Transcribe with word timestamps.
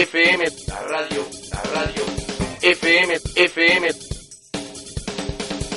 FM, 0.00 0.44
la 0.66 0.80
radio, 0.80 1.26
la 1.52 1.62
radio, 1.74 2.02
FM, 2.62 3.18
FM, 3.34 3.88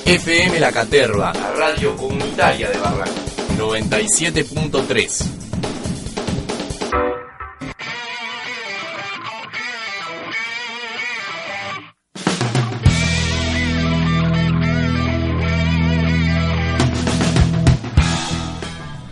FM 0.05 0.59
La 0.61 0.71
Caterva, 0.71 1.34
la 1.34 1.52
radio 1.52 1.93
comunitaria 1.97 2.70
de 2.70 2.78
Barranco, 2.78 3.20
97.3. 3.57 5.43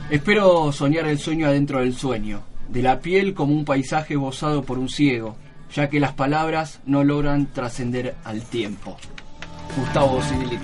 Espero 0.09 0.71
soñar 0.71 1.05
el 1.07 1.19
sueño 1.19 1.47
adentro 1.47 1.79
del 1.81 1.93
sueño, 1.93 2.43
de 2.71 2.81
la 2.81 2.99
piel 2.99 3.33
como 3.33 3.53
un 3.53 3.65
paisaje 3.65 4.15
bozado 4.15 4.63
por 4.63 4.79
un 4.79 4.89
ciego, 4.89 5.35
ya 5.73 5.89
que 5.89 5.99
las 5.99 6.13
palabras 6.13 6.79
no 6.85 7.03
logran 7.03 7.47
trascender 7.47 8.15
al 8.23 8.41
tiempo. 8.41 8.97
Gustavo 9.77 10.21
Sidlin. 10.21 10.59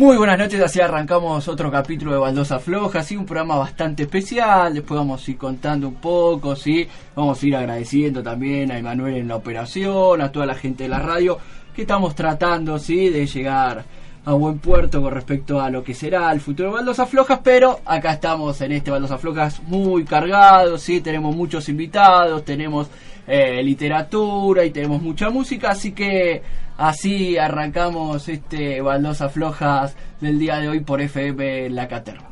Muy 0.00 0.16
buenas 0.16 0.38
noches, 0.38 0.58
así 0.62 0.80
arrancamos 0.80 1.46
otro 1.46 1.70
capítulo 1.70 2.12
de 2.12 2.16
Baldosa 2.16 2.58
Floja, 2.58 3.02
sí, 3.02 3.18
un 3.18 3.26
programa 3.26 3.56
bastante 3.56 4.04
especial, 4.04 4.72
después 4.72 4.96
vamos 4.96 5.28
a 5.28 5.30
ir 5.30 5.36
contando 5.36 5.88
un 5.88 5.96
poco, 5.96 6.56
sí, 6.56 6.88
vamos 7.14 7.42
a 7.42 7.46
ir 7.46 7.54
agradeciendo 7.54 8.22
también 8.22 8.72
a 8.72 8.78
Emanuel 8.78 9.16
en 9.16 9.28
la 9.28 9.36
operación, 9.36 10.22
a 10.22 10.32
toda 10.32 10.46
la 10.46 10.54
gente 10.54 10.84
de 10.84 10.88
la 10.88 11.00
radio, 11.00 11.36
que 11.76 11.82
estamos 11.82 12.14
tratando, 12.14 12.78
sí, 12.78 13.10
de 13.10 13.26
llegar 13.26 13.84
a 14.24 14.32
buen 14.32 14.58
puerto 14.58 15.02
con 15.02 15.12
respecto 15.12 15.60
a 15.60 15.68
lo 15.68 15.84
que 15.84 15.92
será 15.92 16.32
el 16.32 16.40
futuro 16.40 16.70
de 16.70 16.76
Baldosa 16.76 17.04
Flojas, 17.04 17.40
pero 17.44 17.80
acá 17.84 18.14
estamos 18.14 18.58
en 18.62 18.72
este 18.72 18.90
Baldosa 18.90 19.18
Flojas 19.18 19.62
muy 19.64 20.04
cargados, 20.04 20.80
sí, 20.80 21.02
tenemos 21.02 21.36
muchos 21.36 21.68
invitados, 21.68 22.42
tenemos 22.46 22.88
eh, 23.32 23.62
literatura 23.62 24.64
y 24.64 24.72
tenemos 24.72 25.00
mucha 25.00 25.30
música, 25.30 25.70
así 25.70 25.92
que 25.92 26.42
así 26.76 27.38
arrancamos 27.38 28.28
este 28.28 28.80
Baldosa 28.80 29.28
Flojas 29.28 29.94
del 30.20 30.40
día 30.40 30.56
de 30.56 30.68
hoy 30.68 30.80
por 30.80 31.00
FM 31.00 31.70
La 31.70 31.86
Caterva. 31.86 32.28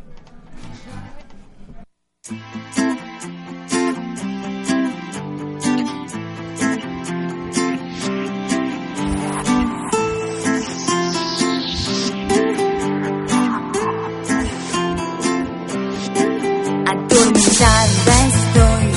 Estoy, 18.29 18.93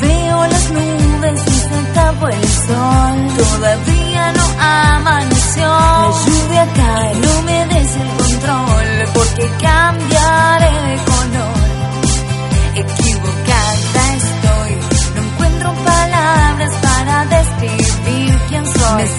veo 0.00 0.46
las 0.46 0.72
nubes 0.72 0.99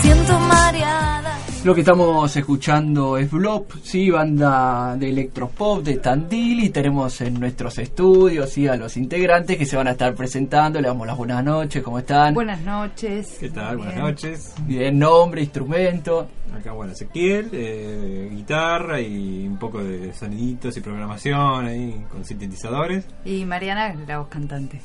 siento 0.02 0.40
mareada. 0.40 1.38
Lo 1.63 1.75
que 1.75 1.81
estamos 1.81 2.35
escuchando 2.35 3.18
es 3.18 3.29
Blob, 3.29 3.68
sí, 3.84 4.09
banda 4.09 4.96
de 4.97 5.09
electropop 5.09 5.84
de 5.84 5.97
Tandil 5.97 6.63
y 6.63 6.69
tenemos 6.69 7.22
en 7.22 7.40
nuestros 7.40 7.78
estudios 7.78 8.50
sí, 8.50 8.68
a 8.68 8.75
los 8.75 8.97
integrantes 8.97 9.57
que 9.59 9.68
se 9.68 9.78
van 9.78 9.88
a 9.88 9.91
estar 9.91 10.16
presentando. 10.16 10.81
Le 10.81 10.88
damos 10.88 11.06
las 11.06 11.16
buenas 11.16 11.44
noches, 11.44 11.84
¿cómo 11.84 12.00
están? 12.00 12.34
Buenas 12.34 12.62
noches. 12.62 13.38
¿Qué 13.40 13.50
tal? 13.50 13.78
Buenas 13.78 13.96
noches. 13.96 14.56
Bien, 14.66 14.97
nombre, 14.97 15.41
instrumento. 15.41 16.28
Acá, 16.51 16.72
bueno, 16.72 16.94
Ezequiel, 16.94 17.50
eh, 17.51 18.28
guitarra 18.31 19.00
y 19.00 19.47
un 19.47 19.57
poco 19.57 19.84
de 19.84 20.13
soniditos 20.13 20.75
y 20.75 20.81
programación 20.81 21.68
ahí 21.68 22.06
con 22.12 22.25
sintetizadores. 22.25 23.06
Y 23.24 23.46
Mariana, 23.46 23.94
la 24.07 24.18
voz 24.18 24.30
cantante. 24.30 24.81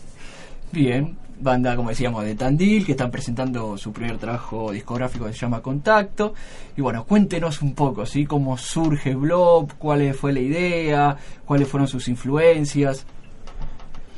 Bien, 0.72 1.16
banda, 1.41 1.77
como 1.77 1.91
decíamos, 1.91 2.25
de 2.25 2.35
Tandil, 2.35 2.85
que 2.87 2.93
están 2.93 3.11
presentando 3.11 3.77
su 3.77 3.93
primer 3.93 4.19
trabajo 4.19 4.73
discográfico 4.73 5.27
que 5.27 5.33
se 5.33 5.39
llama 5.41 5.61
Contacto. 5.61 6.35
Y 6.77 6.81
bueno, 6.81 7.05
cuéntenos 7.05 7.61
un 7.63 7.75
poco, 7.75 8.07
¿sí? 8.07 8.25
¿Cómo 8.27 8.57
surge 8.57 9.15
Blob? 9.15 9.73
¿Cuál 9.79 10.13
fue 10.15 10.33
la 10.33 10.41
idea? 10.41 11.17
¿Cuáles 11.45 11.69
fueron 11.69 11.89
sus 11.89 12.09
influencias? 12.09 13.05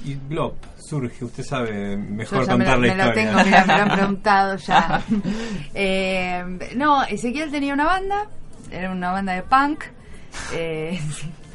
Y 0.05 0.15
Blob 0.15 0.55
surge, 0.79 1.25
usted 1.25 1.43
sabe 1.45 1.97
mejor 1.97 2.41
Yo 2.41 2.47
ya 2.47 2.57
me, 2.57 2.65
contar 2.65 2.79
lo- 2.79 2.87
la 2.87 2.95
me 2.95 3.03
lo 3.03 3.09
historia. 3.09 3.31
tengo, 3.31 3.45
mira, 3.45 3.65
me 3.67 3.77
lo 3.77 3.83
han 3.83 3.91
preguntado 3.99 4.57
ya. 4.57 5.03
Eh, 5.75 6.59
no, 6.77 7.05
Ezequiel 7.05 7.51
tenía 7.51 7.75
una 7.75 7.85
banda, 7.85 8.27
era 8.71 8.91
una 8.91 9.11
banda 9.13 9.33
de 9.35 9.43
punk. 9.43 9.85
eh, 10.55 10.99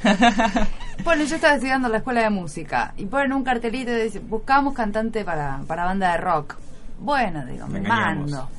bueno, 1.04 1.24
yo 1.24 1.36
estaba 1.36 1.56
estudiando 1.56 1.88
en 1.88 1.92
la 1.94 1.98
escuela 2.00 2.22
de 2.22 2.30
música 2.30 2.94
y 2.98 3.06
ponen 3.06 3.34
un 3.34 3.44
cartelito 3.44 3.92
y 3.92 4.04
dice, 4.04 4.20
buscamos 4.20 4.74
cantante 4.74 5.24
para, 5.24 5.60
para 5.68 5.86
banda 5.86 6.12
de 6.12 6.18
rock. 6.18 6.56
Bueno, 7.00 7.46
digo, 7.46 7.68
me 7.68 7.82
mando. 7.82 8.50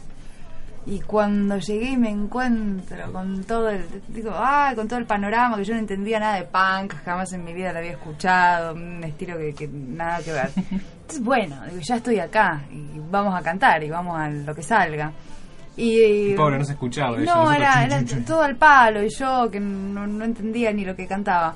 Y 0.87 1.01
cuando 1.01 1.57
llegué 1.57 1.93
y 1.93 1.97
me 1.97 2.11
encuentro 2.11 3.11
con 3.11 3.43
todo 3.45 3.71
el, 3.71 3.87
digo, 4.09 4.33
ah, 4.35 4.73
con 4.75 4.87
todo 4.87 4.99
el 4.99 5.07
panorama 5.07 5.57
que 5.57 5.65
yo 5.65 5.73
no 5.73 5.81
entendía 5.81 6.21
nada 6.21 6.37
de 6.37 6.45
punk, 6.45 6.93
jamás 7.05 7.33
en 7.33 7.43
mi 7.43 7.55
vida 7.55 7.73
lo 7.73 7.79
había 7.79 7.93
escuchado, 7.93 8.75
un 8.75 9.03
estilo 9.03 9.39
que, 9.39 9.55
que 9.55 9.67
nada 9.67 10.23
que 10.23 10.33
ver. 10.33 10.51
Entonces, 10.57 11.25
bueno, 11.25 11.57
digo, 11.71 11.81
ya 11.81 11.97
estoy 11.97 12.19
acá 12.19 12.65
y 12.71 13.01
vamos 13.11 13.35
a 13.35 13.43
cantar 13.43 13.83
y 13.83 13.89
vamos 13.89 14.19
a 14.19 14.29
lo 14.29 14.55
que 14.55 14.63
salga. 14.63 15.13
Y, 15.77 16.35
Pobre, 16.35 16.59
no 16.59 16.65
se 16.65 16.73
escuchaba 16.73 17.19
No, 17.19 17.51
era, 17.53 17.73
chun, 17.73 17.83
era 17.83 18.05
chun, 18.05 18.25
todo 18.27 18.43
al 18.43 18.57
palo 18.57 19.03
y 19.03 19.09
yo 19.09 19.51
que 19.51 19.59
no, 19.59 20.07
no 20.07 20.25
entendía 20.25 20.73
ni 20.73 20.85
lo 20.85 20.95
que 20.95 21.07
cantaba. 21.07 21.55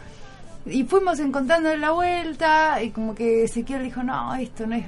Y 0.67 0.85
fuimos 0.85 1.19
encontrando 1.21 1.75
la 1.77 1.93
vuelta 1.93 2.83
y 2.83 2.91
como 2.91 3.15
que 3.15 3.45
Ezequiel 3.45 3.85
dijo, 3.85 4.03
no, 4.03 4.35
esto 4.35 4.67
no 4.67 4.75
es 4.75 4.85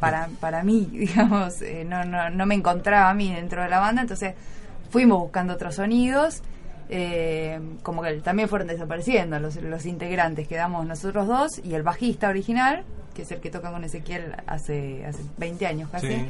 para, 0.00 0.28
para 0.40 0.64
mí, 0.64 0.88
digamos, 0.92 1.60
eh, 1.62 1.84
no, 1.86 2.04
no, 2.04 2.30
no 2.30 2.46
me 2.46 2.54
encontraba 2.54 3.10
a 3.10 3.14
mí 3.14 3.32
dentro 3.32 3.62
de 3.62 3.68
la 3.68 3.78
banda, 3.78 4.02
entonces 4.02 4.34
fuimos 4.90 5.20
buscando 5.20 5.54
otros 5.54 5.76
sonidos, 5.76 6.42
eh, 6.88 7.60
como 7.82 8.02
que 8.02 8.14
también 8.14 8.48
fueron 8.48 8.68
desapareciendo 8.68 9.38
los, 9.38 9.56
los 9.56 9.86
integrantes, 9.86 10.48
quedamos 10.48 10.86
nosotros 10.86 11.28
dos 11.28 11.60
y 11.62 11.74
el 11.74 11.82
bajista 11.82 12.28
original, 12.28 12.84
que 13.14 13.22
es 13.22 13.30
el 13.30 13.40
que 13.40 13.50
toca 13.50 13.70
con 13.70 13.84
Ezequiel 13.84 14.34
hace, 14.46 15.04
hace 15.06 15.22
20 15.38 15.66
años 15.66 15.90
casi. 15.90 16.08
Sí. 16.08 16.26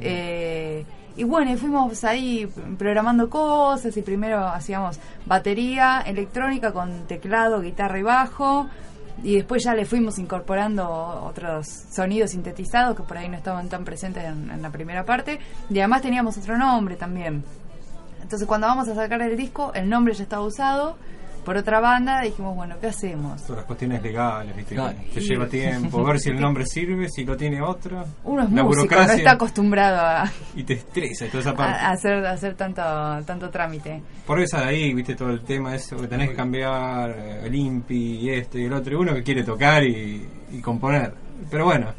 Eh, 0.00 0.84
y 1.16 1.24
bueno, 1.24 1.52
y 1.52 1.56
fuimos 1.56 2.04
ahí 2.04 2.48
programando 2.78 3.28
cosas 3.28 3.96
y 3.96 4.02
primero 4.02 4.46
hacíamos 4.46 4.98
batería 5.26 6.02
electrónica 6.06 6.72
con 6.72 7.06
teclado, 7.06 7.60
guitarra 7.60 7.98
y 7.98 8.02
bajo. 8.02 8.66
Y 9.22 9.36
después 9.36 9.62
ya 9.62 9.74
le 9.74 9.84
fuimos 9.84 10.18
incorporando 10.18 10.88
otros 10.88 11.66
sonidos 11.68 12.30
sintetizados 12.30 12.96
que 12.96 13.02
por 13.02 13.18
ahí 13.18 13.28
no 13.28 13.36
estaban 13.36 13.68
tan 13.68 13.84
presentes 13.84 14.24
en, 14.24 14.50
en 14.50 14.62
la 14.62 14.70
primera 14.70 15.04
parte. 15.04 15.38
Y 15.68 15.78
además 15.78 16.00
teníamos 16.00 16.38
otro 16.38 16.56
nombre 16.56 16.96
también. 16.96 17.44
Entonces 18.22 18.48
cuando 18.48 18.66
vamos 18.66 18.88
a 18.88 18.94
sacar 18.94 19.20
el 19.20 19.36
disco 19.36 19.72
el 19.74 19.88
nombre 19.88 20.14
ya 20.14 20.22
estaba 20.22 20.42
usado 20.42 20.96
por 21.44 21.56
otra 21.56 21.80
banda 21.80 22.20
dijimos 22.22 22.54
bueno, 22.54 22.76
¿qué 22.80 22.88
hacemos? 22.88 23.42
Todas 23.42 23.58
las 23.58 23.66
cuestiones 23.66 24.02
legales, 24.02 24.54
¿viste? 24.56 24.74
Claro. 24.74 24.96
Que 25.12 25.20
lleva 25.20 25.46
tiempo, 25.46 26.04
ver 26.04 26.18
si 26.20 26.30
el 26.30 26.40
nombre 26.40 26.64
sirve, 26.66 27.08
si 27.08 27.24
lo 27.24 27.36
tiene 27.36 27.60
otro. 27.60 28.04
Uno 28.24 28.42
es 28.44 28.50
La 28.52 28.62
músico, 28.62 28.62
no 28.62 28.64
burocracia. 28.86 29.14
está 29.16 29.30
acostumbrado 29.32 30.00
a, 30.00 30.30
Y 30.56 30.64
te 30.64 30.74
estresa 30.74 31.26
toda 31.26 31.40
esa 31.40 31.54
parte. 31.54 31.80
a 31.80 31.90
hacer, 31.90 32.26
a 32.26 32.30
hacer 32.32 32.54
tanto, 32.54 32.82
tanto 33.26 33.50
trámite. 33.50 34.02
Por 34.26 34.40
eso 34.40 34.58
ahí, 34.58 34.92
viste, 34.94 35.14
todo 35.14 35.30
el 35.30 35.42
tema 35.42 35.74
eso, 35.74 35.96
que 35.96 36.06
tenés 36.08 36.30
que 36.30 36.36
cambiar 36.36 37.10
eh, 37.10 37.46
el 37.46 37.54
INPI 37.54 38.20
y 38.20 38.30
esto 38.30 38.58
y 38.58 38.64
el 38.64 38.72
otro. 38.72 38.92
Y 38.92 38.96
uno 38.96 39.14
que 39.14 39.22
quiere 39.22 39.42
tocar 39.44 39.82
y, 39.84 40.26
y 40.52 40.60
componer. 40.60 41.12
Pero 41.50 41.64
bueno, 41.64 41.92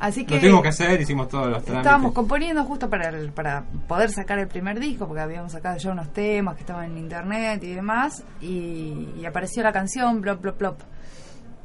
Así 0.00 0.24
que 0.24 0.34
lo 0.36 0.40
tuvimos 0.40 0.62
que 0.62 0.68
hacer, 0.68 1.00
hicimos 1.00 1.28
todos 1.28 1.44
los 1.48 1.62
trámites. 1.62 1.76
estábamos 1.86 2.12
componiendo 2.12 2.64
justo 2.64 2.88
para, 2.88 3.10
el- 3.10 3.30
para 3.32 3.64
poder 3.86 4.10
sacar 4.10 4.38
el 4.38 4.48
primer 4.48 4.80
disco, 4.80 5.06
porque 5.06 5.20
habíamos 5.20 5.52
sacado 5.52 5.76
ya 5.76 5.92
unos 5.92 6.10
temas 6.12 6.54
que 6.56 6.62
estaban 6.62 6.86
en 6.92 6.98
internet 6.98 7.62
y 7.62 7.74
demás, 7.74 8.24
y, 8.40 9.08
y 9.20 9.24
apareció 9.26 9.62
la 9.62 9.72
canción 9.72 10.20
Blop 10.22 10.40
Blop 10.40 10.58
Blop. 10.58 10.80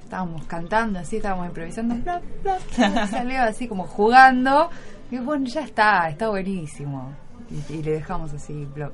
Estábamos 0.04 0.46
cantando 0.46 1.00
así, 1.00 1.16
estábamos 1.18 1.48
improvisando, 1.48 1.96
blop, 1.96 2.22
blop, 2.44 2.60
blop, 2.78 3.08
salió 3.10 3.42
así 3.42 3.68
como 3.68 3.86
jugando, 3.88 4.70
y 5.10 5.18
bueno, 5.18 5.46
ya 5.48 5.62
está, 5.62 6.10
está 6.10 6.30
buenísimo. 6.30 7.12
Y, 7.50 7.74
y 7.76 7.84
le 7.84 7.92
dejamos 7.92 8.34
así, 8.34 8.66
Blop. 8.76 8.94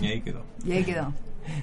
Y 0.00 0.06
ahí 0.06 0.20
quedó. 0.22 0.42
Y 0.64 0.72
ahí 0.72 0.84
quedó. 0.84 1.12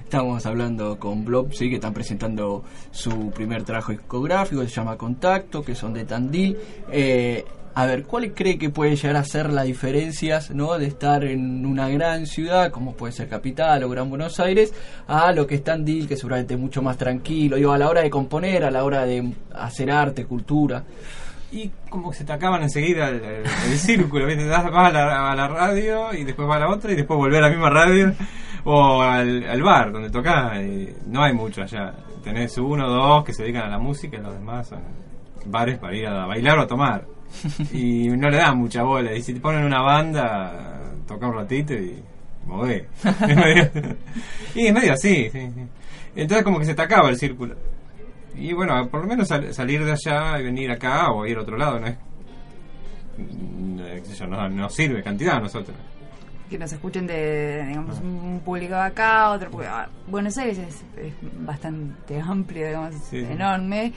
Estamos 0.04 0.44
hablando 0.46 0.98
con 0.98 1.24
Blob, 1.24 1.52
sí, 1.52 1.68
que 1.68 1.76
están 1.76 1.94
presentando 1.94 2.64
su 2.90 3.30
primer 3.30 3.64
trabajo 3.64 3.92
discográfico, 3.92 4.62
se 4.62 4.68
llama 4.68 4.96
Contacto, 4.96 5.62
que 5.62 5.74
son 5.74 5.92
de 5.94 6.04
Tandil. 6.04 6.56
Eh, 6.90 7.44
A 7.72 7.86
ver, 7.86 8.02
¿cuál 8.02 8.32
cree 8.34 8.58
que 8.58 8.68
puede 8.70 8.96
llegar 8.96 9.16
a 9.16 9.24
ser 9.24 9.50
las 9.50 9.64
diferencias 9.64 10.50
¿no? 10.50 10.76
de 10.76 10.86
estar 10.86 11.24
en 11.24 11.64
una 11.64 11.88
gran 11.88 12.26
ciudad, 12.26 12.72
como 12.72 12.94
puede 12.94 13.12
ser 13.12 13.28
Capital 13.28 13.84
o 13.84 13.88
Gran 13.88 14.10
Buenos 14.10 14.40
Aires, 14.40 14.74
a 15.06 15.32
lo 15.32 15.46
que 15.46 15.54
está 15.54 15.74
en 15.74 15.84
Dil, 15.84 16.08
que 16.08 16.16
seguramente 16.16 16.54
es 16.54 16.60
mucho 16.60 16.82
más 16.82 16.98
tranquilo, 16.98 17.56
digo, 17.56 17.72
a 17.72 17.78
la 17.78 17.88
hora 17.88 18.02
de 18.02 18.10
componer, 18.10 18.64
a 18.64 18.72
la 18.72 18.84
hora 18.84 19.06
de 19.06 19.32
hacer 19.54 19.90
arte, 19.90 20.26
cultura? 20.26 20.82
Y 21.52 21.70
como 21.88 22.10
que 22.10 22.18
se 22.18 22.24
te 22.24 22.32
acaban 22.32 22.62
enseguida 22.62 23.08
el, 23.08 23.46
círculo, 23.78 24.26
¿viste? 24.26 24.46
Vas 24.46 24.66
a 24.66 24.90
la, 24.90 25.32
a 25.32 25.36
la 25.36 25.48
radio 25.48 26.12
y 26.12 26.24
después 26.24 26.48
vas 26.48 26.56
a 26.56 26.60
la 26.60 26.70
otra 26.70 26.92
y 26.92 26.96
después 26.96 27.16
volver 27.16 27.38
a 27.38 27.48
la 27.48 27.50
misma 27.50 27.70
radio 27.70 28.12
o 28.64 29.02
al, 29.02 29.44
al 29.48 29.62
bar 29.62 29.92
donde 29.92 30.10
tocás. 30.10 30.58
y 30.60 30.88
no 31.06 31.22
hay 31.22 31.32
mucho 31.32 31.62
allá. 31.62 31.92
Tenés 32.22 32.56
uno 32.58 32.86
o 32.86 32.90
dos 32.90 33.24
que 33.24 33.32
se 33.32 33.42
dedican 33.42 33.62
a 33.64 33.68
la 33.70 33.78
música 33.78 34.16
y 34.18 34.20
los 34.20 34.34
demás 34.34 34.68
son 34.68 34.80
bares 35.46 35.78
para 35.78 35.94
ir 35.96 36.06
a 36.06 36.26
bailar 36.26 36.58
o 36.58 36.62
a 36.62 36.66
tomar. 36.66 37.04
Y 37.72 38.08
no 38.08 38.28
le 38.28 38.36
dan 38.38 38.58
mucha 38.58 38.82
bola. 38.82 39.14
Y 39.14 39.22
si 39.22 39.34
te 39.34 39.40
ponen 39.40 39.64
una 39.64 39.80
banda, 39.82 40.80
toca 41.06 41.26
un 41.28 41.34
ratito 41.34 41.72
y 41.74 42.02
medio- 42.46 42.86
y 44.54 44.66
es 44.66 44.74
medio 44.74 44.92
así, 44.94 45.30
sí, 45.30 45.50
sí. 45.54 45.62
Entonces 46.16 46.42
como 46.44 46.58
que 46.58 46.64
se 46.64 46.74
te 46.74 46.82
acaba 46.82 47.08
el 47.08 47.16
círculo. 47.16 47.54
Y 48.36 48.52
bueno, 48.52 48.88
por 48.88 49.02
lo 49.02 49.06
menos 49.06 49.28
sal- 49.28 49.52
salir 49.54 49.84
de 49.84 49.92
allá 49.92 50.38
y 50.40 50.44
venir 50.44 50.70
acá 50.70 51.10
o 51.12 51.24
ir 51.26 51.36
a 51.38 51.42
otro 51.42 51.56
lado, 51.56 51.78
no 51.78 51.86
es. 51.86 51.96
no, 54.28 54.48
no 54.48 54.68
sirve 54.68 55.02
cantidad 55.02 55.36
a 55.36 55.40
nosotros. 55.40 55.76
Que 56.50 56.58
nos 56.58 56.72
escuchen 56.72 57.06
de 57.06 57.64
digamos 57.68 57.98
un 58.00 58.40
público 58.44 58.74
de 58.74 58.80
acá 58.80 59.30
otro 59.30 59.50
porque 59.50 59.68
ah, 59.68 59.88
Buenos 60.08 60.36
Aires 60.36 60.58
es, 60.58 60.84
es 60.98 61.14
bastante 61.44 62.20
amplio 62.20 62.66
digamos 62.66 62.94
Sí. 63.08 63.18
enorme 63.18 63.92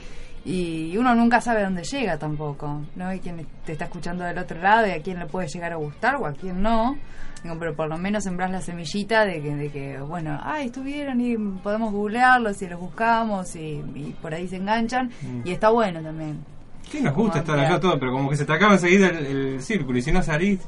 y 0.46 0.96
uno 0.98 1.14
nunca 1.14 1.40
sabe 1.40 1.62
dónde 1.64 1.82
llega 1.84 2.18
tampoco 2.18 2.82
no 2.96 3.12
y 3.12 3.18
quién 3.20 3.46
te 3.64 3.72
está 3.72 3.84
escuchando 3.86 4.24
del 4.24 4.38
otro 4.38 4.58
lado 4.60 4.86
y 4.86 4.90
a 4.90 5.02
quién 5.02 5.18
le 5.18 5.26
puede 5.26 5.48
llegar 5.48 5.72
a 5.72 5.76
gustar 5.76 6.16
o 6.16 6.26
a 6.26 6.32
quién 6.32 6.62
no 6.62 6.96
Digo, 7.42 7.56
pero 7.58 7.74
por 7.76 7.88
lo 7.90 7.98
menos 7.98 8.24
sembrás 8.24 8.50
la 8.50 8.62
semillita 8.62 9.26
de 9.26 9.42
que, 9.42 9.54
de 9.54 9.68
que 9.70 9.98
bueno 10.00 10.38
ah 10.42 10.62
estuvieron 10.62 11.20
y 11.20 11.36
podemos 11.36 11.92
googlearlos 11.92 12.60
y 12.62 12.68
los 12.68 12.80
buscamos 12.80 13.54
y, 13.56 13.82
y 13.94 14.16
por 14.22 14.32
ahí 14.32 14.48
se 14.48 14.56
enganchan 14.56 15.10
Mm. 15.22 15.42
y 15.46 15.52
está 15.52 15.68
bueno 15.70 16.00
también 16.00 16.38
Sí, 16.90 17.00
nos 17.00 17.14
gusta 17.14 17.38
estar 17.38 17.58
acá 17.58 17.80
todo, 17.80 17.98
pero 17.98 18.12
como 18.12 18.28
que 18.28 18.36
se 18.36 18.44
te 18.44 18.52
acaba 18.52 18.74
enseguida 18.74 19.08
el, 19.08 19.26
el 19.26 19.62
círculo 19.62 19.96
y 19.98 20.02
si 20.02 20.12
no 20.12 20.22
salís, 20.22 20.60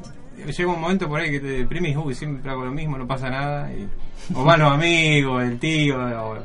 llega 0.44 0.70
un 0.70 0.80
momento 0.80 1.08
por 1.08 1.20
ahí 1.20 1.30
que 1.30 1.40
te 1.40 1.46
deprimís, 1.46 1.96
uy, 1.96 2.14
siempre 2.14 2.50
hago 2.50 2.64
lo 2.64 2.72
mismo, 2.72 2.96
no 2.98 3.06
pasa 3.06 3.28
nada. 3.30 3.70
Y, 3.72 3.88
o 4.34 4.44
van 4.44 4.60
los 4.60 4.72
amigos, 4.72 5.42
el 5.44 5.58
tío, 5.58 5.96
o- 5.98 6.38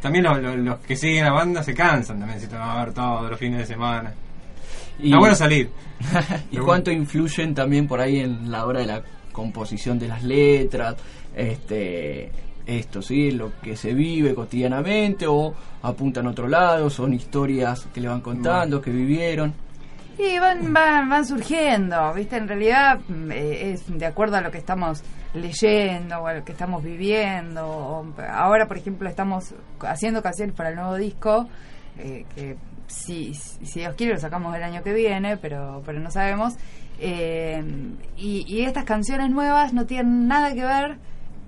también 0.00 0.24
los, 0.24 0.40
los- 0.42 0.56
los 0.56 0.78
que 0.80 0.96
siguen 0.96 1.24
la 1.24 1.32
banda 1.32 1.62
se 1.62 1.74
cansan 1.74 2.18
también, 2.18 2.40
si 2.40 2.46
te 2.48 2.56
van 2.56 2.70
a 2.70 2.84
ver 2.84 2.94
todos 2.94 3.30
los 3.30 3.38
fines 3.38 3.58
de 3.60 3.66
semana. 3.66 4.12
Y, 4.98 5.06
Está 5.06 5.18
bueno 5.18 5.34
salir. 5.34 5.70
¿Y 6.50 6.56
cuánto 6.58 6.90
influyen 6.90 7.54
también 7.54 7.86
por 7.86 8.00
ahí 8.00 8.18
en 8.20 8.50
la 8.50 8.66
hora 8.66 8.80
de 8.80 8.86
la 8.86 9.02
composición 9.32 9.98
de 9.98 10.08
las 10.08 10.22
letras? 10.22 10.96
Este, 11.34 12.30
esto, 12.66 13.02
¿sí? 13.02 13.30
Lo 13.32 13.52
que 13.60 13.76
se 13.76 13.94
vive 13.94 14.34
cotidianamente 14.34 15.26
o 15.26 15.54
apuntan 15.82 16.26
a 16.26 16.30
otro 16.30 16.46
lado, 16.48 16.90
son 16.90 17.12
historias 17.14 17.86
que 17.92 18.00
le 18.00 18.08
van 18.08 18.20
contando, 18.20 18.80
que 18.80 18.90
vivieron. 18.90 19.52
Y 20.18 20.38
van, 20.38 20.72
van, 20.72 21.08
van 21.08 21.26
surgiendo, 21.26 22.12
¿viste? 22.14 22.36
En 22.36 22.46
realidad 22.46 23.00
eh, 23.30 23.72
es 23.72 23.86
de 23.86 24.06
acuerdo 24.06 24.36
a 24.36 24.40
lo 24.40 24.50
que 24.50 24.58
estamos 24.58 25.02
leyendo 25.34 26.18
o 26.18 26.26
a 26.26 26.34
lo 26.34 26.44
que 26.44 26.52
estamos 26.52 26.82
viviendo. 26.82 28.06
Ahora, 28.30 28.66
por 28.66 28.76
ejemplo, 28.76 29.08
estamos 29.08 29.54
haciendo 29.80 30.22
canciones 30.22 30.54
para 30.54 30.70
el 30.70 30.76
nuevo 30.76 30.96
disco, 30.96 31.48
eh, 31.98 32.26
que 32.34 32.56
si, 32.86 33.34
si 33.34 33.80
Dios 33.80 33.94
quiere 33.96 34.14
lo 34.14 34.20
sacamos 34.20 34.54
el 34.54 34.62
año 34.62 34.82
que 34.82 34.92
viene, 34.92 35.36
pero, 35.38 35.82
pero 35.84 35.98
no 35.98 36.10
sabemos. 36.10 36.54
Eh, 36.98 37.64
y, 38.16 38.44
y 38.46 38.64
estas 38.64 38.84
canciones 38.84 39.30
nuevas 39.30 39.72
no 39.72 39.86
tienen 39.86 40.28
nada 40.28 40.54
que 40.54 40.64
ver 40.64 40.98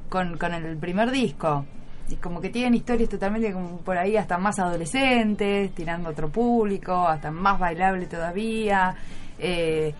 con, 0.09 0.39
con 0.39 0.55
el 0.55 0.77
primer 0.79 1.11
disco. 1.11 1.67
Y 2.09 2.17
como 2.17 2.41
que 2.41 2.51
tienen 2.51 2.75
historias 2.75 3.09
totalmente 3.09 3.53
como 3.53 3.79
por 3.79 3.97
ahí 3.97 4.17
hasta 4.17 4.37
más 4.37 4.59
adolescentes, 4.59 5.75
tirando 5.75 6.11
otro 6.11 6.29
público, 6.29 7.09
hasta 7.09 7.31
más 7.31 7.59
bailable 7.59 8.07
todavía. 8.07 8.95
Eh, 9.39 9.95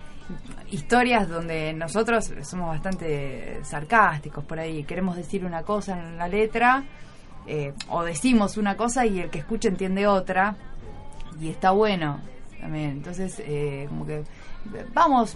historias 0.71 1.27
donde 1.27 1.73
nosotros 1.73 2.31
somos 2.43 2.69
bastante 2.69 3.59
sarcásticos 3.63 4.43
por 4.43 4.59
ahí. 4.59 4.83
Queremos 4.83 5.15
decir 5.15 5.45
una 5.45 5.63
cosa 5.63 5.99
en 5.99 6.17
la 6.17 6.27
letra, 6.27 6.83
eh, 7.47 7.73
o 7.89 8.03
decimos 8.03 8.57
una 8.57 8.75
cosa 8.75 9.05
y 9.05 9.19
el 9.19 9.29
que 9.29 9.39
escucha 9.39 9.69
entiende 9.69 10.07
otra. 10.07 10.55
Y 11.39 11.49
está 11.49 11.71
bueno 11.71 12.21
también. 12.59 12.91
Entonces, 12.91 13.41
eh, 13.45 13.85
como 13.89 14.05
que 14.05 14.23
vamos, 14.93 15.35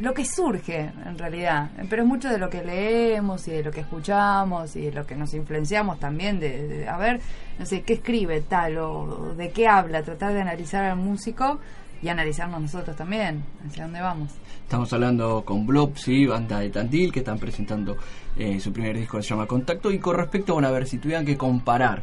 lo 0.00 0.14
que 0.14 0.24
surge 0.24 0.90
en 1.04 1.18
realidad, 1.18 1.70
pero 1.90 2.02
es 2.02 2.08
mucho 2.08 2.28
de 2.28 2.38
lo 2.38 2.48
que 2.48 2.62
leemos 2.62 3.46
y 3.48 3.50
de 3.52 3.64
lo 3.64 3.70
que 3.70 3.80
escuchamos 3.80 4.76
y 4.76 4.82
de 4.86 4.92
lo 4.92 5.06
que 5.06 5.16
nos 5.16 5.34
influenciamos 5.34 5.98
también 5.98 6.38
de, 6.40 6.68
de- 6.68 6.88
a 6.88 6.96
ver, 6.96 7.20
no 7.58 7.66
sé, 7.66 7.82
qué 7.82 7.94
escribe 7.94 8.40
tal 8.42 8.78
o 8.78 9.34
de 9.36 9.50
qué 9.50 9.66
habla, 9.66 10.02
tratar 10.02 10.32
de 10.34 10.40
analizar 10.42 10.84
al 10.84 10.96
músico 10.96 11.58
y 12.00 12.08
analizarnos 12.08 12.60
nosotros 12.60 12.94
también, 12.96 13.42
hacia 13.66 13.82
dónde 13.84 14.00
vamos. 14.00 14.30
Estamos 14.62 14.92
hablando 14.92 15.42
con 15.44 15.66
Blob, 15.66 15.96
sí, 15.96 16.26
banda 16.26 16.60
de 16.60 16.70
Tandil, 16.70 17.10
que 17.12 17.20
están 17.20 17.38
presentando 17.38 17.96
eh, 18.36 18.60
su 18.60 18.72
primer 18.72 18.96
disco 18.96 19.16
que 19.16 19.22
se 19.24 19.30
llama 19.30 19.46
Contacto. 19.46 19.90
Y 19.90 19.98
con 19.98 20.14
respecto, 20.16 20.52
bueno, 20.52 20.68
a 20.68 20.70
ver, 20.70 20.86
si 20.86 20.98
tuvieran 20.98 21.24
que 21.24 21.36
comparar 21.36 22.02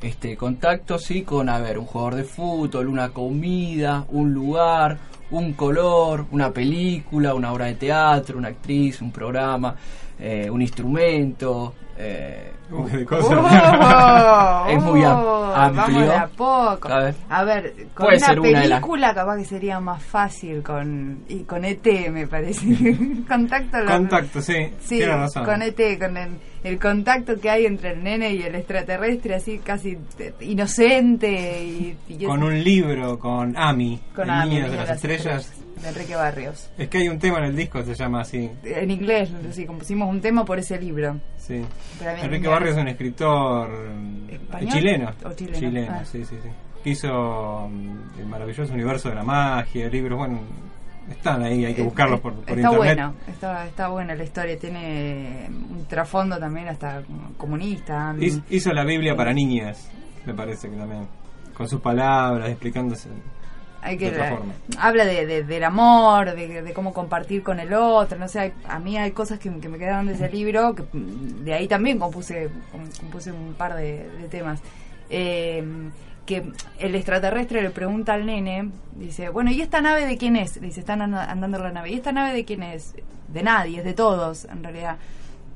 este 0.00 0.36
contacto, 0.36 0.98
sí, 0.98 1.22
con, 1.22 1.48
a 1.50 1.58
ver, 1.58 1.78
un 1.78 1.84
jugador 1.86 2.14
de 2.14 2.24
fútbol, 2.24 2.88
una 2.88 3.10
comida, 3.10 4.06
un 4.10 4.32
lugar, 4.32 4.96
un 5.38 5.54
color, 5.54 6.26
una 6.30 6.52
película, 6.52 7.34
una 7.34 7.52
obra 7.52 7.66
de 7.66 7.74
teatro, 7.74 8.38
una 8.38 8.48
actriz, 8.48 9.00
un 9.00 9.10
programa, 9.10 9.74
eh, 10.18 10.48
un 10.48 10.62
instrumento. 10.62 11.74
Eh, 11.98 12.50
de 12.70 13.02
¡Oh! 13.02 13.06
cosas. 13.06 13.38
Es 14.70 14.82
muy 14.82 15.02
am- 15.04 15.20
Oh, 15.24 15.52
amplio. 15.54 15.84
Vamos 15.86 16.02
de 16.08 16.14
a 16.16 16.26
poco. 16.26 16.88
A 16.88 16.98
ver. 16.98 17.14
A 17.28 17.44
ver, 17.44 17.74
con 17.94 18.06
Puede 18.06 18.18
una 18.18 18.32
las- 18.32 18.40
película 18.80 19.14
capaz 19.14 19.36
que 19.36 19.44
sería 19.44 19.78
más 19.80 20.02
fácil 20.02 20.62
con 20.64 21.20
y 21.28 21.44
con 21.44 21.64
ET 21.64 21.86
me 22.10 22.26
parece. 22.26 22.66
contacto 23.28 23.78
lo- 23.78 23.86
Contacto, 23.86 24.40
sí, 24.40 24.70
Sí, 24.80 25.04
razón. 25.04 25.44
con 25.44 25.62
ET, 25.62 25.98
con 25.98 26.16
el, 26.16 26.30
el 26.64 26.78
contacto 26.80 27.38
que 27.38 27.50
hay 27.50 27.66
entre 27.66 27.92
el 27.92 28.02
nene 28.02 28.32
y 28.34 28.42
el 28.42 28.54
extraterrestre, 28.56 29.34
así 29.36 29.58
casi 29.58 29.96
inocente 30.40 31.62
y, 31.64 31.96
y 32.08 32.24
Con 32.24 32.42
un 32.42 32.62
libro, 32.64 33.18
con 33.18 33.56
Ami, 33.56 34.00
con 34.14 34.24
el 34.24 34.30
Ami, 34.30 34.54
niño 34.54 34.70
de 34.70 34.76
las 34.76 34.90
estrellas. 34.90 35.52
De 35.84 35.90
Enrique 35.90 36.16
Barrios. 36.16 36.68
Es 36.78 36.88
que 36.88 36.98
hay 36.98 37.08
un 37.08 37.18
tema 37.18 37.38
en 37.38 37.44
el 37.44 37.56
disco 37.56 37.78
que 37.78 37.84
se 37.86 37.94
llama 37.94 38.22
así. 38.22 38.50
En 38.64 38.90
inglés, 38.90 39.30
sí, 39.52 39.64
compusimos 39.66 40.08
un 40.08 40.20
tema 40.20 40.44
por 40.44 40.58
ese 40.58 40.78
libro. 40.80 41.18
Sí. 41.36 41.62
Enrique 42.22 42.48
Barrios 42.48 42.76
es 42.76 42.82
un 42.82 42.88
escritor 42.88 43.68
mm, 43.70 44.30
¿Español 44.30 44.72
chileno. 44.72 45.10
o 45.24 45.32
chileno? 45.34 45.92
Ah. 45.92 46.04
sí, 46.04 46.24
sí, 46.24 46.36
sí. 46.42 46.48
Que 46.82 46.90
hizo 46.90 47.68
mm, 47.68 48.20
el 48.20 48.26
maravilloso 48.26 48.72
universo 48.72 49.08
de 49.10 49.14
la 49.14 49.22
magia, 49.22 49.88
libros, 49.88 50.18
bueno, 50.18 50.40
están 51.10 51.42
ahí, 51.42 51.64
hay 51.64 51.74
que 51.74 51.82
Eh, 51.82 51.84
buscarlos 51.84 52.18
eh, 52.18 52.22
por, 52.22 52.32
por 52.32 52.42
está 52.42 52.52
internet. 52.72 52.76
bueno, 52.78 53.14
está, 53.28 53.66
está 53.66 53.88
buena 53.88 54.14
la 54.14 54.24
historia, 54.24 54.58
tiene 54.58 55.46
un 55.48 55.84
trasfondo 55.86 56.38
también 56.38 56.68
hasta 56.68 57.02
comunista. 57.36 58.14
Hiz- 58.18 58.42
Hizo 58.50 58.72
la 58.72 58.84
Biblia 58.84 59.14
para 59.16 59.32
niñas, 59.32 59.90
me 60.26 60.34
parece 60.34 60.68
que 60.70 60.76
también. 60.76 61.06
Con 61.54 61.68
sus 61.68 61.80
palabras, 61.80 62.48
explicándose. 62.50 63.08
Hay 63.84 63.96
que 63.98 64.10
de 64.10 64.16
otra 64.16 64.30
forma. 64.36 64.52
habla 64.78 65.04
de, 65.04 65.26
de- 65.26 65.44
del 65.44 65.62
amor, 65.64 66.34
de, 66.34 66.62
de 66.62 66.72
cómo 66.72 66.92
compartir 66.92 67.42
con 67.42 67.60
el 67.60 67.72
otro, 67.74 68.18
no 68.18 68.26
sé, 68.28 68.40
hay- 68.40 68.52
a 68.66 68.78
mí 68.78 68.96
hay 68.98 69.12
cosas 69.12 69.38
que, 69.38 69.50
que 69.60 69.68
me 69.68 69.78
quedaron 69.78 70.06
de 70.06 70.14
ese 70.14 70.28
libro, 70.30 70.74
que 70.74 70.84
de 70.92 71.54
ahí 71.54 71.68
también 71.68 71.98
compuse 71.98 72.48
com- 72.72 72.88
compuse 73.00 73.30
un 73.30 73.54
par 73.54 73.74
de, 73.76 74.08
temas. 74.30 74.60
Eh, 75.10 75.62
que 76.26 76.42
el 76.78 76.94
extraterrestre 76.94 77.60
le 77.60 77.68
pregunta 77.68 78.14
al 78.14 78.24
nene, 78.24 78.70
dice, 78.96 79.28
bueno, 79.28 79.50
¿y 79.50 79.60
esta 79.60 79.82
nave 79.82 80.06
de 80.06 80.16
quién 80.16 80.36
es? 80.36 80.56
Le 80.56 80.68
dice, 80.68 80.80
están 80.80 81.02
and- 81.02 81.14
andando 81.14 81.58
la 81.58 81.70
nave. 81.70 81.90
¿Y 81.90 81.94
esta 81.94 82.12
nave 82.12 82.32
de 82.32 82.44
quién 82.46 82.62
es? 82.62 82.94
De 83.28 83.42
nadie, 83.42 83.78
es 83.80 83.84
de 83.84 83.92
todos, 83.92 84.46
en 84.46 84.62
realidad. 84.62 84.96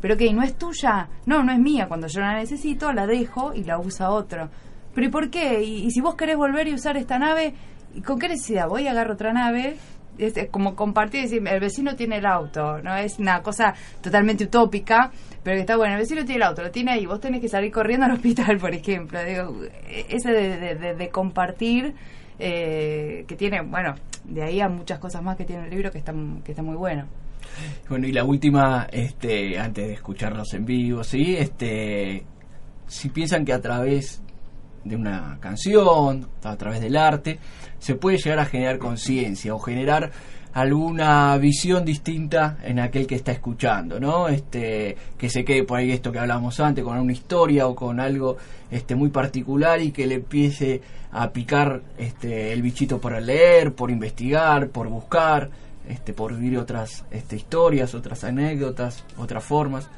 ¿Pero 0.02 0.16
qué? 0.18 0.30
¿No 0.32 0.42
es 0.42 0.58
tuya? 0.58 1.08
No, 1.24 1.42
no 1.42 1.52
es 1.52 1.58
mía. 1.58 1.88
Cuando 1.88 2.06
yo 2.06 2.20
la 2.20 2.34
necesito, 2.34 2.92
la 2.92 3.06
dejo 3.06 3.54
y 3.54 3.64
la 3.64 3.78
usa 3.78 4.10
otro. 4.10 4.50
¿Pero 4.94 5.06
y 5.06 5.10
por 5.10 5.30
qué? 5.30 5.62
Y, 5.62 5.86
y 5.86 5.90
si 5.90 6.00
vos 6.02 6.14
querés 6.16 6.36
volver 6.36 6.68
y 6.68 6.74
usar 6.74 6.96
esta 6.98 7.18
nave, 7.18 7.54
¿y 7.94 8.00
¿con 8.00 8.18
qué 8.18 8.28
necesidad? 8.28 8.68
Voy 8.68 8.82
y 8.82 8.88
agarro 8.88 9.14
otra 9.14 9.32
nave. 9.32 9.76
Es, 10.18 10.34
como 10.50 10.74
compartir, 10.74 11.22
decir, 11.22 11.46
el 11.46 11.60
vecino 11.60 11.94
tiene 11.94 12.16
el 12.18 12.26
auto, 12.26 12.82
¿no? 12.82 12.96
Es 12.96 13.20
una 13.20 13.40
cosa 13.40 13.72
totalmente 14.00 14.44
utópica, 14.44 15.12
pero 15.44 15.54
que 15.54 15.60
está 15.60 15.76
bueno. 15.76 15.94
El 15.94 16.00
vecino 16.00 16.24
tiene 16.24 16.36
el 16.36 16.42
auto, 16.42 16.62
lo 16.62 16.72
tiene 16.72 16.90
ahí. 16.90 17.06
Vos 17.06 17.20
tenés 17.20 17.40
que 17.40 17.48
salir 17.48 17.70
corriendo 17.70 18.06
al 18.06 18.12
hospital, 18.12 18.58
por 18.58 18.74
ejemplo. 18.74 19.22
Digo, 19.24 19.62
ese 20.08 20.32
de, 20.32 20.94
de- 20.96 21.08
compartir, 21.10 21.94
eh, 22.40 23.24
que 23.28 23.36
tiene, 23.36 23.60
bueno, 23.62 23.94
de 24.24 24.42
ahí 24.42 24.60
a 24.60 24.68
muchas 24.68 24.98
cosas 24.98 25.22
más 25.22 25.36
que 25.36 25.44
tiene 25.44 25.64
el 25.64 25.70
libro 25.70 25.92
que 25.92 25.98
está, 25.98 26.12
que 26.44 26.62
muy 26.62 26.76
bueno. 26.76 27.06
Bueno, 27.88 28.06
y 28.08 28.12
la 28.12 28.24
última, 28.24 28.88
este, 28.90 29.58
antes 29.58 29.86
de 29.86 29.92
escucharlos 29.94 30.52
en 30.54 30.64
vivo, 30.64 31.04
¿sí? 31.04 31.36
Este, 31.36 32.24
si 32.88 33.08
piensan 33.10 33.44
que 33.44 33.52
a 33.52 33.60
través 33.60 34.20
de 34.88 34.96
una 34.96 35.38
canción, 35.40 36.28
a 36.42 36.56
través 36.56 36.80
del 36.80 36.96
arte, 36.96 37.38
se 37.78 37.94
puede 37.94 38.18
llegar 38.18 38.40
a 38.40 38.46
generar 38.46 38.78
conciencia 38.78 39.54
o 39.54 39.58
generar 39.58 40.10
alguna 40.52 41.36
visión 41.38 41.84
distinta 41.84 42.58
en 42.62 42.80
aquel 42.80 43.06
que 43.06 43.14
está 43.14 43.32
escuchando, 43.32 44.00
¿no? 44.00 44.28
Este, 44.28 44.96
que 45.16 45.28
se 45.28 45.44
quede 45.44 45.64
por 45.64 45.78
ahí 45.78 45.92
esto 45.92 46.10
que 46.10 46.18
hablamos 46.18 46.58
antes, 46.60 46.82
con 46.82 46.98
una 46.98 47.12
historia 47.12 47.66
o 47.66 47.74
con 47.74 48.00
algo 48.00 48.36
este, 48.70 48.94
muy 48.94 49.10
particular 49.10 49.80
y 49.80 49.92
que 49.92 50.06
le 50.06 50.16
empiece 50.16 50.80
a 51.12 51.30
picar 51.30 51.82
este, 51.96 52.52
el 52.52 52.62
bichito 52.62 52.98
por 52.98 53.20
leer, 53.20 53.72
por 53.72 53.90
investigar, 53.90 54.68
por 54.70 54.88
buscar, 54.88 55.50
este, 55.88 56.12
por 56.12 56.34
vivir 56.34 56.58
otras 56.58 57.04
este, 57.10 57.36
historias, 57.36 57.94
otras 57.94 58.24
anécdotas, 58.24 59.04
otras 59.16 59.44
formas. 59.44 59.88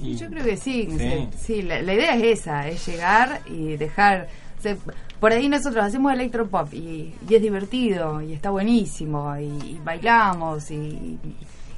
Y- 0.00 0.16
Yo 0.16 0.28
creo 0.28 0.44
que 0.44 0.56
sí, 0.56 0.88
Sí. 0.90 0.98
sí, 0.98 1.28
sí, 1.36 1.62
la, 1.62 1.80
la 1.82 1.94
idea 1.94 2.16
es 2.16 2.40
esa, 2.40 2.68
es 2.68 2.86
llegar 2.86 3.40
y 3.46 3.76
dejar... 3.76 4.28
se- 4.60 4.76
por 5.20 5.32
ahí 5.32 5.48
nosotros 5.48 5.84
hacemos 5.84 6.12
electropop 6.12 6.74
y, 6.74 7.14
y 7.28 7.34
es 7.34 7.40
divertido 7.40 8.20
y 8.20 8.32
está 8.34 8.50
buenísimo 8.50 9.34
y, 9.38 9.44
y 9.44 9.80
bailamos 9.82 10.70
y, 10.70 10.74
y 10.74 11.20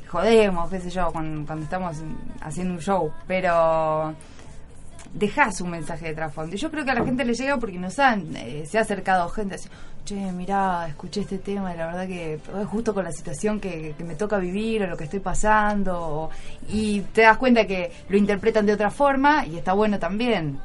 jodemos, 0.09 0.69
qué 0.71 0.81
sé 0.81 0.91
yo, 0.91 1.11
cuando, 1.13 1.47
cuando 1.47 1.65
estamos 1.65 1.97
haciendo 2.41 2.75
un 2.75 2.81
show, 2.81 3.13
pero 3.29 4.15
dejás 5.13 5.61
un 5.61 5.71
mensaje 5.71 6.07
de 6.07 6.15
trasfondo. 6.15 6.55
Y 6.57 6.59
yo 6.59 6.71
creo 6.71 6.85
que 6.85 6.91
a 6.91 6.95
la 6.95 7.05
gente 7.05 7.25
le 7.25 7.35
llega 7.35 7.57
porque 7.59 7.79
nos 7.79 7.99
han, 7.99 8.35
eh, 8.37 8.65
se 8.67 8.79
ha 8.79 8.83
acercado 8.83 9.29
gente 9.29 9.55
así, 9.57 9.69
che, 10.07 10.33
mirá, 10.33 10.87
escuché 10.89 11.23
este 11.23 11.39
tema 11.39 11.75
y 11.75 11.77
la 11.77 11.87
verdad 11.87 12.07
que 12.07 12.35
es 12.35 12.67
justo 12.69 12.95
con 12.95 13.05
la 13.05 13.13
situación 13.13 13.61
que, 13.61 13.95
me 13.99 14.15
toca 14.15 14.39
vivir 14.39 14.85
o 14.85 14.87
lo 14.87 14.97
que 14.97 15.05
estoy 15.05 15.21
pasando. 15.21 16.31
y 16.69 17.01
te 17.13 17.23
das 17.23 17.37
cuenta 17.37 17.67
que 17.67 17.91
lo 18.09 18.17
interpretan 18.17 18.65
de 18.65 18.73
otra 18.73 18.91
forma 18.91 19.45
y 19.47 19.59
está 19.59 19.73
bueno 19.75 19.99
también. 19.99 20.59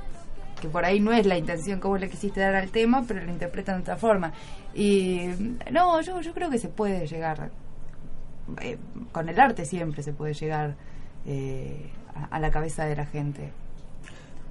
Que 0.62 0.70
por 0.70 0.86
ahí 0.86 1.00
no 1.00 1.12
es 1.12 1.26
la 1.26 1.38
intención 1.38 1.80
vos 1.82 2.00
le 2.00 2.10
quisiste 2.10 2.40
dar 2.40 2.56
al 2.56 2.70
tema, 2.70 3.04
pero 3.08 3.24
lo 3.26 3.32
interpretan 3.32 3.78
de 3.78 3.82
otra 3.82 3.98
forma. 3.98 4.32
Y 4.76 5.28
no, 5.72 6.00
yo, 6.02 6.22
yo 6.22 6.34
creo 6.34 6.50
que 6.52 6.60
se 6.60 6.70
puede 6.70 7.08
llegar 7.08 7.50
eh, 8.62 8.78
con 9.12 9.30
el 9.30 9.40
arte 9.40 9.66
siempre 9.66 10.04
se 10.04 10.14
puede 10.14 10.34
llegar 10.34 10.76
eh, 11.26 11.90
a 12.30 12.40
la 12.40 12.52
cabeza 12.52 12.86
de 12.86 12.96
la 12.96 13.06
gente. 13.06 13.52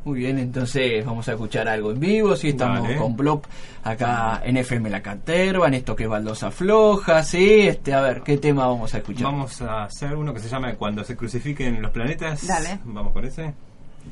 Muy 0.04 0.20
bien, 0.20 0.38
entonces 0.38 1.04
vamos 1.04 1.28
a 1.28 1.32
escuchar 1.32 1.68
algo 1.68 1.90
en 1.90 2.00
vivo, 2.00 2.34
si 2.34 2.48
estamos 2.48 2.82
Dale. 2.82 2.96
con 2.96 3.16
Blob 3.16 3.42
acá 3.84 4.40
en 4.44 4.56
FM 4.56 4.88
La 4.88 5.02
Caterva, 5.02 5.68
en 5.68 5.74
esto 5.74 5.94
que 5.94 6.04
es 6.04 6.08
Baldosa 6.08 6.50
Floja, 6.50 7.22
sí, 7.22 7.68
este, 7.68 7.92
a 7.92 8.00
ver, 8.00 8.22
¿qué 8.22 8.38
tema 8.38 8.66
vamos 8.66 8.94
a 8.94 8.98
escuchar? 8.98 9.24
Vamos 9.24 9.60
a 9.60 9.84
hacer 9.84 10.16
uno 10.16 10.32
que 10.32 10.40
se 10.40 10.48
llama 10.48 10.74
Cuando 10.74 11.04
se 11.04 11.16
crucifiquen 11.16 11.82
los 11.82 11.90
planetas. 11.90 12.46
Dale. 12.46 12.78
Vamos 12.84 13.12
con 13.12 13.24
ese. 13.26 13.52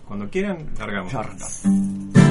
Cuando 0.07 0.29
quieran, 0.29 0.67
largamos. 0.79 1.11
Ya 1.11 2.28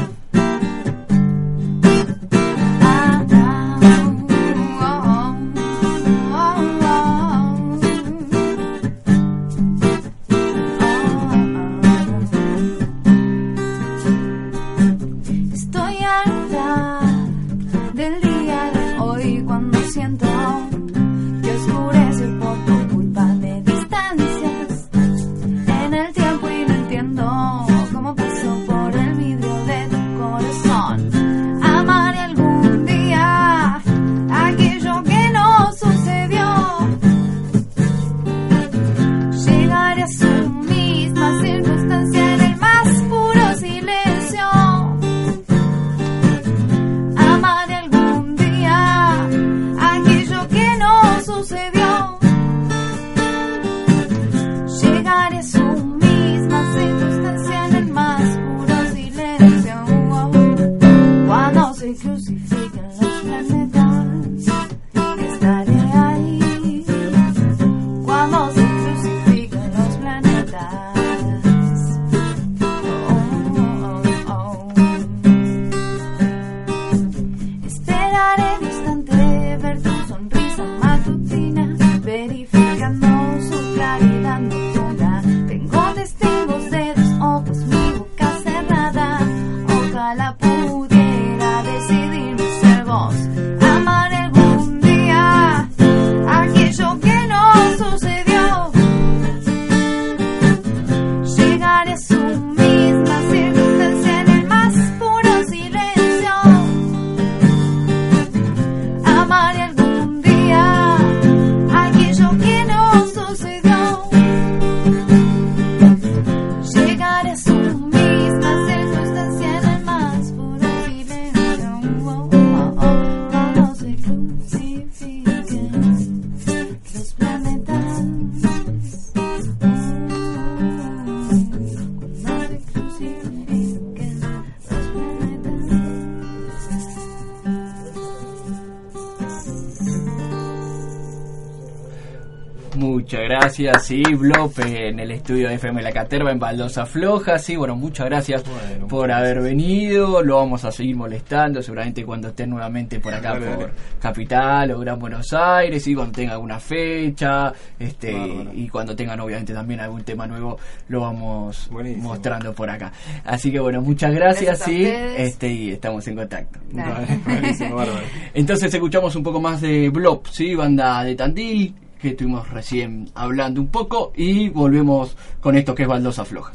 Muchas 143.58 143.74
gracias, 143.74 143.86
sí, 143.88 144.04
Blob 144.16 144.52
en 144.60 145.00
el 145.00 145.10
estudio 145.12 145.50
de 145.50 145.56
FM 145.56 145.82
La 145.82 145.92
Caterva 145.92 146.32
en 146.32 146.38
Baldosa 146.38 146.86
Floja, 146.86 147.40
sí, 147.40 147.56
bueno, 147.56 147.76
muchas 147.76 148.06
gracias 148.06 148.44
Bueno, 148.44 148.88
por 148.88 149.08
muchas 149.08 149.18
haber 149.18 149.42
venido, 149.42 150.22
lo 150.22 150.36
vamos 150.38 150.64
a 150.64 150.72
seguir 150.72 150.96
molestando 150.96 151.62
seguramente 151.64 152.06
cuando 152.06 152.28
estén 152.28 152.52
nuevamente 152.52 153.00
por 153.00 153.16
acá 153.16 153.34
Dale, 153.34 153.46
por 153.48 153.60
dale. 153.60 153.74
Capital 154.00 154.72
o 154.72 154.80
Gran 154.80 155.00
Buenos 155.00 155.34
Aires, 155.34 155.84
sí, 155.84 155.96
cuando 155.96 156.14
tenga 156.14 156.34
alguna 156.34 156.60
fecha, 156.60 157.52
este, 157.80 158.14
Bárbaro. 158.14 158.52
y 158.54 158.68
cuando 158.70 158.96
tengan 158.96 159.20
obviamente 159.22 159.54
también 159.54 159.80
algún 159.80 160.04
tema 160.04 160.28
nuevo 160.28 160.58
lo 160.90 161.02
vamos 161.02 161.68
Buenísimo. 161.72 162.10
mostrando 162.10 162.54
por 162.54 162.70
acá. 162.70 162.92
Así 163.26 163.52
que 163.52 163.60
bueno, 163.60 163.82
muchas 163.82 164.14
gracias, 164.14 164.60
Gracias 164.60 164.68
ustedes. 164.70 165.20
este, 165.32 165.48
y 165.52 165.72
estamos 165.72 166.08
en 166.08 166.16
contacto. 166.16 166.60
Dale. 166.72 167.20
Buenísimo, 167.26 167.76
bárbaro. 167.76 168.02
Entonces 168.36 168.72
escuchamos 168.72 169.16
un 169.16 169.24
poco 169.24 169.42
más 169.42 169.62
de 169.62 169.90
Blob, 169.90 170.28
¿sí? 170.30 170.54
Banda 170.54 171.04
de 171.04 171.16
Tandil, 171.16 171.74
estuvimos 172.10 172.50
recién 172.50 173.10
hablando 173.16 173.62
un 173.62 173.68
poco, 173.68 174.14
y 174.16 174.50
volvemos 174.50 175.16
con 175.40 175.56
esto 175.56 175.76
que 175.76 175.84
es 175.84 175.90
Baldosa 175.90 176.26
Floja. 176.26 176.54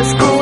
your 0.00 0.18
school. 0.18 0.39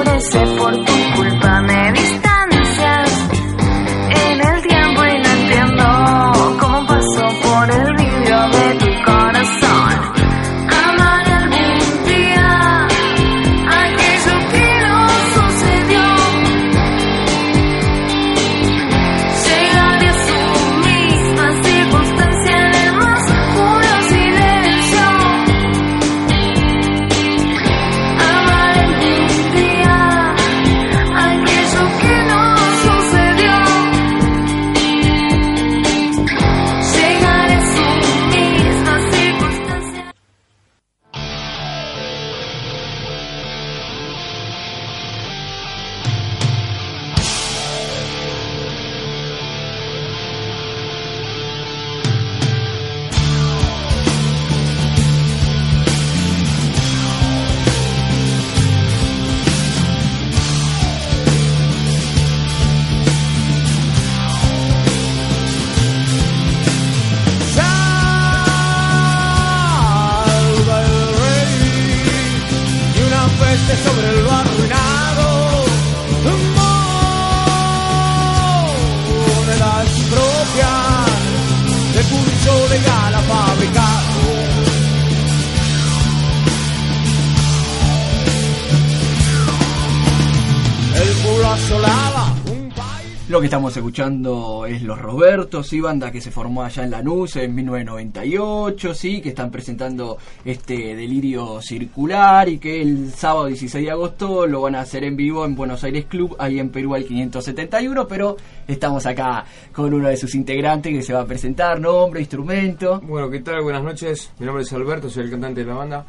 Es 93.99 94.83
Los 94.83 94.97
Robertos, 94.97 95.67
sí, 95.67 95.81
banda 95.81 96.13
que 96.13 96.21
se 96.21 96.31
formó 96.31 96.63
allá 96.63 96.85
en 96.85 96.93
Lanús 96.93 97.35
en 97.35 97.53
1998, 97.53 98.95
sí, 98.95 99.21
que 99.21 99.31
están 99.31 99.51
presentando 99.51 100.19
este 100.45 100.95
delirio 100.95 101.61
circular 101.61 102.49
y 102.49 102.59
que 102.59 102.81
el 102.81 103.11
sábado 103.11 103.47
16 103.47 103.85
de 103.85 103.91
agosto 103.91 104.47
lo 104.47 104.61
van 104.61 104.77
a 104.77 104.83
hacer 104.83 105.03
en 105.03 105.17
vivo 105.17 105.45
en 105.45 105.57
Buenos 105.57 105.83
Aires 105.83 106.05
Club, 106.05 106.37
ahí 106.39 106.61
en 106.61 106.69
Perú 106.69 106.95
al 106.95 107.07
571, 107.07 108.07
pero 108.07 108.37
estamos 108.69 109.05
acá 109.05 109.45
con 109.73 109.93
uno 109.93 110.07
de 110.07 110.17
sus 110.17 110.33
integrantes 110.37 110.93
que 110.93 111.03
se 111.03 111.13
va 111.13 111.23
a 111.23 111.27
presentar, 111.27 111.81
nombre, 111.81 112.21
instrumento. 112.21 113.01
Bueno, 113.01 113.29
¿qué 113.29 113.41
tal? 113.41 113.63
Buenas 113.63 113.83
noches. 113.83 114.31
Mi 114.39 114.47
nombre 114.47 114.63
es 114.63 114.73
Alberto, 114.73 115.11
soy 115.11 115.25
el 115.25 115.31
cantante 115.31 115.63
de 115.63 115.67
la 115.67 115.75
banda. 115.75 116.07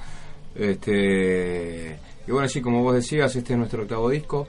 Este, 0.54 1.98
y 2.28 2.32
bueno, 2.32 2.48
sí, 2.48 2.62
como 2.62 2.84
vos 2.84 2.94
decías, 2.94 3.36
este 3.36 3.54
es 3.54 3.58
nuestro 3.58 3.82
octavo 3.82 4.12
disco. 4.12 4.48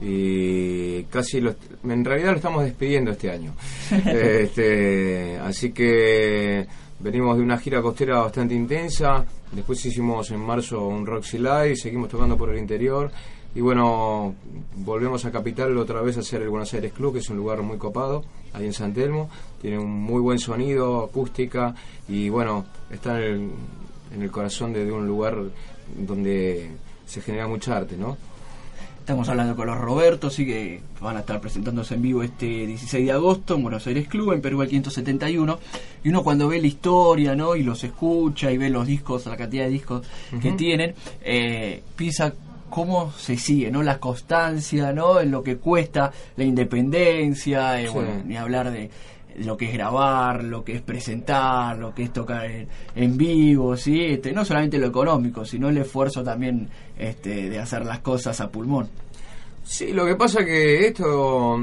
Y 0.00 1.02
casi 1.04 1.40
lo, 1.40 1.54
en 1.84 2.04
realidad 2.04 2.30
lo 2.30 2.36
estamos 2.36 2.64
despidiendo 2.64 3.10
este 3.10 3.30
año. 3.30 3.52
este, 4.06 5.38
así 5.38 5.72
que 5.72 6.66
venimos 7.00 7.36
de 7.36 7.42
una 7.42 7.58
gira 7.58 7.82
costera 7.82 8.20
bastante 8.20 8.54
intensa. 8.54 9.24
Después 9.50 9.84
hicimos 9.84 10.30
en 10.30 10.40
marzo 10.40 10.86
un 10.86 11.06
Roxy 11.06 11.38
Live, 11.38 11.76
seguimos 11.76 12.08
tocando 12.08 12.36
por 12.36 12.50
el 12.50 12.58
interior. 12.58 13.10
Y 13.54 13.60
bueno, 13.60 14.34
volvemos 14.76 15.24
a 15.24 15.32
Capital 15.32 15.76
otra 15.78 16.02
vez 16.02 16.16
a 16.16 16.20
hacer 16.20 16.42
el 16.42 16.50
Buenos 16.50 16.72
Aires 16.74 16.92
Club, 16.92 17.14
que 17.14 17.18
es 17.20 17.30
un 17.30 17.38
lugar 17.38 17.62
muy 17.62 17.78
copado, 17.78 18.24
ahí 18.52 18.66
en 18.66 18.72
San 18.72 18.92
Telmo. 18.92 19.30
Tiene 19.60 19.78
un 19.78 19.90
muy 19.90 20.20
buen 20.20 20.38
sonido, 20.38 21.04
acústica, 21.04 21.74
y 22.08 22.28
bueno, 22.28 22.66
está 22.90 23.16
en 23.16 23.22
el, 23.24 23.50
en 24.14 24.22
el 24.22 24.30
corazón 24.30 24.72
de, 24.72 24.84
de 24.84 24.92
un 24.92 25.06
lugar 25.06 25.38
donde 25.96 26.70
se 27.06 27.22
genera 27.22 27.48
mucha 27.48 27.78
arte, 27.78 27.96
¿no? 27.96 28.16
Estamos 29.08 29.30
hablando 29.30 29.56
con 29.56 29.66
los 29.68 29.78
Robertos, 29.78 30.34
sí 30.34 30.44
que 30.44 30.82
van 31.00 31.16
a 31.16 31.20
estar 31.20 31.40
presentándose 31.40 31.94
en 31.94 32.02
vivo 32.02 32.22
este 32.22 32.66
16 32.66 33.06
de 33.06 33.12
agosto 33.12 33.54
en 33.54 33.62
Buenos 33.62 33.86
Aires 33.86 34.06
Club, 34.06 34.34
en 34.34 34.42
Perú 34.42 34.60
el 34.60 34.68
571. 34.68 35.58
Y 36.04 36.10
uno 36.10 36.22
cuando 36.22 36.46
ve 36.46 36.60
la 36.60 36.66
historia, 36.66 37.34
¿no? 37.34 37.56
Y 37.56 37.62
los 37.62 37.82
escucha 37.84 38.52
y 38.52 38.58
ve 38.58 38.68
los 38.68 38.86
discos, 38.86 39.24
la 39.24 39.38
cantidad 39.38 39.64
de 39.64 39.70
discos 39.70 40.06
que 40.42 40.52
tienen, 40.52 40.94
eh, 41.22 41.82
piensa 41.96 42.34
cómo 42.68 43.10
se 43.12 43.38
sigue, 43.38 43.70
¿no? 43.70 43.82
La 43.82 43.98
constancia, 43.98 44.92
¿no? 44.92 45.20
En 45.20 45.30
lo 45.30 45.42
que 45.42 45.56
cuesta 45.56 46.12
la 46.36 46.44
independencia, 46.44 47.80
eh, 47.80 47.86
Sí. 47.86 47.94
bueno, 47.94 48.10
ni 48.26 48.36
hablar 48.36 48.70
de 48.70 48.90
lo 49.38 49.56
que 49.56 49.66
es 49.66 49.72
grabar, 49.72 50.44
lo 50.44 50.64
que 50.64 50.74
es 50.74 50.82
presentar, 50.82 51.78
lo 51.78 51.94
que 51.94 52.04
es 52.04 52.12
tocar 52.12 52.44
en, 52.44 52.68
en 52.94 53.16
vivo, 53.16 53.76
¿sí? 53.76 54.04
Este, 54.04 54.32
no 54.32 54.44
solamente 54.44 54.78
lo 54.78 54.88
económico, 54.88 55.44
sino 55.44 55.68
el 55.68 55.78
esfuerzo 55.78 56.22
también 56.22 56.68
este, 56.98 57.48
de 57.48 57.58
hacer 57.58 57.84
las 57.86 58.00
cosas 58.00 58.40
a 58.40 58.48
pulmón. 58.50 58.88
Sí, 59.64 59.92
lo 59.92 60.04
que 60.06 60.14
pasa 60.16 60.44
que 60.44 60.86
esto, 60.86 61.58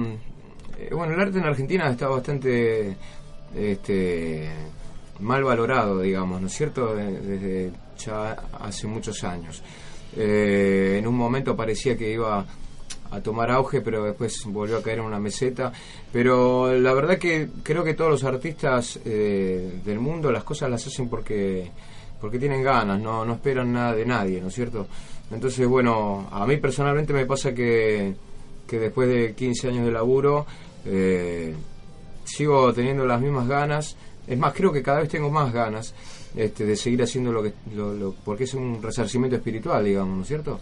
eh, 0.80 0.89
bueno, 0.93 1.13
el 1.13 1.19
arte 1.19 1.39
en 1.39 1.45
Argentina 1.45 1.89
está 1.89 2.08
bastante 2.08 2.95
este, 3.56 4.50
mal 5.19 5.43
valorado, 5.43 6.00
digamos, 6.02 6.41
¿no 6.41 6.48
es 6.48 6.54
cierto? 6.54 6.95
De- 6.95 7.19
Desde 7.19 7.71
ya 7.98 8.32
hace 8.60 8.88
muchos 8.88 9.24
años. 9.24 9.62
Eh, 10.15 10.98
en 11.00 11.08
un 11.08 11.15
momento 11.15 11.56
parecía 11.56 11.98
que 11.98 12.12
iba 12.12 12.45
a 13.12 13.21
tomar 13.21 13.50
auge, 13.52 13.82
pero 13.82 14.04
después 14.04 14.43
volvió 14.45 14.78
a 14.78 14.82
caer 14.84 15.00
en 15.00 15.06
una 15.06 15.19
meseta. 15.19 15.71
Pero 16.12 16.74
la 16.78 16.93
verdad 16.93 17.17
que 17.17 17.50
creo 17.63 17.84
que 17.84 17.93
todos 17.93 18.12
los 18.12 18.24
artistas 18.24 19.00
eh, 19.06 19.80
del 19.84 20.00
mundo 20.00 20.32
las 20.32 20.43
cosas 20.43 20.69
las 20.69 20.86
hacen 20.86 21.08
porque 21.10 21.71
porque 22.19 22.39
tienen 22.39 22.63
ganas, 22.63 22.99
no, 22.99 23.25
no 23.25 23.34
esperan 23.34 23.71
nada 23.73 23.93
de 23.93 24.06
nadie, 24.06 24.41
¿no 24.41 24.47
es 24.47 24.54
cierto? 24.54 24.88
Entonces, 25.32 25.67
bueno, 25.67 26.28
a 26.32 26.45
mí 26.45 26.58
personalmente 26.58 27.13
me 27.13 27.25
pasa 27.25 27.54
que, 27.54 28.13
que 28.67 28.80
después 28.80 29.08
de 29.10 29.34
15 29.34 29.69
años 29.69 29.86
de 29.86 29.91
laburo 29.91 30.45
eh, 30.86 31.54
sigo 32.23 32.73
teniendo 32.73 33.06
las 33.06 33.21
mismas 33.21 33.47
ganas. 33.47 33.95
Es 34.28 34.38
más, 34.38 34.54
creo 34.54 34.71
que 34.71 34.82
cada 34.82 34.99
vez 34.99 35.10
tengo 35.10 35.30
más 35.30 35.54
ganas 35.54 35.93
este, 36.36 36.65
de 36.65 36.75
seguir 36.75 37.01
haciendo 37.04 37.32
lo 37.32 37.43
que... 37.43 37.54
Lo, 37.75 37.93
lo- 37.93 38.13
porque 38.25 38.45
es 38.45 38.54
un 38.54 38.82
resarcimiento 38.82 39.36
espiritual, 39.38 39.84
digamos, 39.86 40.15
¿no 40.17 40.21
es 40.23 40.28
cierto? 40.28 40.60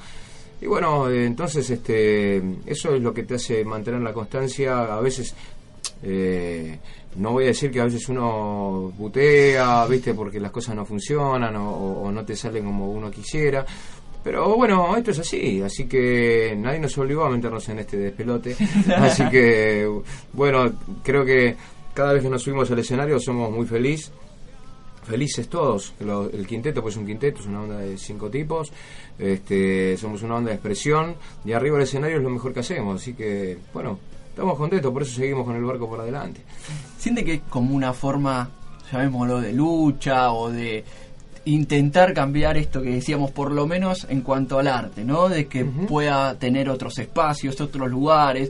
Y 0.61 0.65
bueno, 0.67 1.09
eh, 1.09 1.25
entonces 1.25 1.69
este, 1.69 2.37
eso 2.65 2.95
es 2.95 3.01
lo 3.01 3.13
que 3.13 3.23
te 3.23 3.35
hace 3.35 3.65
mantener 3.65 4.01
la 4.01 4.13
constancia. 4.13 4.95
A 4.95 5.01
veces, 5.01 5.33
eh, 6.03 6.77
no 7.15 7.31
voy 7.31 7.45
a 7.45 7.47
decir 7.47 7.71
que 7.71 7.79
a 7.79 7.85
veces 7.85 8.07
uno 8.09 8.91
butea, 8.97 9.85
¿viste? 9.87 10.13
Porque 10.13 10.39
las 10.39 10.51
cosas 10.51 10.75
no 10.75 10.85
funcionan 10.85 11.55
o, 11.55 12.01
o- 12.03 12.11
no 12.11 12.25
te 12.25 12.35
salen 12.35 12.65
como 12.65 12.91
uno 12.91 13.09
quisiera. 13.11 13.65
Pero 14.23 14.55
bueno, 14.55 14.95
esto 14.95 15.11
es 15.11 15.19
así, 15.19 15.61
así 15.61 15.85
que 15.85 16.55
nadie 16.57 16.79
nos 16.79 16.97
obligó 16.97 17.25
a 17.25 17.29
meternos 17.29 17.67
en 17.69 17.79
este 17.79 17.97
despelote. 17.97 18.55
Así 18.95 19.27
que, 19.29 19.85
bueno, 20.31 20.71
creo 21.03 21.25
que 21.25 21.55
cada 21.93 22.13
vez 22.13 22.23
que 22.23 22.29
nos 22.29 22.41
subimos 22.41 22.71
al 22.71 22.79
escenario 22.79 23.19
somos 23.19 23.51
muy 23.51 23.65
felices 23.65 24.11
felices 25.03 25.49
todos. 25.49 25.93
Lo- 25.99 26.29
el 26.29 26.47
quinteto, 26.47 26.81
pues 26.81 26.95
es 26.95 27.01
un 27.01 27.05
quinteto, 27.05 27.41
es 27.41 27.47
una 27.47 27.59
banda 27.59 27.77
de 27.79 27.97
cinco 27.97 28.29
tipos. 28.29 28.71
Este, 29.19 29.97
somos 29.97 30.23
una 30.23 30.35
banda 30.35 30.49
de 30.51 30.55
expresión 30.55 31.15
y 31.43 31.51
arriba 31.51 31.75
del 31.75 31.83
escenario 31.83 32.17
es 32.17 32.23
lo 32.23 32.29
mejor 32.29 32.53
que 32.53 32.61
hacemos. 32.61 33.01
Así 33.01 33.13
que, 33.13 33.57
bueno, 33.73 33.99
estamos 34.33 34.57
contentos, 34.57 34.91
por 34.91 35.03
eso 35.03 35.13
seguimos 35.13 35.45
con 35.45 35.55
el 35.55 35.63
barco 35.63 35.87
por 35.87 36.01
adelante. 36.01 36.41
¿Siente 36.97 37.23
que 37.23 37.35
es 37.35 37.41
como 37.49 37.75
una 37.75 37.93
forma, 37.93 38.49
llamémoslo, 38.91 39.39
de 39.39 39.53
lucha 39.53 40.31
o 40.33 40.49
de 40.49 40.83
intentar 41.45 42.13
cambiar 42.13 42.57
esto 42.57 42.81
que 42.81 42.89
decíamos, 42.89 43.29
por 43.29 43.51
lo 43.51 43.67
menos 43.67 44.07
en 44.09 44.21
cuanto 44.21 44.57
al 44.57 44.67
arte, 44.67 45.03
¿no? 45.03 45.29
De 45.29 45.45
que 45.45 45.63
pueda 45.65 46.33
tener 46.39 46.67
otros 46.67 46.97
espacios, 46.97 47.61
otros 47.61 47.87
lugares. 47.91 48.49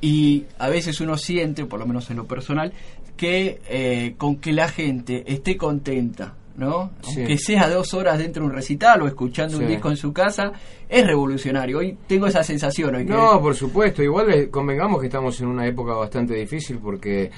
Y 0.00 0.46
a 0.58 0.68
veces 0.68 1.00
uno 1.00 1.16
siente, 1.16 1.64
por 1.64 1.78
lo 1.78 1.86
menos 1.86 2.10
en 2.10 2.16
lo 2.16 2.26
personal, 2.26 2.72
que 3.16 3.60
eh, 3.68 4.14
con 4.18 4.36
que 4.36 4.52
la 4.52 4.68
gente 4.68 5.22
esté 5.32 5.56
contenta, 5.56 6.34
¿no? 6.56 6.90
Sí. 7.02 7.20
Aunque 7.20 7.38
sea 7.38 7.68
dos 7.68 7.94
horas 7.94 8.18
dentro 8.18 8.42
de 8.44 8.48
un 8.50 8.54
recital 8.54 9.02
o 9.02 9.06
escuchando 9.06 9.58
un 9.58 9.66
disco 9.66 9.90
en 9.90 9.96
su 9.96 10.12
casa, 10.12 10.52
es 10.88 11.06
revolucionario. 11.06 11.78
Hoy 11.78 11.96
tengo 12.06 12.26
esa 12.26 12.42
sensación. 12.42 12.94
Hoy 12.94 13.04
que- 13.06 13.12
No, 13.12 13.40
por 13.40 13.54
supuesto. 13.54 14.02
Igual 14.02 14.32
eh, 14.32 14.50
convengamos 14.50 15.00
que 15.00 15.06
estamos 15.06 15.40
en 15.40 15.48
una 15.48 15.66
época 15.66 15.94
bastante 15.94 16.34
difícil 16.34 16.78
porque 16.78 17.30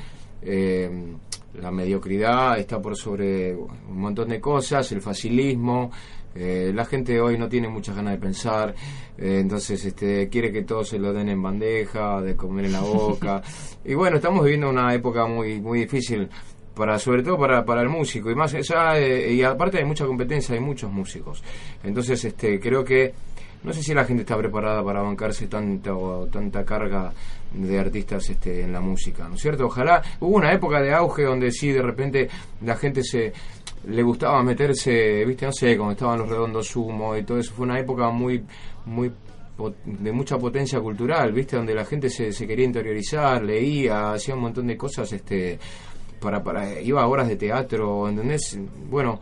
eh, 0.42 0.90
la 1.60 1.70
mediocridad 1.70 2.58
está 2.58 2.80
por 2.82 2.96
sobre 2.96 3.54
un 3.54 3.98
montón 3.98 4.28
de 4.28 4.40
cosas, 4.40 4.90
el 4.92 5.00
facilismo. 5.00 5.90
eh, 6.38 6.70
la 6.74 6.84
gente 6.84 7.18
hoy 7.18 7.38
no 7.38 7.48
tiene 7.48 7.66
muchas 7.66 7.96
ganas 7.96 8.12
de 8.12 8.18
pensar, 8.20 8.74
eh, 9.16 9.38
entonces 9.40 9.82
este, 9.86 10.28
quiere 10.28 10.52
que 10.52 10.64
todo 10.64 10.84
se 10.84 10.98
lo 10.98 11.14
den 11.14 11.30
en 11.30 11.42
bandeja, 11.42 12.20
de 12.20 12.36
comer 12.36 12.66
en 12.66 12.72
la 12.72 12.82
boca. 12.82 13.40
y 13.86 13.94
bueno, 13.94 14.16
estamos 14.16 14.44
viviendo 14.44 14.68
una 14.68 14.92
época 14.92 15.24
muy 15.26 15.62
muy 15.62 15.80
difícil 15.80 16.28
para 16.76 16.98
sobre 16.98 17.22
todo 17.22 17.38
para, 17.38 17.64
para 17.64 17.80
el 17.80 17.88
músico 17.88 18.30
y 18.30 18.34
más 18.34 18.52
allá 18.54 18.98
eh, 18.98 19.32
y 19.32 19.42
aparte 19.42 19.78
hay 19.78 19.84
mucha 19.84 20.04
competencia 20.04 20.54
hay 20.54 20.60
muchos 20.60 20.92
músicos 20.92 21.42
entonces 21.82 22.22
este 22.24 22.60
creo 22.60 22.84
que 22.84 23.14
no 23.62 23.72
sé 23.72 23.82
si 23.82 23.94
la 23.94 24.04
gente 24.04 24.22
está 24.22 24.36
preparada 24.36 24.84
para 24.84 25.00
bancarse 25.00 25.48
tanta 25.48 25.94
o 25.94 26.26
tanta 26.26 26.64
carga 26.64 27.12
de 27.52 27.78
artistas 27.78 28.28
este, 28.30 28.60
en 28.62 28.72
la 28.72 28.80
música, 28.80 29.28
¿no 29.28 29.34
es 29.34 29.40
cierto? 29.40 29.66
Ojalá 29.66 30.02
hubo 30.20 30.36
una 30.36 30.52
época 30.52 30.80
de 30.80 30.92
auge 30.94 31.24
donde 31.24 31.50
sí 31.50 31.72
de 31.72 31.82
repente 31.82 32.28
la 32.62 32.76
gente 32.76 33.02
se 33.02 33.32
le 33.88 34.02
gustaba 34.02 34.42
meterse, 34.42 35.24
viste, 35.24 35.46
no 35.46 35.52
sé, 35.52 35.76
cuando 35.76 35.94
estaban 35.94 36.18
los 36.18 36.28
redondos 36.28 36.68
sumo 36.68 37.16
y 37.16 37.24
todo 37.24 37.38
eso, 37.38 37.54
fue 37.54 37.64
una 37.64 37.80
época 37.80 38.10
muy 38.10 38.44
muy 38.84 39.10
de 39.84 40.12
mucha 40.12 40.36
potencia 40.38 40.80
cultural, 40.80 41.32
viste, 41.32 41.56
donde 41.56 41.74
la 41.74 41.84
gente 41.84 42.10
se, 42.10 42.30
se 42.30 42.46
quería 42.46 42.66
interiorizar, 42.66 43.42
leía, 43.42 44.12
hacía 44.12 44.34
un 44.34 44.42
montón 44.42 44.66
de 44.66 44.76
cosas, 44.76 45.10
este, 45.12 45.58
para, 46.20 46.42
para, 46.42 46.80
iba 46.80 47.02
a 47.02 47.06
horas 47.06 47.28
de 47.28 47.36
teatro, 47.36 48.08
¿entendés? 48.08 48.58
Bueno, 48.90 49.20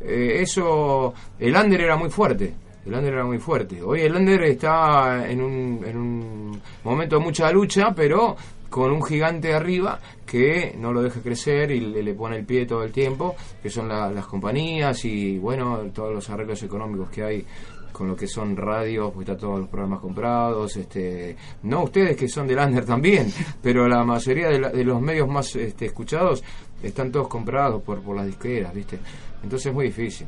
eh, 0.00 0.38
eso, 0.40 1.12
el 1.38 1.54
under 1.56 1.80
era 1.80 1.96
muy 1.96 2.10
fuerte, 2.10 2.52
el 2.86 2.94
under 2.94 3.12
era 3.14 3.24
muy 3.24 3.38
fuerte. 3.38 3.82
Hoy 3.82 4.00
el 4.00 4.14
under 4.14 4.42
está 4.44 5.28
en 5.30 5.40
un, 5.42 5.84
en 5.86 5.96
un 5.96 6.60
momento 6.84 7.18
de 7.18 7.24
mucha 7.24 7.50
lucha, 7.52 7.92
pero 7.94 8.36
con 8.68 8.90
un 8.90 9.02
gigante 9.02 9.52
arriba 9.52 10.00
que 10.24 10.74
no 10.78 10.92
lo 10.94 11.02
deja 11.02 11.20
crecer 11.20 11.70
y 11.72 11.80
le, 11.80 12.14
pone 12.14 12.36
el 12.38 12.46
pie 12.46 12.64
todo 12.64 12.82
el 12.84 12.90
tiempo, 12.90 13.36
que 13.62 13.68
son 13.68 13.86
la- 13.88 14.10
las 14.10 14.24
compañías 14.26 15.04
y 15.04 15.36
bueno, 15.38 15.78
todos 15.94 16.14
los 16.14 16.30
arreglos 16.30 16.62
económicos 16.62 17.10
que 17.10 17.22
hay 17.22 17.44
con 17.92 18.08
lo 18.08 18.16
que 18.16 18.26
son 18.26 18.56
radios, 18.56 19.12
porque 19.12 19.30
está 19.30 19.40
todos 19.40 19.60
los 19.60 19.68
programas 19.68 20.00
comprados, 20.00 20.76
este, 20.76 21.36
no 21.62 21.84
ustedes 21.84 22.16
que 22.16 22.28
son 22.28 22.46
del 22.46 22.58
under 22.58 22.84
también, 22.84 23.32
pero 23.62 23.86
la 23.88 24.02
mayoría 24.04 24.48
de, 24.48 24.58
la- 24.60 24.70
de 24.70 24.84
los 24.84 25.00
medios 25.00 25.28
más 25.28 25.54
este, 25.56 25.86
escuchados 25.86 26.42
están 26.82 27.12
todos 27.12 27.28
comprados 27.28 27.82
por, 27.82 28.00
por 28.02 28.16
las 28.16 28.26
disqueras, 28.26 28.74
¿viste? 28.74 28.98
Entonces 29.42 29.66
es 29.66 29.74
muy 29.74 29.86
difícil. 29.86 30.26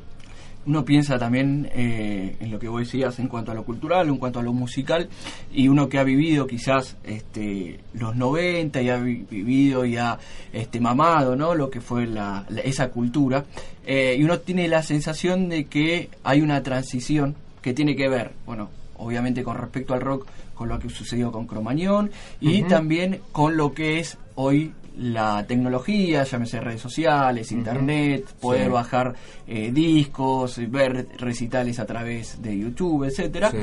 uno 0.66 0.84
piensa 0.84 1.18
también 1.18 1.68
eh, 1.74 2.36
en 2.40 2.50
lo 2.50 2.58
que 2.58 2.68
vos 2.68 2.80
decías 2.80 3.18
en 3.18 3.28
cuanto 3.28 3.50
a 3.52 3.54
lo 3.54 3.64
cultural, 3.64 4.08
en 4.08 4.16
cuanto 4.16 4.38
a 4.38 4.42
lo 4.42 4.52
musical, 4.52 5.08
y 5.52 5.68
uno 5.68 5.88
que 5.88 5.98
ha 5.98 6.04
vivido 6.04 6.46
quizás 6.46 6.96
este, 7.04 7.80
los 7.92 8.16
90 8.16 8.80
y 8.82 8.88
ha 8.88 8.96
vi- 8.96 9.26
vivido 9.30 9.84
y 9.84 9.96
ha 9.98 10.18
este, 10.52 10.80
mamado 10.80 11.36
¿no? 11.36 11.54
lo 11.54 11.68
que 11.70 11.80
fue 11.80 12.06
la, 12.06 12.46
la- 12.48 12.62
esa 12.62 12.88
cultura, 12.90 13.44
eh, 13.86 14.16
y 14.18 14.22
uno 14.24 14.38
tiene 14.38 14.66
la 14.68 14.82
sensación 14.82 15.48
de 15.50 15.64
que 15.66 16.08
hay 16.22 16.40
una 16.40 16.62
transición 16.62 17.34
que 17.64 17.72
tiene 17.72 17.96
que 17.96 18.08
ver, 18.08 18.32
bueno, 18.44 18.68
obviamente 18.98 19.42
con 19.42 19.56
respecto 19.56 19.94
al 19.94 20.02
rock, 20.02 20.26
con 20.54 20.68
lo 20.68 20.78
que 20.78 20.88
sucedió 20.90 21.32
con 21.32 21.46
Cromañón, 21.46 22.10
y 22.40 22.62
también 22.64 23.20
con 23.32 23.56
lo 23.56 23.72
que 23.72 23.98
es 24.00 24.18
hoy 24.36 24.72
la 24.96 25.44
tecnología, 25.48 26.22
llámese 26.22 26.60
redes 26.60 26.80
sociales, 26.80 27.50
internet, 27.50 28.26
poder 28.40 28.66
Sí. 28.66 28.72
bajar 28.72 29.14
eh, 29.48 29.70
discos, 29.72 30.60
ver 30.70 31.08
recitales 31.18 31.80
a 31.80 31.86
través 31.86 32.40
de 32.40 32.56
YouTube, 32.56 33.02
etcétera. 33.04 33.50
Sí. 33.50 33.56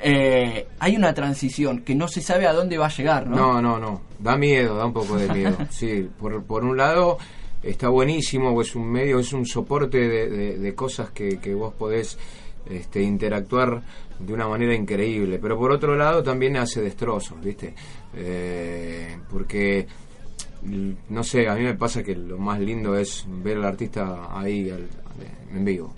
Eh, 0.00 0.66
hay 0.78 0.96
una 0.96 1.12
transición 1.12 1.80
que 1.80 1.94
no 1.94 2.08
se 2.08 2.22
sabe 2.22 2.46
a 2.46 2.52
dónde 2.54 2.78
va 2.78 2.86
a 2.86 2.90
llegar, 2.96 3.26
¿no? 3.26 3.36
No, 3.36 3.60
no, 3.60 3.78
no. 3.78 4.00
Da 4.18 4.36
miedo, 4.38 4.76
da 4.76 4.86
un 4.86 4.92
poco 4.94 5.16
de 5.16 5.28
miedo. 5.28 5.56
Sí, 5.70 6.08
por, 6.18 6.42
por 6.44 6.64
un 6.64 6.76
lado 6.78 7.18
está 7.62 7.88
buenísimo, 7.90 8.58
es 8.62 8.74
un 8.74 8.88
medio, 8.90 9.18
es 9.18 9.32
un 9.34 9.44
soporte 9.44 9.98
de, 9.98 10.28
de- 10.30 10.58
de 10.58 10.74
cosas 10.74 11.10
que, 11.10 11.38
que 11.38 11.52
vos 11.54 11.74
podés 11.74 12.16
este, 12.68 13.02
interactuar 13.02 13.82
de 14.18 14.32
una 14.32 14.48
manera 14.48 14.74
increíble. 14.74 15.38
Pero 15.40 15.58
por 15.58 15.70
otro 15.72 15.96
lado 15.96 16.22
también 16.22 16.56
hace 16.56 16.80
destrozos, 16.80 17.40
¿viste? 17.40 17.74
Eh, 18.14 19.16
porque, 19.30 19.86
l- 20.66 20.96
no 21.08 21.22
sé, 21.22 21.48
a 21.48 21.54
mí 21.54 21.62
me 21.62 21.74
pasa 21.74 22.02
que 22.02 22.14
lo 22.14 22.38
más 22.38 22.60
lindo 22.60 22.96
es 22.96 23.24
ver 23.28 23.58
al 23.58 23.64
artista 23.64 24.28
ahí 24.38 24.70
al- 24.70 24.88
en 25.54 25.64
vivo. 25.64 25.94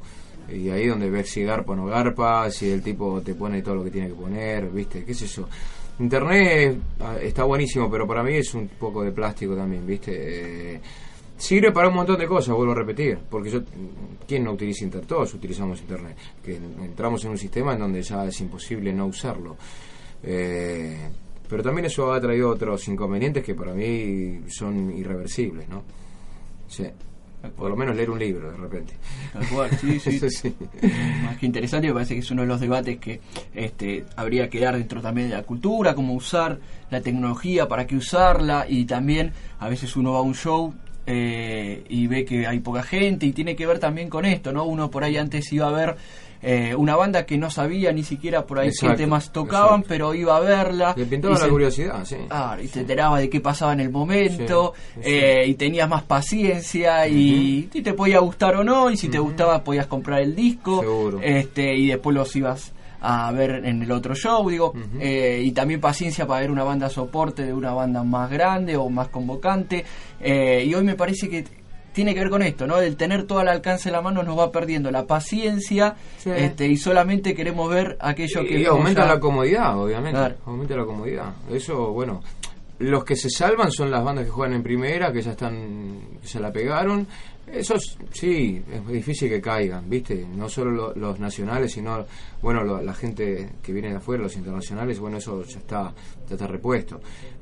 Y 0.53 0.69
ahí 0.71 0.87
donde 0.89 1.09
ves 1.11 1.31
si 1.31 1.45
garpa 1.45 1.73
o 1.73 1.77
no 1.77 1.87
garpa, 1.87 2.51
si 2.51 2.69
el 2.71 2.83
tipo 2.83 3.21
te 3.23 3.35
pone 3.35 3.63
todo 3.63 3.77
lo 3.77 3.85
que 3.85 3.91
tiene 3.91 4.09
que 4.09 4.15
poner, 4.15 4.69
¿viste? 4.71 5.05
¿Qué 5.05 5.15
sé 5.15 5.27
yo? 5.27 5.49
Internet 6.01 6.79
ah, 7.01 7.17
está 7.23 7.45
buenísimo, 7.45 7.91
pero 7.91 8.07
para 8.07 8.23
mí 8.23 8.35
es 8.35 8.53
un 8.55 8.67
poco 8.69 9.03
de 9.05 9.13
plástico 9.13 9.55
también, 9.55 9.87
¿viste? 9.87 10.75
Eh, 10.75 10.81
sirve 11.41 11.73
para 11.73 11.89
un 11.89 11.95
montón 11.95 12.19
de 12.19 12.27
cosas, 12.27 12.55
vuelvo 12.55 12.73
a 12.73 12.77
repetir, 12.77 13.19
porque 13.31 13.51
yo, 13.51 13.61
¿quién 14.29 14.45
no 14.45 14.53
utiliza 14.53 14.85
Internet? 14.85 15.09
Todos 15.09 15.33
utilizamos 15.35 15.81
Internet, 15.81 16.17
que 16.45 16.57
entramos 16.57 17.25
en 17.25 17.31
un 17.31 17.39
sistema 17.39 17.73
en 17.73 17.81
donde 17.81 18.03
ya 18.03 18.27
es 18.27 18.41
imposible 18.41 18.93
no 18.93 19.07
usarlo. 19.07 19.57
Eh, 20.23 21.09
pero 21.49 21.63
también 21.63 21.87
eso 21.87 22.13
ha 22.13 22.21
traído 22.21 22.51
otros 22.51 22.87
inconvenientes 22.89 23.43
que 23.43 23.55
para 23.55 23.73
mí 23.73 24.41
son 24.49 24.97
irreversibles, 24.97 25.67
¿no? 25.69 25.83
Sí. 26.69 26.85
Por 27.57 27.71
lo 27.71 27.77
menos 27.77 27.97
leer 27.97 28.11
un 28.11 28.19
libro 28.19 28.51
de 28.51 28.57
repente. 28.59 28.93
Tal 29.33 29.49
cual, 29.49 29.71
sí, 29.79 29.99
sí. 29.99 30.17
Eso 30.17 30.29
sí. 30.43 30.55
Más 31.25 31.39
que 31.39 31.47
interesante, 31.47 31.89
me 31.89 31.95
parece 31.95 32.13
que 32.13 32.21
es 32.21 32.31
uno 32.31 32.43
de 32.43 32.49
los 32.49 32.61
debates 32.61 32.99
que 32.99 33.19
este, 33.55 34.05
habría 34.15 34.51
que 34.51 34.61
dar 34.61 34.77
dentro 34.77 35.01
también 35.01 35.31
de 35.31 35.37
la 35.37 35.43
cultura, 35.45 35.95
cómo 35.95 36.13
usar 36.13 36.61
la 36.91 37.01
tecnología, 37.01 37.67
para 37.67 37.87
qué 37.87 37.97
usarla, 37.97 38.67
y 38.69 38.85
también 38.85 39.33
a 39.59 39.71
veces 39.71 39.97
uno 39.97 40.13
va 40.13 40.19
a 40.19 40.23
un 40.23 40.35
show 40.35 40.75
eh, 41.13 41.83
y 41.89 42.07
ve 42.07 42.25
que 42.25 42.47
hay 42.47 42.61
poca 42.61 42.83
gente, 42.83 43.27
y 43.27 43.33
tiene 43.33 43.57
que 43.57 43.67
ver 43.67 43.79
también 43.79 44.09
con 44.09 44.25
esto, 44.25 44.53
¿no? 44.53 44.65
Uno 44.65 44.91
por 44.91 45.03
ahí 45.05 45.17
antes 45.17 45.53
iba 45.53 45.67
a 45.69 45.73
ver 45.73 45.97
eh, 46.43 46.75
una 46.75 46.97
banda 46.97 47.27
que 47.27 47.37
no 47.37 47.51
sabía 47.51 47.93
ni 47.93 48.03
siquiera 48.03 48.47
por 48.47 48.59
ahí 48.61 48.69
Exacto, 48.69 48.97
qué 48.97 49.03
temas 49.03 49.31
tocaban, 49.33 49.81
exacto. 49.81 49.89
pero 49.89 50.15
iba 50.15 50.37
a 50.37 50.41
verla. 50.41 50.95
Le 50.97 51.05
pintaba 51.05 51.35
y 51.35 51.39
la 51.39 51.45
se- 51.45 51.51
curiosidad, 51.51 52.05
sí. 52.05 52.17
Ah, 52.31 52.57
y 52.63 52.69
te 52.69 52.81
enteraba 52.81 53.19
de 53.19 53.29
qué 53.29 53.41
pasaba 53.41 53.73
en 53.75 53.81
el 53.81 53.91
momento, 53.91 54.73
Sí, 54.95 55.01
sí. 55.03 55.11
eh, 55.11 55.45
y 55.49 55.55
tenías 55.55 55.89
más 55.89 56.03
paciencia, 56.05 57.07
y, 57.09 57.69
y 57.75 57.83
te 57.83 57.93
podía 57.93 58.21
gustar 58.21 58.57
o 58.57 58.65
no, 58.65 58.91
y 58.91 58.97
si 58.97 59.09
te 59.09 59.19
gustaba 59.19 59.63
podías 59.65 59.87
comprar 59.87 60.21
el 60.23 60.35
disco, 60.35 60.81
Seguro. 60.81 61.21
este 61.23 61.75
y 61.77 61.89
después 61.89 62.15
los 62.17 62.35
ibas 62.37 62.73
a 63.01 63.31
ver 63.33 63.65
en 63.65 63.83
el 63.83 63.91
otro 63.93 64.15
show, 64.15 64.49
digo, 64.49 64.73
eh, 64.99 65.41
y 65.45 65.53
también 65.53 65.81
paciencia 65.81 66.27
para 66.27 66.41
ver 66.41 66.51
una 66.51 66.65
banda 66.65 66.89
soporte 66.89 67.45
de 67.45 67.53
una 67.53 67.73
banda 67.73 68.03
más 68.05 68.31
grande 68.31 68.77
o 68.77 68.89
más 68.91 69.09
convocante, 69.09 69.85
eh, 70.21 70.65
y 70.67 70.75
hoy 70.75 70.85
me 70.85 70.95
parece 70.95 71.29
que 71.29 71.45
tiene 71.93 72.15
que 72.15 72.21
ver 72.21 72.31
con 72.31 72.43
esto, 72.43 72.67
¿no? 72.69 72.79
El 72.81 72.97
tener 72.97 73.25
todo 73.25 73.41
al 73.41 73.49
alcance 73.49 73.89
de 73.89 73.93
la 73.93 74.01
mano 74.01 74.23
nos 74.23 74.39
va 74.39 74.53
perdiendo 74.53 74.91
la 74.93 75.07
paciencia, 75.07 75.97
Sí. 76.19 76.31
este, 76.35 76.69
y 76.69 76.77
solamente 76.77 77.35
queremos 77.35 77.69
ver 77.69 77.97
aquello 78.01 78.43
que 78.45 78.61
Y 78.61 78.65
aumenta 78.67 79.03
ya. 79.07 79.15
la 79.15 79.21
comodidad, 79.21 79.77
obviamente. 79.79 80.19
Claro. 80.19 80.37
Aumenta 80.47 80.77
la 80.77 80.85
comodidad. 80.85 81.35
Eso, 81.51 81.91
bueno. 81.93 82.23
Los 82.79 83.05
que 83.05 83.15
se 83.15 83.29
salvan 83.29 83.71
son 83.71 83.91
las 83.91 84.03
bandas 84.03 84.25
que 84.25 84.31
juegan 84.31 84.55
en 84.57 84.63
primera, 84.63 85.13
que 85.13 85.21
ya 85.21 85.33
están, 85.33 86.01
que 86.23 86.27
se 86.27 86.41
la 86.41 86.51
pegaron. 86.51 87.07
Esos, 87.53 87.99
sí, 88.13 88.63
es 88.73 88.87
difícil 88.87 89.29
que 89.29 89.41
caigan, 89.41 89.89
¿viste? 89.91 90.25
No 90.37 90.49
solo 90.49 90.71
lo- 90.71 90.95
los 90.95 91.19
nacionales, 91.19 91.73
sino, 91.73 92.05
bueno, 92.41 92.63
lo- 92.63 92.81
la 92.81 92.95
gente 92.95 93.51
que 93.63 93.73
viene 93.73 93.91
de 93.91 93.97
afuera, 93.97 94.23
los 94.23 94.37
internacionales, 94.37 95.01
bueno, 95.01 95.17
eso 95.19 95.43
ya 95.45 95.59
está, 95.59 95.95
ya 96.29 96.35
está 96.35 96.47
repuesto. 96.47 97.01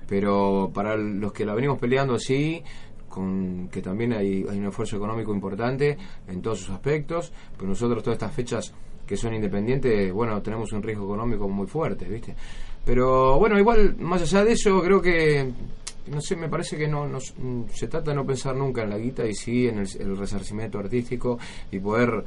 Pero 0.09 0.71
para 0.73 0.97
los 0.97 1.33
que 1.33 1.45
la 1.45 1.55
venimos 1.55 1.79
peleando 1.79 2.15
así, 2.15 2.63
con 3.09 3.69
que 3.69 3.83
también 3.83 4.13
hay, 4.15 4.45
hay 4.49 4.59
un 4.59 4.67
esfuerzo 4.67 4.97
económico 4.97 5.35
importante 5.35 5.97
en 6.27 6.41
todos 6.41 6.61
sus 6.61 6.71
aspectos, 6.71 7.33
pero 7.57 7.69
nosotros 7.69 8.03
todas 8.03 8.17
estas 8.17 8.33
fechas 8.35 8.73
que 9.07 9.17
son 9.17 9.35
independientes, 9.35 10.13
bueno, 10.13 10.41
tenemos 10.43 10.73
un 10.73 10.83
riesgo 10.83 11.05
económico 11.05 11.49
muy 11.49 11.67
fuerte, 11.67 12.05
¿viste? 12.07 12.35
Pero 12.85 13.39
bueno, 13.39 13.59
igual, 13.59 13.97
más 13.99 14.23
allá 14.23 14.45
de 14.45 14.53
eso, 14.53 14.81
creo 14.83 15.01
que, 15.03 15.51
no 16.11 16.21
sé, 16.21 16.37
me 16.37 16.49
parece 16.49 16.77
que 16.77 16.89
no, 16.89 17.07
mm, 17.07 17.65
se 17.73 17.89
trata 17.89 18.11
de 18.11 18.17
no 18.17 18.27
pensar 18.27 18.55
nunca 18.57 18.83
en 18.83 18.91
la 18.91 18.99
guita 18.99 19.27
y 19.27 19.35
sí 19.35 19.69
en 19.69 19.79
el, 19.79 19.89
el 19.99 20.17
resarcimiento 20.17 20.79
artístico 20.79 21.39
y 21.71 21.79
poder, 21.79 22.25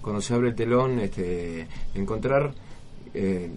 cuando 0.00 0.20
se 0.20 0.34
abre 0.34 0.48
el 0.48 0.54
telón, 0.54 0.98
este, 1.00 1.66
encontrar 1.94 2.52
eh, 3.14 3.50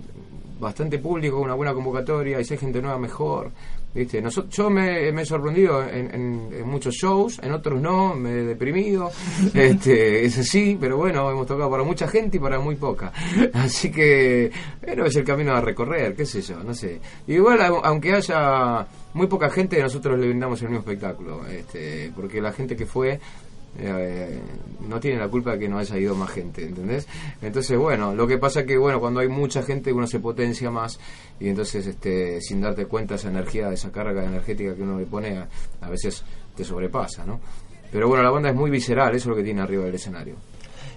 bastante 0.59 0.97
público, 0.99 1.39
una 1.39 1.53
buena 1.55 1.73
convocatoria 1.73 2.39
y 2.39 2.45
si 2.45 2.53
hay 2.53 2.59
gente 2.59 2.81
nueva 2.81 2.97
mejor. 2.97 3.51
¿Viste? 3.95 4.23
Noso- 4.23 4.47
yo 4.49 4.71
me, 4.71 5.11
me 5.11 5.21
he 5.21 5.25
sorprendido 5.25 5.83
en, 5.83 6.13
en- 6.15 6.49
en 6.51 6.67
muchos 6.67 6.95
shows, 6.95 7.39
en 7.43 7.51
otros 7.51 7.79
no, 7.79 8.15
me 8.15 8.31
he 8.31 8.43
deprimido. 8.43 9.11
este, 9.53 10.25
es 10.25 10.37
así, 10.39 10.75
pero 10.81 10.97
bueno, 10.97 11.29
hemos 11.29 11.45
tocado 11.45 11.69
para 11.69 11.83
mucha 11.83 12.07
gente 12.07 12.37
y 12.37 12.39
para 12.39 12.59
muy 12.59 12.75
poca. 12.75 13.13
Así 13.53 13.91
que, 13.91 14.51
bueno, 14.83 15.05
es 15.05 15.15
el 15.15 15.23
camino 15.23 15.53
a 15.55 15.61
recorrer, 15.61 16.15
qué 16.15 16.25
sé 16.25 16.41
yo, 16.41 16.63
no 16.63 16.73
sé. 16.73 16.99
Igual, 17.27 17.59
au- 17.59 17.81
aunque 17.83 18.13
haya 18.13 18.87
muy 19.13 19.27
poca 19.27 19.49
gente, 19.51 19.79
nosotros 19.79 20.17
le 20.19 20.27
brindamos 20.27 20.59
el 20.63 20.69
mismo 20.69 20.79
espectáculo. 20.79 21.45
Este, 21.47 22.11
porque 22.15 22.41
la 22.41 22.51
gente 22.51 22.75
que 22.75 22.87
fue 22.87 23.19
eh, 23.79 24.39
no 24.87 24.99
tiene 24.99 25.17
la 25.17 25.27
culpa 25.27 25.57
que 25.57 25.67
no 25.67 25.79
haya 25.79 25.97
ido 25.97 26.15
más 26.15 26.31
gente, 26.31 26.65
¿entendés? 26.65 27.07
Entonces, 27.41 27.77
bueno, 27.77 28.13
lo 28.13 28.27
que 28.27 28.37
pasa 28.37 28.65
que, 28.65 28.77
bueno, 28.77 28.99
cuando 28.99 29.19
hay 29.19 29.27
mucha 29.27 29.63
gente 29.63 29.91
uno 29.91 30.07
se 30.07 30.19
potencia 30.19 30.69
más 30.69 30.99
y 31.39 31.49
entonces, 31.49 31.87
este, 31.87 32.39
sin 32.41 32.61
darte 32.61 32.85
cuenta 32.85 33.15
esa 33.15 33.29
energía, 33.29 33.71
esa 33.71 33.91
carga 33.91 34.23
energética 34.23 34.75
que 34.75 34.81
uno 34.83 34.99
le 34.99 35.05
pone, 35.05 35.37
a, 35.37 35.47
a 35.81 35.89
veces 35.89 36.23
te 36.55 36.63
sobrepasa, 36.63 37.25
¿no? 37.25 37.39
Pero 37.91 38.07
bueno, 38.07 38.23
la 38.23 38.31
banda 38.31 38.49
es 38.49 38.55
muy 38.55 38.71
visceral, 38.71 39.15
eso 39.15 39.25
es 39.25 39.27
lo 39.27 39.35
que 39.35 39.43
tiene 39.43 39.61
arriba 39.61 39.85
del 39.85 39.95
escenario. 39.95 40.35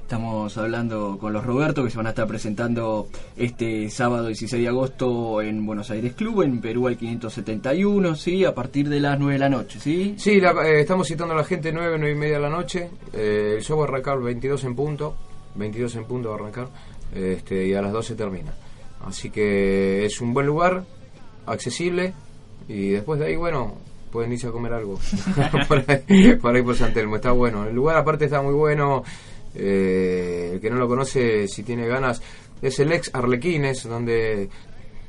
Estamos 0.07 0.57
hablando 0.57 1.19
con 1.21 1.33
los 1.33 1.45
Roberto 1.45 1.83
que 1.83 1.91
se 1.91 1.97
van 1.97 2.07
a 2.07 2.11
estar 2.11 2.29
presentando 2.29 3.09
este 3.37 3.91
sábado 3.91 4.29
16 4.29 4.63
de 4.63 4.69
agosto 4.69 5.43
en 5.43 5.67
Buenos 5.67 5.91
Aires 5.91 6.13
Club, 6.15 6.43
en 6.43 6.61
Perú 6.61 6.87
al 6.87 6.97
571, 6.97 8.15
¿sí? 8.15 8.45
A 8.45 8.55
partir 8.55 8.89
de 8.89 9.01
las 9.01 9.19
9 9.19 9.33
de 9.33 9.39
la 9.41 9.49
noche, 9.49 9.81
¿sí? 9.81 10.15
Sí, 10.17 10.41
la- 10.41 10.53
eh, 10.65 10.79
estamos 10.83 11.09
citando 11.09 11.35
a 11.35 11.39
la 11.39 11.43
gente 11.43 11.73
9, 11.73 11.97
9 11.99 12.13
y 12.13 12.19
media 12.19 12.35
de 12.37 12.41
la 12.41 12.51
noche. 12.51 12.89
Eh, 13.13 13.55
el 13.57 13.65
show 13.65 13.79
va 13.81 13.87
a 13.87 13.89
arrancar 13.89 14.21
22 14.21 14.63
en 14.63 14.77
punto. 14.77 15.17
22 15.57 15.97
en 15.97 16.05
punto 16.05 16.29
va 16.29 16.37
a 16.37 16.39
arrancar. 16.39 16.69
Este, 17.13 17.67
y 17.67 17.75
a 17.75 17.83
las 17.83 17.91
12 17.93 18.15
termina. 18.15 18.55
Así 19.05 19.31
que 19.31 20.05
es 20.05 20.21
un 20.21 20.33
buen 20.33 20.47
lugar, 20.47 20.85
accesible. 21.47 22.13
Y 22.69 22.91
después 22.91 23.19
de 23.19 23.27
ahí, 23.27 23.35
bueno, 23.35 23.75
pueden 24.13 24.31
irse 24.33 24.47
a 24.47 24.53
comer 24.53 24.73
algo. 24.73 25.01
por, 25.69 25.83
ahí, 25.89 26.37
por 26.41 26.55
ahí 26.55 26.63
por 26.63 26.77
San 26.77 26.95
Telmo, 26.95 27.17
está 27.17 27.33
bueno. 27.33 27.65
El 27.67 27.75
lugar 27.75 27.97
aparte 27.97 28.27
está 28.27 28.41
muy 28.41 28.55
bueno. 28.55 29.03
Eh, 29.57 30.51
el 30.55 30.61
que 30.61 30.71
no 30.71 30.77
lo 30.77 30.87
conoce, 30.87 31.49
si 31.49 31.63
tiene 31.63 31.87
ganas, 31.87 32.21
es 32.61 32.79
el 32.81 32.93
ex 32.93 33.11
Arlequines, 33.15 33.85
donde 33.85 34.49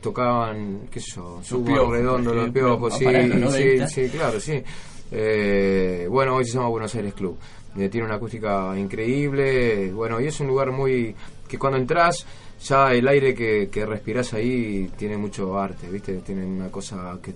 tocaban, 0.02 0.88
qué 0.92 1.00
sé 1.00 1.16
yo, 1.16 1.42
Piojos, 1.66 1.92
Redondo, 1.92 2.34
los 2.34 2.50
piojos, 2.50 2.98
sí, 2.98 3.06
sí, 3.06 3.28
90. 3.28 3.88
sí, 3.88 4.10
claro, 4.10 4.40
sí. 4.40 4.64
Eh, 5.12 6.08
bueno, 6.10 6.36
hoy 6.36 6.46
se 6.46 6.54
llama 6.54 6.70
Buenos 6.70 6.94
Aires 6.96 7.14
Club. 7.14 7.38
Eh, 7.78 7.90
tiene 7.90 8.06
una 8.06 8.16
acústica 8.16 8.78
increíble. 8.78 9.92
Bueno, 9.92 10.20
y 10.20 10.28
es 10.28 10.40
un 10.40 10.48
lugar 10.48 10.72
muy. 10.72 11.16
que 11.48 11.58
cuando 11.58 11.78
entras, 11.78 12.26
ya 12.64 12.92
el 12.94 13.08
aire 13.08 13.34
que, 13.34 13.70
que 13.70 13.86
respirás 13.86 14.34
ahí 14.34 14.92
tiene 14.98 15.18
mucho 15.18 15.58
arte, 15.58 15.88
¿viste? 15.90 16.14
Tiene 16.18 16.46
una 16.46 16.72
cosa 16.72 17.18
que, 17.22 17.34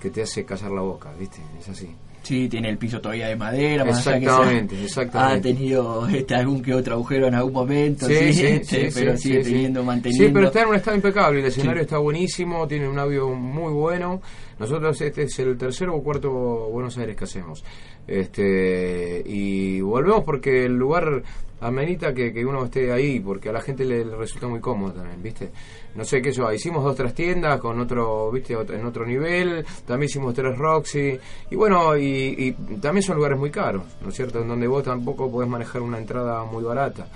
que 0.00 0.10
te 0.10 0.22
hace 0.22 0.44
callar 0.44 0.70
la 0.70 0.82
boca, 0.82 1.12
¿viste? 1.18 1.40
Es 1.58 1.68
así. 1.68 1.94
Sí, 2.22 2.48
tiene 2.48 2.68
el 2.68 2.78
piso 2.78 3.00
todavía 3.00 3.26
de 3.28 3.34
madera, 3.36 3.84
más 3.84 4.06
allá 4.06 4.18
que 4.20 4.24
Exactamente, 4.26 4.76
sea- 4.76 4.84
exactamente. 4.84 5.48
ha 5.48 5.52
tenido 5.52 6.08
este, 6.08 6.34
algún 6.36 6.62
que 6.62 6.72
otro 6.72 6.94
agujero 6.94 7.26
en 7.26 7.34
algún 7.34 7.52
momento, 7.52 8.06
Sí, 8.06 8.14
sí, 8.14 8.32
sí, 8.32 8.46
este, 8.46 8.90
sí, 8.90 8.98
pero 9.00 9.16
sí, 9.16 9.22
sigue 9.28 9.44
sí, 9.44 9.52
teniendo, 9.52 9.80
sí. 9.80 9.86
manteniendo. 9.86 10.26
Sí, 10.28 10.32
pero 10.32 10.46
está 10.46 10.62
en 10.62 10.68
un 10.68 10.74
estado 10.76 10.96
impecable. 10.96 11.40
El 11.40 11.46
escenario 11.46 11.80
Sí. 11.80 11.84
está 11.86 11.98
buenísimo, 11.98 12.68
tiene 12.68 12.88
un 12.88 12.98
audio 12.98 13.28
muy 13.30 13.72
bueno. 13.72 14.22
Nosotros 14.60 15.00
este 15.00 15.22
es 15.22 15.38
el 15.40 15.58
tercero 15.58 15.96
o 15.96 16.02
cuarto 16.02 16.30
Buenos 16.30 16.96
Aires 16.98 17.16
que 17.16 17.24
hacemos. 17.24 17.64
Este, 18.06 19.22
y 19.26 19.80
volvemos 19.80 20.22
porque 20.24 20.64
el 20.66 20.74
lugar 20.74 21.22
amerita 21.60 22.12
que, 22.14 22.32
que 22.32 22.44
uno 22.44 22.64
esté 22.64 22.92
ahí, 22.92 23.18
porque 23.20 23.48
a 23.48 23.52
la 23.52 23.60
gente 23.60 23.84
le, 23.84 24.04
le 24.04 24.16
resulta 24.16 24.46
muy 24.48 24.60
cómodo 24.60 24.92
también, 24.94 25.22
¿viste? 25.22 25.50
No 25.94 26.04
sé 26.04 26.22
qué 26.22 26.32
yo, 26.32 26.50
hicimos 26.52 26.82
dos 26.82 26.96
tres 26.96 27.14
tiendas 27.14 27.60
con 27.60 27.78
otro, 27.78 28.30
¿viste? 28.30 28.54
En 28.54 28.86
otro 28.86 29.04
nivel, 29.04 29.64
también 29.86 30.08
hicimos 30.08 30.32
tres 30.32 30.56
Roxy, 30.56 31.18
y 31.50 31.54
bueno, 31.54 31.96
y, 31.96 32.34
y 32.38 32.52
también 32.80 33.02
son 33.02 33.16
lugares 33.16 33.38
muy 33.38 33.50
caros, 33.50 33.82
¿no 34.00 34.08
es 34.08 34.14
cierto? 34.14 34.40
En 34.40 34.48
donde 34.48 34.66
vos 34.66 34.82
tampoco 34.82 35.30
podés 35.30 35.50
manejar 35.50 35.82
una 35.82 35.98
entrada 35.98 36.44
muy 36.44 36.64
barata. 36.64 37.06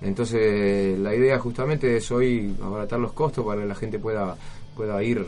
Entonces, 0.00 0.98
la 0.98 1.14
idea 1.14 1.38
justamente 1.38 1.96
es 1.96 2.10
hoy 2.12 2.54
abaratar 2.62 3.00
los 3.00 3.12
costos 3.12 3.44
para 3.44 3.62
que 3.62 3.66
la 3.66 3.74
gente 3.74 3.98
pueda, 3.98 4.36
pueda 4.76 5.02
ir 5.02 5.26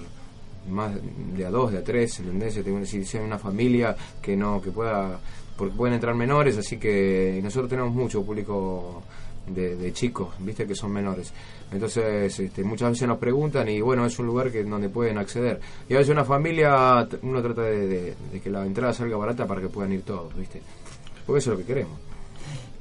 más 0.69 0.93
de 1.35 1.45
a 1.45 1.51
dos, 1.51 1.73
de 1.73 1.79
a 1.79 1.85
tres, 1.85 2.21
¿entendés? 2.21 2.55
Si 2.85 3.17
hay 3.17 3.25
una 3.25 3.39
familia 3.39 3.97
que 4.21 4.37
no, 4.37 4.61
que 4.61 4.71
pueda, 4.71 5.19
porque 5.57 5.75
pueden 5.75 5.95
entrar 5.95 6.15
menores, 6.15 6.57
así 6.59 6.77
que 6.77 7.41
nosotros 7.43 7.71
tenemos 7.71 7.93
mucho 7.93 8.23
público 8.23 9.03
de, 9.47 9.77
de 9.77 9.93
chicos, 9.93 10.29
viste, 10.39 10.67
que 10.67 10.75
son 10.75 10.93
menores. 10.93 11.33
Entonces, 11.73 12.39
este, 12.41 12.65
muchas 12.65 12.91
veces 12.91 13.07
nos 13.09 13.19
preguntan 13.19 13.69
y 13.69 13.81
bueno, 13.81 14.05
es 14.07 14.19
un 14.19 14.27
lugar 14.27 14.51
que 14.51 14.65
donde 14.65 14.89
pueden 14.89 15.19
acceder. 15.19 15.61
Y 15.89 15.95
a 15.95 15.99
veces 15.99 16.13
una 16.13 16.25
familia, 16.25 17.09
uno 17.23 17.43
trata 17.43 17.63
de- 17.63 18.15
de 18.33 18.41
que 18.43 18.51
la 18.51 18.65
entrada 18.67 18.93
salga 18.93 19.17
barata 19.17 19.47
para 19.47 19.61
que 19.61 19.69
puedan 19.69 19.93
ir 19.93 20.03
todos, 20.03 20.35
viste. 20.37 20.61
Porque 21.27 21.39
eso 21.39 21.53
es 21.53 21.59
lo 21.59 21.65
que 21.65 21.67
queremos. 21.73 21.99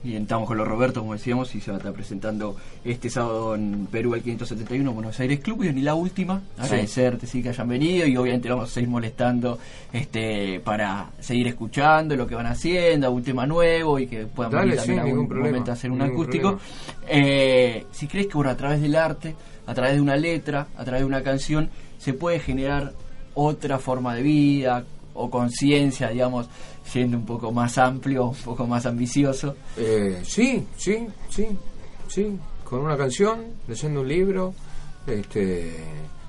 Y 0.02 0.16
estamos 0.16 0.48
con 0.48 0.58
los 0.58 0.68
Roberto, 0.68 1.02
como 1.02 1.14
decíamos, 1.14 1.54
y 1.56 1.60
se 1.60 1.72
va 1.72 1.78
a 1.78 1.80
estar 1.80 1.92
presentando 1.92 2.56
este 2.86 3.10
sábado 3.10 3.56
en 3.56 3.88
Perú 3.92 4.16
el 4.16 4.22
571 4.22 4.94
Buenos 4.94 5.20
Aires 5.20 5.42
Club. 5.42 5.64
Y 5.64 5.82
la 5.82 5.94
última, 5.94 6.42
agradecerte 6.58 7.28
sí, 7.28 7.44
que 7.44 7.50
hayan 7.50 7.68
venido 7.68 8.08
y 8.08 8.16
obviamente 8.16 8.50
vamos 8.50 8.70
a 8.70 8.74
seguir 8.74 8.90
molestando 8.90 9.60
este 9.92 10.62
para 10.62 11.10
seguir 11.20 11.48
escuchando 11.48 12.16
lo 12.16 12.26
que 12.26 12.36
van 12.36 12.46
haciendo, 12.46 13.08
algún 13.08 13.24
tema 13.24 13.46
nuevo 13.46 14.00
y 14.00 14.08
que 14.08 14.26
puedan 14.26 14.54
Dale, 14.54 14.64
venir 14.64 14.78
también 14.78 15.04
sí, 15.04 15.10
algún 15.10 15.28
problema, 15.28 15.50
momento 15.50 15.72
a 15.72 15.74
hacer 15.74 15.92
un 15.92 16.02
acústico. 16.02 16.60
Eh, 17.08 17.86
si 17.92 18.08
crees 18.08 18.28
que 18.28 18.34
bueno, 18.36 18.52
a 18.52 18.56
través 18.56 18.82
del 18.82 18.96
arte, 18.96 19.36
a 19.68 19.74
través 19.74 19.96
de 19.96 20.02
una 20.02 20.16
letra, 20.16 20.68
a 20.78 20.84
través 20.86 21.02
de 21.02 21.06
una 21.06 21.24
canción, 21.24 21.70
se 21.98 22.14
puede 22.14 22.40
generar 22.40 22.94
otra 23.34 23.80
forma 23.80 24.16
de 24.16 24.22
vida 24.22 24.86
o 25.14 25.30
conciencia, 25.30 26.10
digamos, 26.10 26.48
siendo 26.90 27.18
un 27.18 27.26
poco 27.26 27.52
más 27.52 27.78
amplio, 27.78 28.26
un 28.26 28.36
poco 28.36 28.66
más 28.66 28.86
ambicioso. 28.86 29.56
Eh, 29.78 30.22
sí, 30.24 30.66
sí, 30.78 31.08
sí, 31.30 31.48
sí. 32.08 32.38
Con 32.64 32.82
una 32.82 32.98
canción, 32.98 33.46
leyendo 33.68 34.02
un 34.02 34.08
libro, 34.08 34.54
este, 35.08 35.76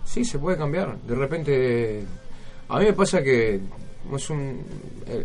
sí, 0.04 0.24
se 0.24 0.38
puede 0.38 0.56
cambiar. 0.58 0.96
De 1.02 1.14
repente, 1.14 2.04
a 2.68 2.78
mí 2.78 2.84
me 2.86 2.92
pasa 2.92 3.22
que 3.22 3.60
es 4.14 4.30
un, 4.30 4.60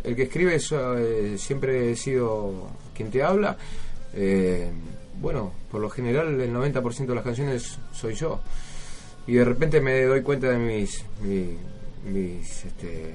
el, 0.04 0.16
que 0.16 0.24
escribe 0.24 0.56
es, 0.56 0.72
eh, 0.74 1.36
siempre 1.38 1.92
he 1.92 1.96
sido 1.96 2.68
quien 2.94 3.10
te 3.12 3.24
habla. 3.24 3.58
Eh, 4.14 4.70
bueno, 5.22 5.52
por 5.72 5.80
lo 5.82 5.90
general 5.90 6.40
el 6.40 6.54
90% 6.54 7.06
de 7.06 7.16
las 7.16 7.24
canciones 7.24 7.78
soy 7.94 8.14
yo. 8.16 8.40
Y 9.28 9.34
de 9.36 9.46
repente 9.46 9.80
me 9.82 10.04
doy 10.04 10.22
cuenta 10.22 10.50
de 10.50 10.58
mis, 10.58 11.04
mi- 11.22 11.58
mis, 12.12 12.66
este, 12.66 13.14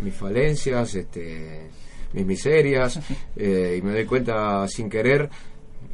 mis 0.00 0.14
falencias, 0.14 0.94
este, 0.94 1.68
mis 2.12 2.26
miserias, 2.26 3.00
eh, 3.36 3.76
y 3.78 3.82
me 3.82 3.92
doy 3.92 4.04
cuenta 4.04 4.66
sin 4.68 4.88
querer, 4.88 5.28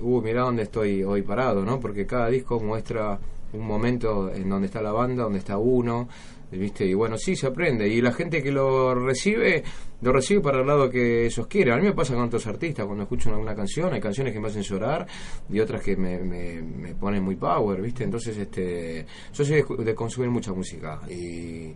uh, 0.00 0.20
mira 0.22 0.42
dónde 0.42 0.64
estoy 0.64 1.02
hoy 1.02 1.22
parado, 1.22 1.64
¿no? 1.64 1.80
Porque 1.80 2.06
cada 2.06 2.28
disco 2.28 2.60
muestra 2.60 3.18
un 3.52 3.66
momento 3.66 4.32
en 4.32 4.48
donde 4.48 4.66
está 4.66 4.82
la 4.82 4.92
banda, 4.92 5.24
donde 5.24 5.38
está 5.38 5.58
uno, 5.58 6.08
¿viste? 6.50 6.84
Y 6.86 6.94
bueno, 6.94 7.16
sí, 7.16 7.34
se 7.36 7.46
aprende. 7.46 7.88
Y 7.88 8.00
la 8.00 8.12
gente 8.12 8.42
que 8.42 8.50
lo 8.50 8.94
recibe, 8.94 9.62
lo 10.02 10.12
recibe 10.12 10.40
para 10.40 10.60
el 10.60 10.66
lado 10.66 10.90
que 10.90 11.26
ellos 11.26 11.46
quieren. 11.46 11.74
A 11.74 11.76
mí 11.76 11.84
me 11.84 11.92
pasa 11.92 12.14
con 12.14 12.24
otros 12.24 12.46
artistas, 12.46 12.86
cuando 12.86 13.04
escucho 13.04 13.30
una, 13.30 13.38
una 13.38 13.54
canción, 13.54 13.92
hay 13.92 14.00
canciones 14.00 14.32
que 14.32 14.40
me 14.40 14.48
hacen 14.48 14.62
llorar 14.62 15.06
y 15.48 15.60
otras 15.60 15.82
que 15.82 15.96
me, 15.96 16.18
me, 16.18 16.62
me 16.62 16.94
ponen 16.94 17.22
muy 17.22 17.36
power, 17.36 17.80
¿viste? 17.80 18.04
Entonces, 18.04 18.36
este, 18.36 19.06
yo 19.32 19.44
soy 19.44 19.62
de, 19.62 19.84
de 19.84 19.94
consumir 19.94 20.30
mucha 20.30 20.52
música 20.52 21.00
y, 21.08 21.74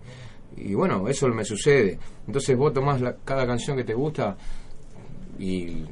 y 0.57 0.75
bueno, 0.75 1.09
eso 1.09 1.29
me 1.29 1.45
sucede. 1.45 1.99
Entonces 2.27 2.57
vos 2.57 2.73
tomás 2.73 3.01
la- 3.01 3.17
cada 3.25 3.47
canción 3.47 3.77
que 3.77 3.85
te 3.85 3.95
gusta 3.95 4.37
y, 5.39 5.85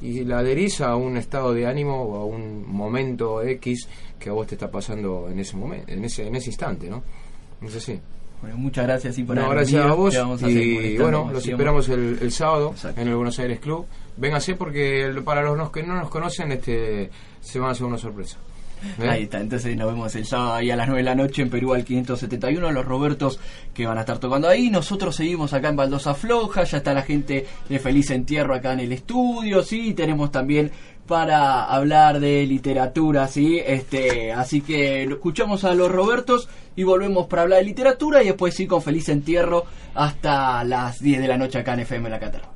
y 0.00 0.24
la 0.24 0.38
adherís 0.38 0.80
a 0.80 0.96
un 0.96 1.16
estado 1.16 1.52
de 1.54 1.66
ánimo 1.66 2.02
o 2.02 2.16
a 2.20 2.24
un 2.24 2.66
momento 2.70 3.42
X 3.42 3.88
que 4.18 4.30
a 4.30 4.32
vos 4.32 4.46
te 4.46 4.54
está 4.54 4.70
pasando 4.70 5.28
en 5.30 5.38
ese 5.38 5.56
momento, 5.56 5.90
en 5.92 6.04
ese, 6.04 6.26
en 6.26 6.34
ese 6.36 6.50
instante, 6.50 6.88
¿no? 6.90 7.02
No 7.60 7.68
sé 7.68 7.80
si. 7.80 8.00
Bueno, 8.42 8.58
muchas 8.58 8.84
gracias 8.84 9.16
y 9.18 9.22
por 9.24 9.36
No, 9.36 9.48
gracias 9.48 9.86
a 9.86 9.94
vos 9.94 10.14
a 10.14 10.50
y 10.50 10.98
bueno, 10.98 11.30
los 11.32 11.46
esperamos 11.46 11.88
el, 11.88 12.18
el 12.20 12.30
sábado 12.30 12.72
Exacto. 12.72 13.00
en 13.00 13.08
el 13.08 13.14
Buenos 13.14 13.38
Aires 13.38 13.58
Club. 13.58 13.86
Véngase 14.18 14.54
porque 14.54 15.04
el- 15.04 15.22
para 15.22 15.40
los 15.42 15.70
que 15.70 15.82
no 15.82 15.94
nos 15.94 16.10
conocen 16.10 16.52
este 16.52 17.08
se 17.40 17.58
van 17.58 17.68
a 17.70 17.72
hacer 17.72 17.86
una 17.86 17.96
sorpresa. 17.96 18.36
¿Eh? 18.98 19.08
Ahí 19.08 19.22
está, 19.24 19.40
entonces 19.40 19.76
nos 19.76 19.92
vemos 19.92 20.14
el 20.14 20.26
sábado 20.26 20.54
ahí 20.54 20.70
a 20.70 20.76
las 20.76 20.86
9 20.86 21.02
de 21.02 21.04
la 21.04 21.14
noche 21.14 21.42
en 21.42 21.50
Perú 21.50 21.74
al 21.74 21.84
571, 21.84 22.70
los 22.70 22.84
Robertos 22.84 23.40
que 23.72 23.86
van 23.86 23.98
a 23.98 24.00
estar 24.00 24.18
tocando 24.18 24.48
ahí. 24.48 24.70
Nosotros 24.70 25.16
seguimos 25.16 25.52
acá 25.52 25.68
en 25.68 25.76
Baldosa 25.76 26.14
Floja, 26.14 26.64
ya 26.64 26.78
está 26.78 26.94
la 26.94 27.02
gente 27.02 27.46
de 27.68 27.78
Feliz 27.78 28.10
Entierro 28.10 28.54
acá 28.54 28.72
en 28.72 28.80
el 28.80 28.92
estudio, 28.92 29.62
sí, 29.62 29.94
tenemos 29.94 30.30
también 30.30 30.70
para 31.06 31.64
hablar 31.64 32.18
de 32.18 32.46
literatura, 32.46 33.28
sí, 33.28 33.60
este, 33.64 34.32
así 34.32 34.62
que 34.62 35.02
escuchamos 35.04 35.64
a 35.64 35.74
los 35.74 35.90
Robertos 35.90 36.48
y 36.76 36.82
volvemos 36.82 37.26
para 37.26 37.42
hablar 37.42 37.58
de 37.58 37.66
literatura 37.66 38.22
y 38.22 38.26
después 38.26 38.54
sí 38.54 38.66
con 38.66 38.80
Feliz 38.80 39.08
Entierro 39.08 39.66
hasta 39.94 40.64
las 40.64 41.00
10 41.00 41.20
de 41.20 41.28
la 41.28 41.36
noche 41.36 41.58
acá 41.58 41.74
en 41.74 41.80
FM 41.80 42.08
La 42.08 42.18
Catarra. 42.18 42.53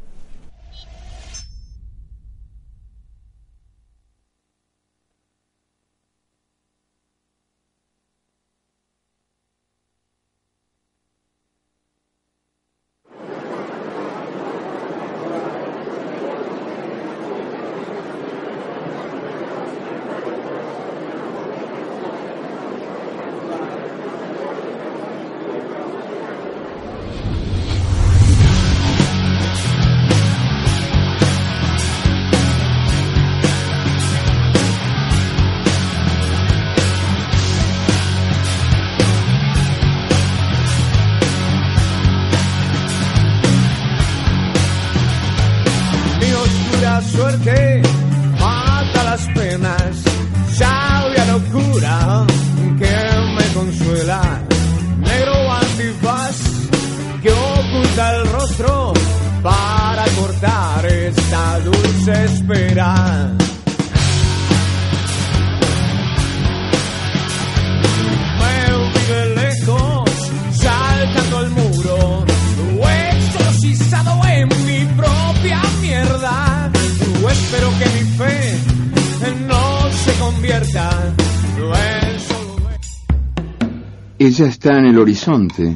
Ella 84.28 84.44
está 84.44 84.76
en 84.76 84.84
el 84.84 84.98
horizonte, 84.98 85.74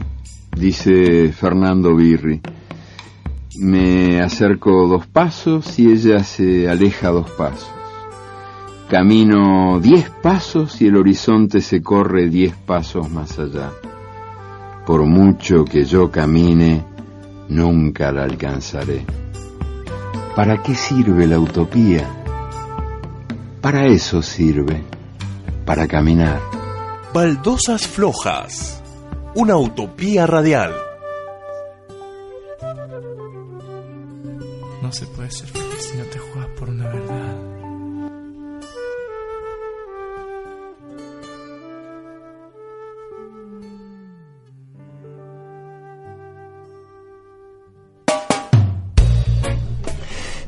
dice 0.55 1.33
Fernando 1.33 1.97
Birri. 1.97 2.43
Me 3.57 4.21
acerco 4.21 4.87
dos 4.87 5.07
pasos 5.07 5.79
y 5.79 5.91
ella 5.91 6.23
se 6.23 6.69
aleja 6.69 7.09
dos 7.09 7.31
pasos. 7.31 7.71
Camino 8.91 9.81
diez 9.81 10.11
pasos 10.11 10.83
y 10.83 10.89
el 10.89 10.99
horizonte 10.99 11.63
se 11.63 11.81
corre 11.81 12.29
diez 12.29 12.55
pasos 12.55 13.11
más 13.11 13.39
allá. 13.39 13.71
Por 14.85 15.07
mucho 15.07 15.65
que 15.65 15.87
yo 15.87 16.11
camine, 16.11 16.85
nunca 17.49 18.13
la 18.13 18.25
alcanzaré. 18.25 19.07
¿Para 20.37 20.63
qué 20.63 20.75
sirve 20.75 21.27
la 21.27 21.39
utopía? 21.39 22.07
Para 23.63 23.87
eso 23.87 24.21
sirve, 24.21 24.83
para 25.65 25.89
caminar. 25.89 26.62
Baldosas 27.15 27.87
Flojas, 27.87 28.83
una 29.35 29.59
utopía 29.59 30.27
radial. 30.27 30.73
No 34.81 34.91
se 34.91 35.05
puede 35.09 35.31
ser 35.31 35.49
feliz 35.49 35.91
si 35.91 35.99
no 35.99 36.05
te 36.05 36.19
juegas 36.19 36.49
por 36.59 36.71
una 36.71 36.89
verdad. 36.89 37.37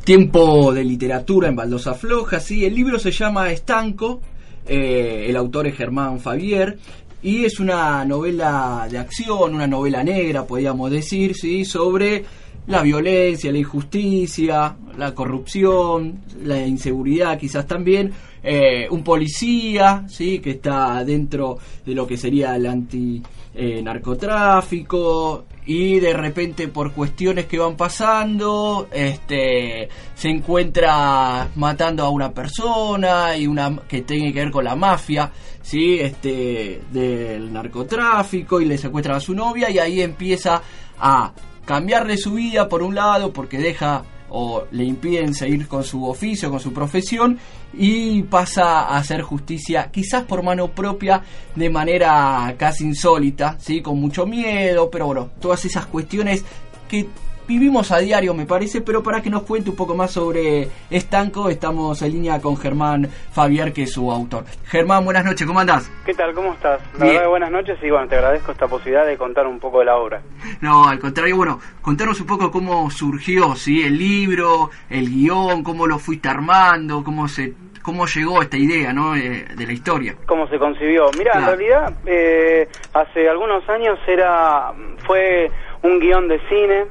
Tiempo 0.04 0.72
de 0.72 0.84
literatura 0.84 1.48
en 1.48 1.56
Baldosa 1.56 1.92
Floja, 1.92 2.40
sí. 2.40 2.64
El 2.64 2.74
libro 2.74 2.98
se 2.98 3.10
llama 3.10 3.50
Estanco, 3.50 4.22
eh, 4.66 5.26
el 5.28 5.36
autor 5.36 5.66
es 5.66 5.76
Germán 5.76 6.20
Fabier, 6.20 6.78
y 7.22 7.44
es 7.44 7.58
una 7.58 8.04
novela 8.04 8.86
de 8.90 8.98
acción, 8.98 9.54
una 9.54 9.66
novela 9.66 10.04
negra, 10.04 10.46
podríamos 10.46 10.90
decir, 10.90 11.34
sí, 11.34 11.64
sobre 11.64 12.24
la 12.66 12.82
violencia, 12.82 13.50
la 13.50 13.58
injusticia, 13.58 14.76
la 14.98 15.14
corrupción, 15.14 16.20
la 16.42 16.66
inseguridad 16.66 17.38
quizás 17.38 17.66
también, 17.66 18.12
eh, 18.42 18.86
un 18.90 19.02
policía, 19.02 20.04
sí, 20.08 20.38
que 20.38 20.50
está 20.50 21.02
dentro 21.04 21.58
de 21.84 21.94
lo 21.94 22.06
que 22.06 22.16
sería 22.16 22.56
el 22.56 22.66
anti 22.66 23.22
eh, 23.54 23.82
narcotráfico 23.82 25.44
y 25.66 25.98
de 26.00 26.12
repente 26.12 26.68
por 26.68 26.92
cuestiones 26.92 27.46
que 27.46 27.58
van 27.58 27.76
pasando 27.76 28.88
este 28.92 29.88
se 30.14 30.28
encuentra 30.28 31.48
matando 31.54 32.04
a 32.04 32.10
una 32.10 32.32
persona 32.32 33.36
y 33.36 33.46
una 33.46 33.76
que 33.88 34.02
tiene 34.02 34.32
que 34.32 34.40
ver 34.40 34.50
con 34.50 34.64
la 34.64 34.76
mafia 34.76 35.30
sí 35.62 35.98
este 36.00 36.82
del 36.90 37.52
narcotráfico 37.52 38.60
y 38.60 38.66
le 38.66 38.76
secuestran 38.76 39.16
a 39.16 39.20
su 39.20 39.34
novia 39.34 39.70
y 39.70 39.78
ahí 39.78 40.02
empieza 40.02 40.60
a 40.98 41.32
cambiarle 41.64 42.18
su 42.18 42.32
vida 42.32 42.68
por 42.68 42.82
un 42.82 42.94
lado 42.94 43.32
porque 43.32 43.56
deja 43.58 44.04
o 44.36 44.64
le 44.72 44.84
impiden 44.84 45.32
seguir 45.32 45.68
con 45.68 45.84
su 45.84 46.04
oficio, 46.04 46.50
con 46.50 46.58
su 46.58 46.72
profesión 46.72 47.38
y 47.72 48.22
pasa 48.24 48.80
a 48.80 48.98
hacer 48.98 49.22
justicia 49.22 49.90
quizás 49.92 50.24
por 50.24 50.42
mano 50.42 50.72
propia 50.72 51.22
de 51.54 51.70
manera 51.70 52.52
casi 52.58 52.84
insólita, 52.84 53.56
¿sí? 53.60 53.80
con 53.80 54.00
mucho 54.00 54.26
miedo, 54.26 54.90
pero 54.90 55.06
bueno, 55.06 55.30
todas 55.40 55.64
esas 55.64 55.86
cuestiones 55.86 56.44
que 56.88 57.06
vivimos 57.46 57.90
a 57.92 57.98
diario 57.98 58.34
me 58.34 58.46
parece, 58.46 58.80
pero 58.80 59.02
para 59.02 59.22
que 59.22 59.30
nos 59.30 59.42
cuente 59.42 59.70
un 59.70 59.76
poco 59.76 59.94
más 59.94 60.12
sobre 60.12 60.68
Estanco, 60.90 61.48
estamos 61.48 62.00
en 62.02 62.12
línea 62.12 62.40
con 62.40 62.56
Germán 62.56 63.08
Fabier, 63.32 63.72
que 63.72 63.84
es 63.84 63.92
su 63.92 64.10
autor. 64.10 64.44
Germán, 64.64 65.04
buenas 65.04 65.24
noches, 65.24 65.46
¿cómo 65.46 65.60
andás? 65.60 65.90
¿Qué 66.04 66.14
tal? 66.14 66.32
¿Cómo 66.34 66.52
estás? 66.52 66.80
La 66.94 67.04
Bien. 67.04 67.16
verdad, 67.16 67.28
buenas 67.28 67.50
noches 67.50 67.78
y 67.82 67.90
bueno, 67.90 68.08
te 68.08 68.16
agradezco 68.16 68.52
esta 68.52 68.66
posibilidad 68.66 69.06
de 69.06 69.16
contar 69.16 69.46
un 69.46 69.58
poco 69.58 69.80
de 69.80 69.84
la 69.86 69.96
obra. 69.96 70.22
No, 70.60 70.88
al 70.88 70.98
contrario, 70.98 71.36
bueno, 71.36 71.60
contanos 71.82 72.20
un 72.20 72.26
poco 72.26 72.50
cómo 72.50 72.90
surgió, 72.90 73.54
¿sí? 73.56 73.82
El 73.82 73.98
libro, 73.98 74.70
el 74.88 75.08
guion, 75.10 75.62
cómo 75.62 75.86
lo 75.86 75.98
fuiste 75.98 76.28
armando, 76.28 77.02
cómo 77.04 77.28
se 77.28 77.54
cómo 77.84 78.06
llegó 78.06 78.40
esta 78.40 78.56
idea, 78.56 78.94
¿no? 78.94 79.14
Eh, 79.14 79.44
de 79.54 79.66
la 79.66 79.72
historia. 79.72 80.16
¿Cómo 80.26 80.48
se 80.48 80.58
concibió? 80.58 81.10
Mira, 81.18 81.32
en 81.34 81.44
realidad, 81.44 81.92
eh, 82.06 82.66
hace 82.94 83.28
algunos 83.28 83.68
años 83.68 83.98
era 84.08 84.72
fue 85.06 85.50
un 85.82 86.00
guion 86.00 86.26
de 86.26 86.40
cine. 86.48 86.84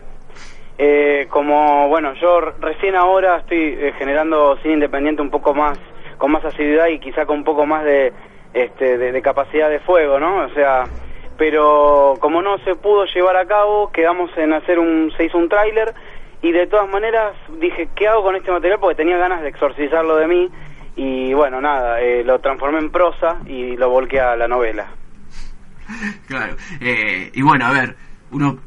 Eh, 0.78 1.28
como, 1.30 1.88
bueno, 1.88 2.14
yo 2.16 2.42
recién 2.42 2.96
ahora 2.96 3.38
estoy 3.38 3.78
eh, 3.80 3.94
generando 3.98 4.58
cine 4.58 4.76
independiente 4.76 5.22
un 5.22 5.30
poco 5.30 5.54
más, 5.54 5.78
con 6.18 6.32
más 6.32 6.44
asiduidad 6.44 6.88
y 6.88 7.00
quizá 7.00 7.26
con 7.26 7.38
un 7.40 7.44
poco 7.44 7.66
más 7.66 7.84
de, 7.84 8.12
este, 8.54 8.98
de, 8.98 9.12
de 9.12 9.22
capacidad 9.22 9.70
de 9.70 9.80
fuego, 9.80 10.20
¿no? 10.20 10.46
O 10.46 10.50
sea, 10.50 10.86
pero 11.38 12.16
como 12.20 12.42
no 12.42 12.58
se 12.60 12.76
pudo 12.76 13.06
llevar 13.06 13.38
a 13.38 13.46
cabo, 13.46 13.92
quedamos 13.92 14.32
en 14.38 14.54
hacer 14.54 14.80
un, 14.80 15.12
se 15.18 15.26
hizo 15.26 15.38
un 15.38 15.50
tráiler 15.50 15.94
y 16.42 16.52
de 16.52 16.68
todas 16.68 16.90
maneras 16.90 17.34
dije, 17.60 17.90
¿qué 17.96 18.08
hago 18.08 18.24
con 18.24 18.36
este 18.36 18.52
material? 18.52 18.80
Porque 18.80 18.96
tenía 18.96 19.18
ganas 19.18 19.42
de 19.42 19.50
exorcizarlo 19.50 20.18
de 20.18 20.28
mí 20.28 20.50
y 20.96 21.34
bueno, 21.34 21.60
nada, 21.62 22.02
eh, 22.02 22.24
lo 22.24 22.40
transformé 22.40 22.80
en 22.80 22.92
prosa 22.92 23.38
y 23.46 23.76
lo 23.78 23.90
volqué 23.90 24.20
a 24.20 24.36
la 24.36 24.48
novela. 24.48 24.88
Claro. 26.28 26.56
Eh, 26.80 27.30
y 27.34 27.42
bueno, 27.42 27.66
a 27.66 27.72
ver, 27.72 27.96
uno 28.32 28.58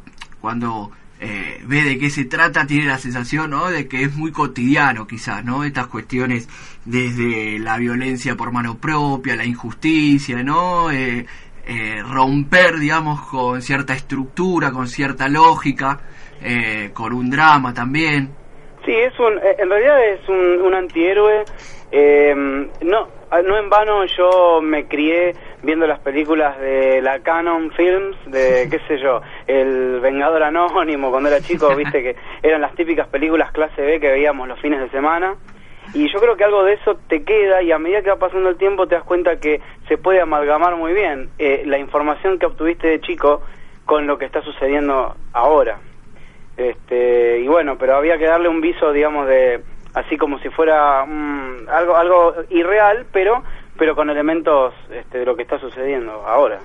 cuando 0.40 0.90
eh, 1.20 1.60
ve 1.64 1.82
de 1.82 1.98
qué 1.98 2.10
se 2.10 2.24
trata 2.24 2.66
tiene 2.66 2.86
la 2.86 2.98
sensación, 2.98 3.50
¿no? 3.50 3.70
De 3.70 3.88
que 3.88 4.02
es 4.02 4.14
muy 4.14 4.32
cotidiano, 4.32 5.06
quizás, 5.06 5.44
¿no? 5.44 5.64
Estas 5.64 5.86
cuestiones 5.86 6.48
desde 6.84 7.58
la 7.58 7.78
violencia 7.78 8.34
por 8.36 8.52
mano 8.52 8.78
propia, 8.78 9.36
la 9.36 9.44
injusticia, 9.44 10.42
¿no? 10.42 10.90
Eh, 10.90 11.26
eh, 11.66 12.02
romper, 12.08 12.78
digamos, 12.78 13.22
con 13.22 13.60
cierta 13.60 13.94
estructura, 13.94 14.70
con 14.70 14.86
cierta 14.86 15.28
lógica, 15.28 16.00
eh, 16.40 16.90
con 16.92 17.12
un 17.12 17.30
drama 17.30 17.74
también. 17.74 18.30
Sí, 18.84 18.92
es 18.92 19.18
un, 19.18 19.38
eh, 19.38 19.56
en 19.58 19.68
realidad 19.68 20.08
es 20.14 20.28
un, 20.28 20.62
un 20.62 20.74
antihéroe. 20.74 21.44
eh, 21.90 22.34
no, 22.82 23.08
no 23.44 23.58
en 23.58 23.68
vano 23.68 24.04
yo 24.16 24.60
me 24.62 24.86
crié 24.86 25.34
viendo 25.66 25.86
las 25.86 25.98
películas 25.98 26.58
de 26.60 27.02
la 27.02 27.18
Canon 27.18 27.70
Films, 27.72 28.16
de 28.26 28.68
qué 28.70 28.78
sé 28.88 28.98
yo, 28.98 29.20
El 29.46 30.00
Vengador 30.00 30.44
Anónimo 30.44 31.10
cuando 31.10 31.28
era 31.28 31.40
chico, 31.40 31.68
viste 31.76 32.02
que 32.02 32.16
eran 32.42 32.62
las 32.62 32.74
típicas 32.74 33.08
películas 33.08 33.50
clase 33.50 33.82
B 33.82 34.00
que 34.00 34.10
veíamos 34.10 34.48
los 34.48 34.58
fines 34.60 34.80
de 34.80 34.88
semana. 34.88 35.34
Y 35.92 36.10
yo 36.12 36.18
creo 36.20 36.36
que 36.36 36.44
algo 36.44 36.64
de 36.64 36.74
eso 36.74 36.98
te 37.08 37.22
queda 37.22 37.62
y 37.62 37.70
a 37.70 37.78
medida 37.78 38.02
que 38.02 38.10
va 38.10 38.16
pasando 38.16 38.48
el 38.48 38.56
tiempo 38.56 38.86
te 38.86 38.96
das 38.96 39.04
cuenta 39.04 39.38
que 39.38 39.60
se 39.88 39.98
puede 39.98 40.20
amalgamar 40.20 40.76
muy 40.76 40.92
bien 40.92 41.30
eh, 41.38 41.62
la 41.64 41.78
información 41.78 42.38
que 42.38 42.46
obtuviste 42.46 42.88
de 42.88 43.00
chico 43.00 43.42
con 43.84 44.06
lo 44.06 44.18
que 44.18 44.24
está 44.24 44.42
sucediendo 44.42 45.14
ahora. 45.32 45.78
Este, 46.56 47.38
y 47.38 47.46
bueno, 47.46 47.76
pero 47.78 47.96
había 47.96 48.18
que 48.18 48.26
darle 48.26 48.48
un 48.48 48.60
viso, 48.60 48.92
digamos, 48.92 49.28
de 49.28 49.60
así 49.94 50.16
como 50.18 50.38
si 50.40 50.50
fuera 50.50 51.04
mm, 51.06 51.68
algo 51.68 51.96
algo 51.96 52.34
irreal, 52.50 53.06
pero 53.12 53.42
pero 53.78 53.94
con 53.94 54.10
elementos 54.10 54.74
este, 54.90 55.18
de 55.18 55.24
lo 55.26 55.36
que 55.36 55.42
está 55.42 55.58
sucediendo 55.58 56.12
ahora. 56.26 56.60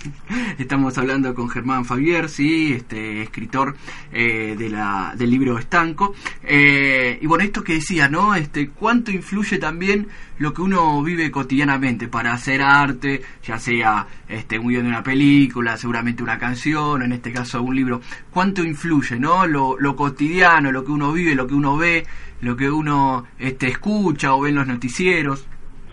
Estamos 0.58 0.96
hablando 0.98 1.34
con 1.34 1.48
Germán 1.48 1.84
Fabier, 1.84 2.28
sí, 2.28 2.74
este 2.74 3.22
escritor 3.22 3.74
eh, 4.12 4.54
de 4.56 4.68
la, 4.68 5.14
del 5.16 5.30
libro 5.30 5.58
Estanco. 5.58 6.14
Eh, 6.42 7.18
y 7.20 7.26
bueno, 7.26 7.44
esto 7.44 7.64
que 7.64 7.74
decía, 7.74 8.08
¿no? 8.08 8.34
Este, 8.34 8.68
¿Cuánto 8.68 9.10
influye 9.10 9.58
también 9.58 10.08
lo 10.38 10.52
que 10.52 10.62
uno 10.62 11.02
vive 11.02 11.30
cotidianamente 11.30 12.08
para 12.08 12.32
hacer 12.32 12.62
arte, 12.62 13.22
ya 13.44 13.58
sea 13.58 14.06
este, 14.28 14.58
un 14.58 14.68
guion 14.68 14.84
de 14.84 14.88
una 14.90 15.02
película, 15.02 15.76
seguramente 15.76 16.22
una 16.22 16.38
canción, 16.38 17.02
en 17.02 17.12
este 17.12 17.32
caso 17.32 17.62
un 17.62 17.74
libro? 17.74 18.00
¿Cuánto 18.30 18.62
influye, 18.62 19.18
¿no? 19.18 19.46
Lo, 19.46 19.78
lo 19.78 19.96
cotidiano, 19.96 20.70
lo 20.70 20.84
que 20.84 20.92
uno 20.92 21.12
vive, 21.12 21.34
lo 21.34 21.46
que 21.46 21.54
uno 21.54 21.76
ve, 21.76 22.06
lo 22.40 22.56
que 22.56 22.70
uno 22.70 23.24
este, 23.38 23.68
escucha 23.68 24.34
o 24.34 24.42
ve 24.42 24.50
en 24.50 24.56
los 24.56 24.66
noticieros. 24.66 25.46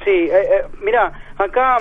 Sí, 0.04 0.12
eh, 0.12 0.32
eh, 0.32 0.64
mira, 0.82 1.12
acá 1.38 1.78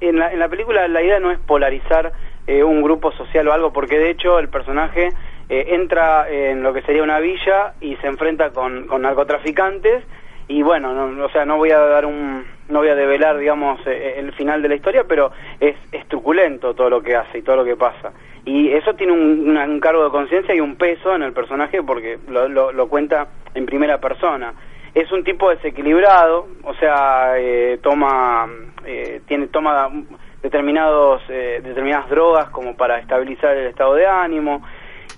en 0.00 0.18
la, 0.18 0.32
en 0.32 0.38
la 0.38 0.48
película 0.48 0.86
la 0.88 1.02
idea 1.02 1.20
no 1.20 1.30
es 1.30 1.38
polarizar 1.38 2.12
eh, 2.46 2.62
un 2.62 2.82
grupo 2.82 3.12
social 3.12 3.48
o 3.48 3.52
algo, 3.52 3.72
porque 3.72 3.98
de 3.98 4.10
hecho 4.10 4.38
el 4.38 4.48
personaje 4.48 5.12
eh, 5.48 5.66
entra 5.70 6.28
en 6.28 6.62
lo 6.62 6.72
que 6.72 6.82
sería 6.82 7.02
una 7.02 7.18
villa 7.18 7.74
y 7.80 7.96
se 7.96 8.06
enfrenta 8.06 8.50
con, 8.50 8.86
con 8.86 9.02
narcotraficantes 9.02 10.04
y 10.48 10.62
bueno, 10.62 10.92
no, 10.92 11.24
o 11.24 11.28
sea, 11.30 11.44
no 11.44 11.56
voy 11.56 11.72
a 11.72 11.78
dar 11.78 12.06
un, 12.06 12.44
no 12.68 12.78
voy 12.78 12.88
a 12.88 12.94
develar, 12.94 13.36
digamos, 13.38 13.80
eh, 13.86 14.14
el 14.18 14.32
final 14.32 14.62
de 14.62 14.68
la 14.68 14.76
historia, 14.76 15.04
pero 15.08 15.32
es, 15.58 15.74
es 15.90 16.06
truculento 16.06 16.74
todo 16.74 16.88
lo 16.88 17.02
que 17.02 17.16
hace 17.16 17.38
y 17.38 17.42
todo 17.42 17.56
lo 17.56 17.64
que 17.64 17.74
pasa. 17.74 18.12
Y 18.44 18.70
eso 18.70 18.94
tiene 18.94 19.12
un, 19.12 19.56
un 19.56 19.80
cargo 19.80 20.04
de 20.04 20.10
conciencia 20.10 20.54
y 20.54 20.60
un 20.60 20.76
peso 20.76 21.16
en 21.16 21.22
el 21.22 21.32
personaje 21.32 21.82
porque 21.82 22.18
lo, 22.28 22.48
lo, 22.48 22.70
lo 22.70 22.88
cuenta 22.88 23.26
en 23.54 23.66
primera 23.66 23.98
persona. 23.98 24.54
Es 24.96 25.12
un 25.12 25.24
tipo 25.24 25.50
desequilibrado, 25.50 26.48
o 26.64 26.72
sea, 26.76 27.34
eh, 27.36 27.78
toma, 27.82 28.48
eh, 28.86 29.20
tiene, 29.28 29.48
toma 29.48 29.90
determinados, 30.42 31.20
eh, 31.28 31.60
determinadas 31.62 32.08
drogas 32.08 32.48
como 32.48 32.74
para 32.78 32.98
estabilizar 33.00 33.54
el 33.58 33.66
estado 33.66 33.92
de 33.92 34.06
ánimo. 34.06 34.62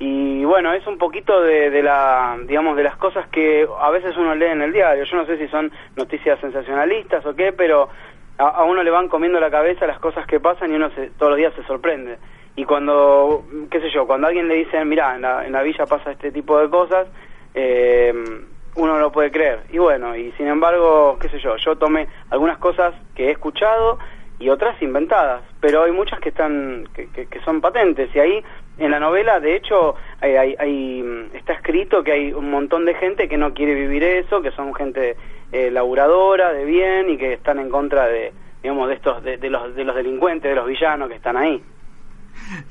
Y 0.00 0.44
bueno 0.44 0.72
es 0.72 0.84
un 0.88 0.98
poquito 0.98 1.40
de, 1.42 1.70
de 1.70 1.82
la 1.84 2.36
digamos 2.44 2.76
de 2.76 2.82
las 2.82 2.96
cosas 2.96 3.28
que 3.28 3.68
a 3.80 3.90
veces 3.90 4.16
uno 4.16 4.34
lee 4.34 4.46
en 4.46 4.62
el 4.62 4.72
diario. 4.72 5.04
Yo 5.04 5.16
no 5.16 5.26
sé 5.26 5.38
si 5.38 5.46
son 5.46 5.70
noticias 5.94 6.40
sensacionalistas 6.40 7.24
o 7.24 7.36
qué 7.36 7.52
pero 7.52 7.88
a, 8.36 8.64
uno 8.64 8.82
le 8.82 8.90
van 8.90 9.06
comiendo 9.06 9.38
la 9.38 9.48
cabeza 9.48 9.86
las 9.86 10.00
cosas 10.00 10.26
que 10.26 10.40
pasan 10.40 10.72
y 10.72 10.74
uno 10.74 10.90
se, 10.90 11.10
todos 11.10 11.30
los 11.30 11.38
días 11.38 11.54
se 11.54 11.62
sorprende. 11.62 12.18
Y 12.56 12.64
cuando 12.64 13.44
qué 13.70 13.80
sé 13.80 13.90
yo 13.90 14.08
cuando 14.08 14.26
alguien 14.26 14.48
le 14.48 14.56
dicen 14.56 14.88
mira 14.88 15.14
en 15.14 15.22
la, 15.22 15.46
en 15.46 15.52
la 15.52 15.62
villa 15.62 15.86
pasa 15.86 16.10
este 16.10 16.32
tipo 16.32 16.58
de 16.58 16.68
cosas 16.68 17.06
eh, 17.54 18.12
uno 18.78 18.94
no 18.94 18.98
lo 19.00 19.12
puede 19.12 19.30
creer 19.30 19.60
y 19.70 19.78
bueno 19.78 20.16
y 20.16 20.32
sin 20.32 20.46
embargo 20.46 21.18
qué 21.20 21.28
sé 21.28 21.38
yo 21.40 21.56
yo 21.56 21.76
tomé 21.76 22.08
algunas 22.30 22.58
cosas 22.58 22.94
que 23.14 23.26
he 23.26 23.30
escuchado 23.32 23.98
y 24.40 24.50
otras 24.50 24.80
inventadas, 24.80 25.42
pero 25.60 25.82
hay 25.82 25.90
muchas 25.90 26.20
que 26.20 26.28
están 26.28 26.88
que, 26.94 27.08
que- 27.08 27.26
que 27.26 27.40
son 27.40 27.60
patentes 27.60 28.08
y 28.14 28.18
ahí 28.20 28.44
en 28.78 28.92
la 28.92 29.00
novela 29.00 29.40
de 29.40 29.56
hecho 29.56 29.96
hay, 30.20 30.36
hay- 30.36 30.56
hay, 30.60 31.02
mm, 31.02 31.36
está 31.36 31.54
escrito 31.54 32.04
que 32.04 32.12
hay 32.12 32.32
un 32.32 32.48
montón 32.50 32.84
de 32.84 32.94
gente 32.94 33.28
que 33.28 33.36
no 33.36 33.52
quiere 33.52 33.74
vivir 33.74 34.04
eso, 34.04 34.40
que 34.40 34.52
son 34.52 34.72
gente 34.74 35.16
eh, 35.50 35.70
laburadora 35.72 36.52
de 36.52 36.64
bien 36.64 37.10
y 37.10 37.16
que 37.18 37.32
están 37.32 37.58
en 37.58 37.68
contra 37.68 38.06
de 38.06 38.32
digamos 38.62 38.88
de 38.88 38.94
estos 38.94 39.22
de, 39.24 39.38
los 39.50 39.74
de 39.74 39.84
los 39.84 39.96
delincuentes, 39.96 40.48
de 40.50 40.54
los 40.54 40.66
villanos 40.68 41.08
que 41.08 41.14
están 41.16 41.36
ahí. 41.36 41.60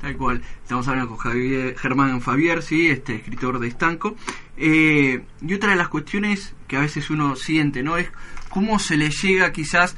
Tal 0.00 0.16
cual. 0.16 0.40
Estamos 0.62 0.88
hablando 0.88 1.10
con 1.10 1.18
Javier, 1.18 1.76
Germán 1.76 2.20
Fabier, 2.20 2.62
sí, 2.62 2.90
este 2.90 3.14
escritor 3.16 3.58
de 3.58 3.68
Estanco. 3.68 4.14
Eh, 4.60 5.22
y 5.40 5.54
otra 5.54 5.70
de 5.70 5.76
las 5.76 5.88
cuestiones 5.88 6.54
que 6.66 6.76
a 6.76 6.80
veces 6.80 7.10
uno 7.10 7.36
siente, 7.36 7.82
¿no? 7.82 7.96
Es 7.96 8.10
cómo 8.48 8.78
se 8.78 8.96
le 8.96 9.10
llega 9.10 9.52
quizás 9.52 9.96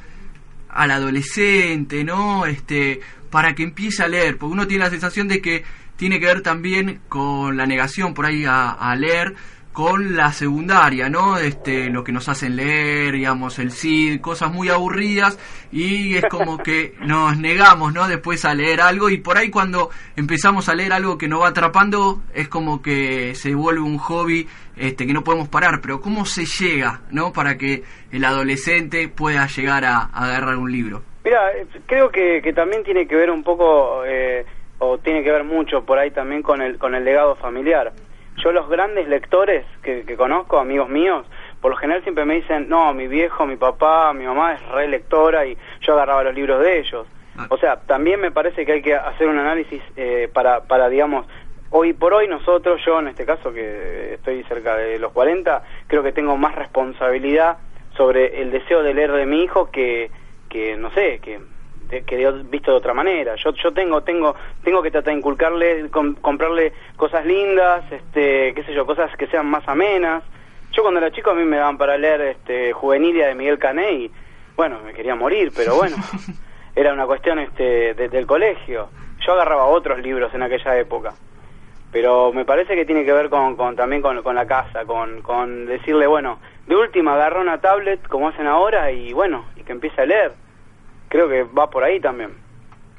al 0.69 0.91
adolescente, 0.91 2.05
¿no? 2.05 2.45
Este, 2.47 3.01
para 3.31 3.55
que 3.55 3.63
empiece 3.63 4.03
a 4.03 4.09
leer, 4.09 4.37
porque 4.37 4.53
uno 4.53 4.67
tiene 4.67 4.85
la 4.85 4.91
sensación 4.91 5.29
de 5.29 5.41
que 5.41 5.65
tiene 5.97 6.21
que 6.21 6.27
ver 6.27 6.43
también 6.43 7.01
con 7.09 7.57
la 7.57 7.67
negación 7.67 8.13
por 8.13 8.27
ahí 8.27 8.45
a, 8.45 8.71
a 8.71 8.95
leer, 8.97 9.35
con 9.73 10.17
la 10.17 10.33
secundaria, 10.33 11.09
¿no? 11.09 11.39
Este, 11.39 11.91
lo 11.91 12.03
que 12.03 12.13
nos 12.13 12.29
hacen 12.29 12.57
leer, 12.57 13.13
digamos, 13.13 13.59
el 13.59 13.71
CID, 13.71 14.21
cosas 14.21 14.53
muy 14.53 14.69
aburridas 14.69 15.39
y 15.71 16.17
es 16.17 16.25
como 16.27 16.59
que 16.59 16.95
nos 17.01 17.39
negamos, 17.39 17.93
¿no? 17.93 18.09
Después 18.09 18.45
a 18.45 18.55
leer 18.55 18.81
algo 18.81 19.11
y 19.11 19.19
por 19.19 19.39
ahí 19.39 19.51
cuando 19.51 19.91
empezamos 20.17 20.69
a 20.69 20.75
leer 20.75 20.93
algo 20.93 21.17
que 21.17 21.29
nos 21.29 21.43
va 21.43 21.49
atrapando 21.49 22.23
es 22.35 22.49
como 22.49 22.83
que 22.83 23.35
se 23.35 23.55
vuelve 23.55 23.83
un 23.83 23.99
hobby 23.99 24.49
este, 24.77 25.07
que 25.07 25.13
no 25.13 25.23
podemos 25.23 25.49
parar, 25.49 25.81
pero 25.81 26.01
¿cómo 26.01 26.25
se 26.25 26.45
llega, 26.47 27.03
¿no? 27.11 27.33
Para 27.33 27.57
que 27.57 27.85
el 28.11 28.25
adolescente 28.25 29.09
pueda 29.09 29.47
llegar 29.47 29.85
a, 29.85 30.11
a 30.13 30.25
agarrar 30.25 30.57
un 30.57 30.73
libro. 30.73 31.03
Mira, 31.25 31.53
eh, 31.53 31.67
creo 31.87 32.11
que, 32.11 32.41
que 32.43 32.53
también 32.53 32.83
tiene 32.83 33.07
que 33.07 33.15
ver 33.15 33.31
un 33.31 33.45
poco, 33.45 34.05
eh, 34.07 34.45
o 34.79 34.99
tiene 34.99 35.23
que 35.23 35.31
ver 35.31 35.45
mucho 35.45 35.85
por 35.85 35.99
ahí 35.99 36.11
también 36.11 36.43
con 36.43 36.63
el, 36.63 36.79
con 36.79 36.95
el 36.95 37.05
legado 37.05 37.37
familiar. 37.37 37.93
Yo 38.43 38.53
los 38.53 38.69
grandes 38.69 39.09
lectores 39.09 39.65
que, 39.83 40.05
que 40.05 40.17
conozco, 40.17 40.59
amigos 40.59 40.89
míos, 40.89 41.27
por 41.61 41.71
lo 41.71 41.77
general 41.77 42.03
siempre 42.03 42.25
me 42.25 42.37
dicen, 42.37 42.69
no, 42.69 42.93
mi 42.95 43.07
viejo, 43.07 43.47
mi 43.47 43.57
papá, 43.57 44.13
mi 44.13 44.25
mamá 44.25 44.55
es 44.55 44.69
re 44.69 44.89
lectora 44.89 45.45
y 45.47 45.57
yo 45.83 45.93
agarraba 45.95 46.25
los 46.25 46.35
libros 46.35 46.61
de 46.61 46.79
ellos. 46.79 47.07
O 47.49 47.57
sea, 47.57 47.77
también 47.81 48.21
me 48.21 48.31
parece 48.31 48.67
que 48.67 48.73
hay 48.73 48.83
que 48.83 48.95
hacer 48.95 49.29
un 49.29 49.39
análisis 49.39 49.83
eh, 49.97 50.29
para, 50.33 50.65
para, 50.65 50.89
digamos, 50.89 51.27
hoy 51.71 51.93
por 51.93 52.13
hoy 52.13 52.29
nosotros, 52.29 52.81
yo 52.85 52.99
en 52.99 53.09
este 53.09 53.25
caso 53.25 53.53
que 53.53 54.15
estoy 54.15 54.43
cerca 54.45 54.77
de 54.77 54.99
los 54.99 55.13
40, 55.13 55.63
creo 55.87 56.03
que 56.03 56.13
tengo 56.13 56.37
más 56.37 56.55
responsabilidad 56.55 57.59
sobre 57.97 58.43
el 58.43 58.51
deseo 58.51 58.83
de 58.83 58.95
leer 58.95 59.13
de 59.13 59.27
mi 59.27 59.43
hijo 59.43 59.71
que, 59.71 60.11
que 60.49 60.77
no 60.77 60.91
sé, 60.93 61.21
que 61.21 61.41
de- 61.91 62.03
que 62.03 62.17
de- 62.17 62.43
visto 62.45 62.71
de 62.71 62.77
otra 62.79 62.95
manera. 62.95 63.35
Yo 63.37 63.53
yo 63.53 63.73
tengo 63.73 64.03
tengo 64.03 64.35
tengo 64.63 64.83
que 64.83 64.91
tratar 64.91 65.13
de 65.13 65.19
inculcarle, 65.19 65.91
com- 65.91 66.15
comprarle 66.15 66.73
cosas 66.97 67.25
lindas, 67.27 67.85
este, 67.91 68.55
qué 68.55 68.63
sé 68.65 68.73
yo, 68.75 68.87
cosas 68.87 69.15
que 69.17 69.27
sean 69.27 69.47
más 69.47 69.67
amenas. 69.69 70.23
Yo 70.73 70.83
cuando 70.83 71.01
era 71.01 71.11
chico 71.11 71.31
a 71.31 71.35
mí 71.35 71.45
me 71.45 71.57
daban 71.57 71.77
para 71.79 71.99
leer 71.99 72.21
este 72.23 72.73
Juvenilia 72.73 73.27
de 73.29 73.35
Miguel 73.35 73.59
Cané 73.59 73.93
y 73.93 74.11
bueno, 74.57 74.79
me 74.85 74.93
quería 74.95 75.15
morir, 75.15 75.53
pero 75.57 75.75
bueno, 75.75 75.97
era 76.77 76.93
una 76.93 77.07
cuestión 77.07 77.39
este 77.39 77.95
de- 77.95 78.09
del 78.09 78.27
colegio. 78.27 78.89
Yo 79.27 79.33
agarraba 79.33 79.67
otros 79.67 79.99
libros 80.01 80.33
en 80.35 80.43
aquella 80.43 80.79
época. 80.79 81.13
Pero 81.93 82.33
me 82.33 82.45
parece 82.45 82.77
que 82.77 82.85
tiene 82.85 83.05
que 83.05 83.13
ver 83.13 83.29
con, 83.29 83.57
con 83.57 83.75
también 83.75 84.01
con, 84.01 84.23
con 84.23 84.37
la 84.37 84.47
casa, 84.47 84.85
con, 84.85 85.23
con 85.23 85.67
decirle, 85.67 86.07
bueno, 86.07 86.39
de 86.67 86.77
última 86.77 87.15
agarra 87.15 87.41
una 87.41 87.61
tablet 87.61 88.07
como 88.07 88.29
hacen 88.29 88.47
ahora 88.47 88.93
y 88.93 89.13
bueno, 89.13 89.45
y 89.57 89.65
que 89.65 89.73
empiece 89.73 90.01
a 90.01 90.07
leer. 90.07 90.33
Creo 91.11 91.29
que 91.29 91.43
va 91.43 91.69
por 91.69 91.85
ahí 91.85 92.01
también. 92.01 92.31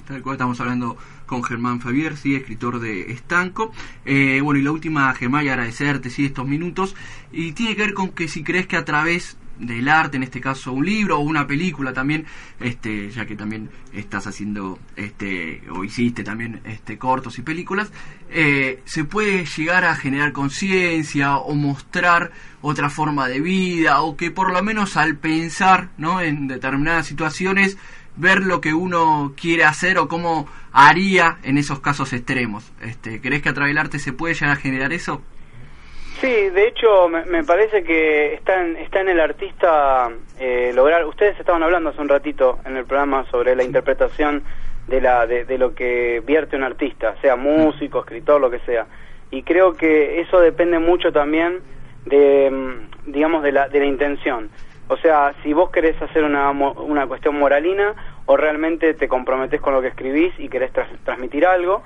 Tal 0.05 0.21
cual 0.21 0.35
estamos 0.35 0.59
hablando 0.59 0.97
con 1.25 1.43
Germán 1.43 1.79
Fabier, 1.79 2.17
sí, 2.17 2.35
escritor 2.35 2.79
de 2.79 3.13
Estanco. 3.13 3.71
Eh, 4.03 4.41
bueno, 4.43 4.59
y 4.59 4.63
la 4.63 4.71
última, 4.71 5.13
Germán, 5.13 5.45
y 5.45 5.49
agradecerte 5.49 6.09
sí, 6.09 6.25
estos 6.25 6.45
minutos. 6.45 6.93
Y 7.31 7.53
tiene 7.53 7.75
que 7.75 7.83
ver 7.83 7.93
con 7.93 8.09
que 8.09 8.27
si 8.27 8.43
crees 8.43 8.67
que 8.67 8.75
a 8.75 8.83
través 8.83 9.37
del 9.61 9.87
arte, 9.87 10.17
en 10.17 10.23
este 10.23 10.41
caso 10.41 10.73
un 10.73 10.85
libro 10.85 11.17
o 11.17 11.21
una 11.21 11.47
película 11.47 11.93
también, 11.93 12.25
este, 12.59 13.09
ya 13.11 13.25
que 13.25 13.35
también 13.35 13.69
estás 13.93 14.27
haciendo, 14.27 14.79
este, 14.95 15.61
o 15.69 15.83
hiciste 15.83 16.23
también 16.23 16.61
este, 16.65 16.97
cortos 16.97 17.37
y 17.37 17.43
películas, 17.43 17.91
eh, 18.29 18.81
se 18.85 19.05
puede 19.05 19.45
llegar 19.45 19.85
a 19.85 19.95
generar 19.95 20.31
conciencia 20.31 21.37
o 21.37 21.53
mostrar 21.53 22.31
otra 22.61 22.89
forma 22.89 23.27
de 23.27 23.39
vida 23.39 24.01
o 24.01 24.17
que 24.17 24.31
por 24.31 24.51
lo 24.51 24.61
menos 24.63 24.97
al 24.97 25.15
pensar 25.17 25.89
¿no? 25.97 26.21
en 26.21 26.47
determinadas 26.47 27.07
situaciones 27.07 27.77
ver 28.15 28.39
lo 28.39 28.61
que 28.61 28.73
uno 28.73 29.33
quiere 29.39 29.63
hacer 29.63 29.97
o 29.97 30.07
cómo 30.07 30.47
haría 30.71 31.37
en 31.43 31.57
esos 31.57 31.79
casos 31.79 32.13
extremos. 32.13 32.71
Este, 32.81 33.21
¿Crees 33.21 33.41
que 33.41 33.49
a 33.49 33.53
través 33.53 33.71
del 33.71 33.77
arte 33.77 33.99
se 33.99 34.13
puede 34.13 34.33
llegar 34.33 34.51
a 34.51 34.59
generar 34.59 34.93
eso? 34.93 35.21
Sí, 36.19 36.27
de 36.27 36.67
hecho 36.67 37.09
me, 37.09 37.25
me 37.25 37.43
parece 37.43 37.83
que 37.83 38.35
está 38.35 38.61
en, 38.61 38.77
está 38.77 39.01
en 39.01 39.09
el 39.09 39.19
artista 39.19 40.09
eh, 40.39 40.71
lograr, 40.73 41.03
ustedes 41.05 41.39
estaban 41.39 41.63
hablando 41.63 41.89
hace 41.89 42.01
un 42.01 42.09
ratito 42.09 42.59
en 42.63 42.77
el 42.77 42.85
programa 42.85 43.25
sobre 43.31 43.55
la 43.55 43.63
interpretación 43.63 44.43
de, 44.87 45.01
la, 45.01 45.25
de, 45.25 45.45
de 45.45 45.57
lo 45.57 45.73
que 45.73 46.21
vierte 46.23 46.55
un 46.55 46.63
artista, 46.63 47.15
sea 47.21 47.35
músico, 47.35 48.01
escritor, 48.01 48.39
lo 48.39 48.51
que 48.51 48.59
sea. 48.59 48.85
Y 49.31 49.43
creo 49.43 49.73
que 49.73 50.21
eso 50.21 50.39
depende 50.39 50.77
mucho 50.77 51.11
también 51.11 51.61
de, 52.05 52.51
mm, 52.51 53.11
digamos, 53.11 53.41
de 53.41 53.53
la, 53.53 53.69
de 53.69 53.79
la 53.79 53.85
intención. 53.85 54.49
O 54.91 54.97
sea, 54.97 55.33
si 55.41 55.53
vos 55.53 55.69
querés 55.69 55.95
hacer 56.01 56.21
una, 56.21 56.51
una 56.51 57.07
cuestión 57.07 57.39
moralina 57.39 57.95
o 58.25 58.35
realmente 58.35 58.93
te 58.93 59.07
comprometés 59.07 59.61
con 59.61 59.73
lo 59.73 59.81
que 59.81 59.87
escribís 59.87 60.33
y 60.37 60.49
querés 60.49 60.73
transmitir 61.05 61.45
algo, 61.45 61.81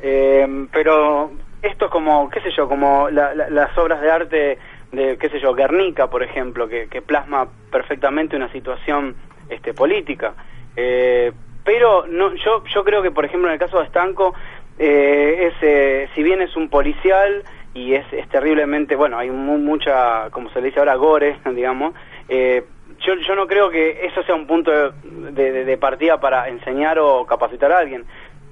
eh, 0.00 0.66
pero 0.72 1.30
esto 1.62 1.84
es 1.84 1.90
como, 1.92 2.28
qué 2.28 2.40
sé 2.40 2.50
yo, 2.50 2.68
como 2.68 3.08
la- 3.08 3.36
la- 3.36 3.48
las 3.50 3.78
obras 3.78 4.00
de 4.00 4.10
arte 4.10 4.58
de, 4.90 5.16
qué 5.16 5.28
sé 5.28 5.38
yo, 5.38 5.54
Guernica, 5.54 6.10
por 6.10 6.24
ejemplo, 6.24 6.66
que, 6.68 6.88
que 6.88 7.02
plasma 7.02 7.48
perfectamente 7.70 8.34
una 8.34 8.50
situación 8.50 9.14
este, 9.48 9.72
política. 9.72 10.34
Eh, 10.74 11.30
pero 11.62 12.04
no, 12.08 12.34
yo, 12.34 12.64
yo 12.64 12.82
creo 12.82 13.00
que, 13.00 13.12
por 13.12 13.24
ejemplo, 13.26 13.46
en 13.48 13.52
el 13.54 13.60
caso 13.60 13.78
de 13.78 13.84
Estanco, 13.84 14.34
eh, 14.76 15.52
es, 15.52 15.54
eh, 15.62 16.08
si 16.16 16.24
bien 16.24 16.42
es 16.42 16.56
un 16.56 16.68
policial 16.68 17.44
y 17.74 17.94
es, 17.94 18.04
es 18.12 18.28
terriblemente, 18.28 18.96
bueno, 18.96 19.18
hay 19.18 19.30
mu- 19.30 19.58
mucha, 19.58 20.28
como 20.30 20.50
se 20.50 20.60
le 20.60 20.66
dice 20.68 20.80
ahora, 20.80 20.94
gore, 20.96 21.38
digamos, 21.54 21.94
eh, 22.28 22.64
yo, 23.06 23.14
yo 23.14 23.34
no 23.36 23.46
creo 23.46 23.70
que 23.70 24.00
eso 24.04 24.22
sea 24.24 24.34
un 24.34 24.46
punto 24.46 24.70
de, 24.72 25.64
de- 25.64 25.78
partida 25.78 26.20
para 26.20 26.48
enseñar 26.48 26.98
o 26.98 27.24
capacitar 27.24 27.72
a 27.72 27.78
alguien. 27.78 28.04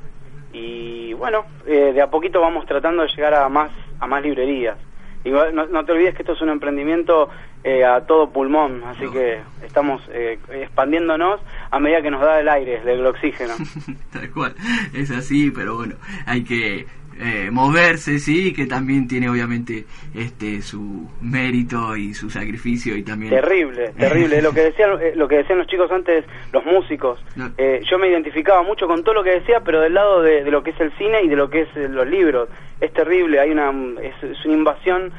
y 0.52 1.12
bueno, 1.14 1.44
eh, 1.66 1.92
de 1.94 2.02
a 2.02 2.10
poquito 2.10 2.40
vamos 2.40 2.66
tratando 2.66 3.02
de 3.02 3.08
llegar 3.08 3.34
a 3.34 3.48
más, 3.48 3.70
a 4.00 4.06
más 4.06 4.22
librerías. 4.22 4.76
Igual, 5.22 5.54
no, 5.54 5.66
no 5.66 5.84
te 5.84 5.92
olvides 5.92 6.14
que 6.14 6.22
esto 6.22 6.32
es 6.32 6.40
un 6.40 6.48
emprendimiento 6.48 7.28
eh, 7.62 7.84
a 7.84 8.06
todo 8.06 8.30
pulmón, 8.30 8.82
así 8.86 9.06
que 9.10 9.42
estamos 9.62 10.00
eh, 10.10 10.38
expandiéndonos 10.50 11.40
a 11.70 11.78
medida 11.78 12.00
que 12.00 12.10
nos 12.10 12.22
da 12.22 12.40
el 12.40 12.48
aire, 12.48 12.80
el 12.86 13.04
oxígeno. 13.04 13.52
Tal 14.12 14.30
cual, 14.30 14.54
es 14.94 15.10
así, 15.10 15.50
pero 15.50 15.76
bueno, 15.76 15.96
hay 16.24 16.42
que 16.42 16.86
eh, 17.20 17.50
moverse, 17.50 18.18
sí, 18.18 18.54
que 18.54 18.66
también 18.66 19.06
tiene 19.06 19.28
obviamente 19.28 19.84
este 20.14 20.62
su 20.62 21.06
mérito 21.20 21.94
y 21.94 22.14
su 22.14 22.30
sacrificio 22.30 22.96
y 22.96 23.02
también... 23.02 23.30
Terrible, 23.30 23.92
terrible. 23.98 24.40
Lo 24.40 24.52
que 24.52 24.62
decían, 24.62 24.92
eh, 25.02 25.12
lo 25.14 25.28
que 25.28 25.36
decían 25.36 25.58
los 25.58 25.66
chicos 25.66 25.90
antes, 25.90 26.24
los 26.52 26.64
músicos. 26.64 27.22
No. 27.36 27.50
Eh, 27.58 27.82
yo 27.90 27.98
me 27.98 28.08
identificaba 28.08 28.62
mucho 28.62 28.86
con 28.86 29.04
todo 29.04 29.16
lo 29.16 29.22
que 29.22 29.32
decía, 29.40 29.60
pero 29.60 29.80
del 29.80 29.94
lado 29.94 30.22
de, 30.22 30.44
de 30.44 30.50
lo 30.50 30.62
que 30.62 30.70
es 30.70 30.80
el 30.80 30.96
cine 30.96 31.22
y 31.22 31.28
de 31.28 31.36
lo 31.36 31.50
que 31.50 31.62
es 31.62 31.68
eh, 31.76 31.88
los 31.88 32.06
libros. 32.06 32.48
Es 32.80 32.92
terrible, 32.94 33.38
hay 33.38 33.50
una 33.50 33.70
es, 34.02 34.14
es 34.22 34.44
una 34.46 34.54
invasión, 34.54 35.12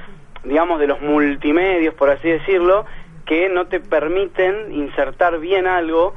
digamos, 0.44 0.80
de 0.80 0.88
los 0.88 1.02
multimedios, 1.02 1.94
por 1.94 2.10
así 2.10 2.30
decirlo, 2.30 2.86
que 3.26 3.48
no 3.50 3.68
te 3.68 3.80
permiten 3.80 4.74
insertar 4.74 5.40
bien 5.40 5.68
algo 5.68 6.16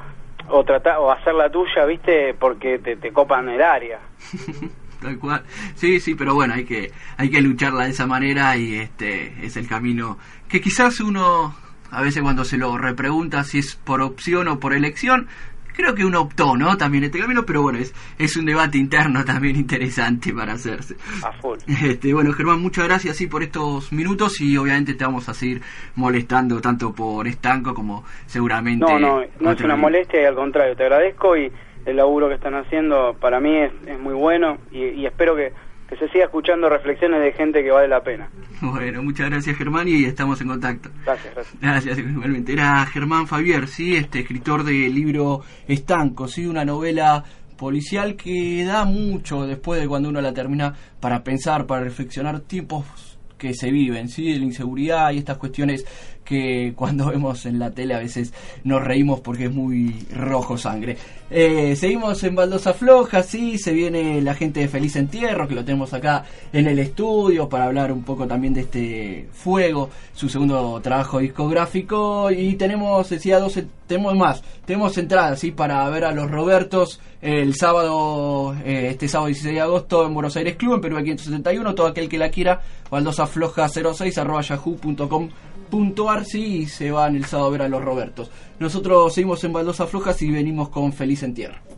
o 0.49 0.65
tratar 0.65 0.99
o 0.99 1.11
hacer 1.11 1.35
la 1.35 1.51
tuya, 1.51 1.85
¿viste? 1.85 2.35
Porque 2.35 2.79
te, 2.79 2.97
te 2.97 3.13
copan 3.13 3.51
el 3.51 3.63
área. 3.63 4.01
Tal 5.05 5.19
cual. 5.19 5.43
Sí, 5.75 6.01
sí, 6.01 6.15
pero 6.15 6.33
bueno, 6.33 6.55
hay 6.55 6.65
que 6.65 6.91
hay 7.19 7.29
que 7.29 7.43
lucharla 7.43 7.85
de 7.85 7.91
esa 7.91 8.07
manera 8.07 8.57
y 8.57 8.77
este 8.77 9.45
es 9.45 9.59
el 9.59 9.69
camino 9.69 10.17
que 10.49 10.63
quizás 10.63 10.99
uno 11.01 11.55
a 11.91 12.01
veces 12.01 12.23
cuando 12.23 12.43
se 12.43 12.57
lo 12.57 12.79
repregunta 12.79 13.45
si 13.45 13.59
es 13.59 13.77
por 13.77 14.01
opción 14.01 14.49
o 14.49 14.59
por 14.59 14.73
elección, 14.73 15.29
creo 15.75 15.95
que 15.95 16.07
uno 16.07 16.23
optó, 16.23 16.57
¿no? 16.57 16.79
También 16.79 17.05
este 17.05 17.19
camino, 17.19 17.45
pero 17.45 17.61
bueno, 17.61 17.81
es, 17.81 17.95
es 18.19 18.35
un 18.39 18.47
debate 18.47 18.79
interno 18.79 19.25
también 19.27 19.57
interesante 19.57 20.33
para 20.33 20.55
hacerse. 20.55 20.97
A 21.23 21.33
full. 21.33 21.59
Este, 21.67 22.15
bueno, 22.15 22.33
Germán, 22.33 22.63
muchas 22.63 22.87
gracias 22.87 23.19
sí, 23.19 23.27
por 23.27 23.43
estos 23.43 23.93
minutos 23.93 24.41
y 24.41 24.57
obviamente 24.57 24.95
te 24.95 25.05
vamos 25.05 25.29
a 25.29 25.35
seguir 25.35 25.61
molestando 25.97 26.63
tanto 26.63 26.95
por 26.95 27.29
Estanco 27.29 27.75
como 27.75 28.05
seguramente... 28.25 28.87
No, 28.87 28.99
no, 28.99 29.23
no 29.39 29.53
es 29.53 29.61
una 29.61 29.77
molestia 29.77 30.23
y 30.23 30.25
al 30.25 30.35
contrario, 30.35 30.75
te 30.75 30.85
agradezco 30.85 31.37
y 31.37 31.53
el 31.87 31.97
laburo 31.97 32.29
que 32.29 32.35
están 32.35 32.55
haciendo 32.55 33.15
para 33.21 33.41
mí 33.41 33.57
es, 33.57 33.73
es 33.87 33.99
muy 33.99 34.15
bueno 34.15 34.59
y, 34.71 34.85
y 34.85 35.07
espero 35.07 35.37
que, 35.37 35.53
que 35.89 35.97
se 35.97 36.09
siga 36.09 36.25
escuchando 36.25 36.69
reflexiones 36.69 37.21
de 37.21 37.33
gente 37.33 37.63
que 37.63 37.71
vale 37.71 37.89
la 37.89 38.03
pena. 38.03 38.29
Bueno, 38.63 39.03
muchas 39.03 39.29
gracias 39.29 39.59
Germán 39.59 39.89
y 39.89 40.05
estamos 40.05 40.41
en 40.41 40.49
contacto. 40.49 40.89
Gracias, 41.05 41.35
gracias. 41.35 41.61
Gracias, 41.61 41.99
igualmente. 41.99 42.53
Era 42.53 42.87
Germán 42.87 43.27
Fabier, 43.27 43.67
sí, 43.67 43.95
este 43.95 44.21
escritor 44.21 44.65
del 44.65 44.95
libro 44.95 45.43
Estanco, 45.69 46.29
sí, 46.29 46.47
una 46.47 46.65
novela 46.65 47.25
policial 47.59 48.17
que 48.17 48.65
da 48.65 48.85
mucho 48.85 49.47
después 49.47 49.81
de 49.81 49.89
cuando 49.89 50.09
uno 50.09 50.21
la 50.23 50.33
termina 50.33 50.73
para 51.01 51.23
pensar, 51.23 51.67
para 51.67 51.83
reflexionar 51.83 52.41
tiempos 52.41 53.14
que 53.39 53.55
se 53.55 53.71
viven, 53.71 54.09
¿sí? 54.09 54.39
La 54.39 54.45
inseguridad 54.45 55.13
y 55.13 55.19
estas 55.19 55.39
cuestiones 55.39 55.85
que 56.25 56.73
cuando 56.77 57.07
vemos 57.07 57.47
en 57.47 57.59
la 57.59 57.71
tele 57.71 57.95
a 57.95 57.99
veces 57.99 58.33
nos 58.65 58.83
reímos 58.83 59.21
porque 59.21 59.45
es 59.45 59.53
muy 59.53 60.07
rojo 60.15 60.57
sangre. 60.57 60.97
Eh, 61.31 61.75
seguimos 61.77 62.23
en 62.23 62.35
Baldosa 62.35 62.75
Floja, 62.75 63.23
sí, 63.23 63.59
se 63.59 63.73
viene 63.73 64.21
la 64.21 64.35
gente 64.35 64.61
de 64.61 64.69
Feliz 64.69 64.95
Entierro, 64.97 65.49
que 65.49 65.55
lo 65.55 65.65
tenemos 65.65 65.93
acá 65.93 66.25
en 66.53 66.67
el 66.67 66.79
estudio 66.79 67.49
para 67.49 67.65
hablar 67.65 67.93
un 67.93 68.05
poco 68.05 68.27
también 68.27 68.55
de 68.55 68.61
este 68.61 69.29
Fuego, 69.33 69.91
su 70.13 70.29
segundo 70.29 70.81
trabajo 70.81 71.19
discográfico. 71.19 72.31
Y 72.31 72.55
tenemos, 72.55 73.09
decía, 73.09 73.41
12, 73.41 73.67
tenemos 73.87 74.15
más, 74.17 74.43
tenemos 74.65 74.97
entradas, 74.99 75.41
sí, 75.41 75.51
para 75.51 75.89
ver 75.91 76.05
a 76.05 76.13
los 76.13 76.31
Robertos 76.31 77.01
el 77.21 77.55
sábado, 77.55 78.55
eh, 78.65 78.89
este 78.91 79.09
sábado 79.09 79.29
16 79.29 79.55
de 79.55 79.61
agosto 79.61 80.07
en 80.07 80.13
Buenos 80.13 80.37
Aires 80.37 80.57
Club, 80.57 80.75
en 80.75 80.81
Perú 80.83 80.97
571, 80.97 81.75
todo 81.75 81.87
aquel 81.87 82.09
que 82.09 82.19
la 82.19 82.29
quiera, 82.29 82.61
Baldosa 82.91 83.24
afloja06 83.25 84.19
arroba 84.19 84.43
yahoo.com.ar 84.43 86.25
si 86.25 86.67
se 86.67 86.91
van 86.91 87.17
el 87.17 87.25
sábado 87.25 87.49
a 87.49 87.53
ver 87.53 87.63
a 87.63 87.69
los 87.69 87.85
Robertos. 87.85 88.31
Nosotros 88.59 89.13
seguimos 89.15 89.43
en 89.45 89.53
Baldosa 89.53 89.87
Flojas 89.87 90.21
y 90.23 90.31
venimos 90.31 90.69
con 90.69 90.93
Feliz 90.93 91.23
Entierro. 91.23 91.74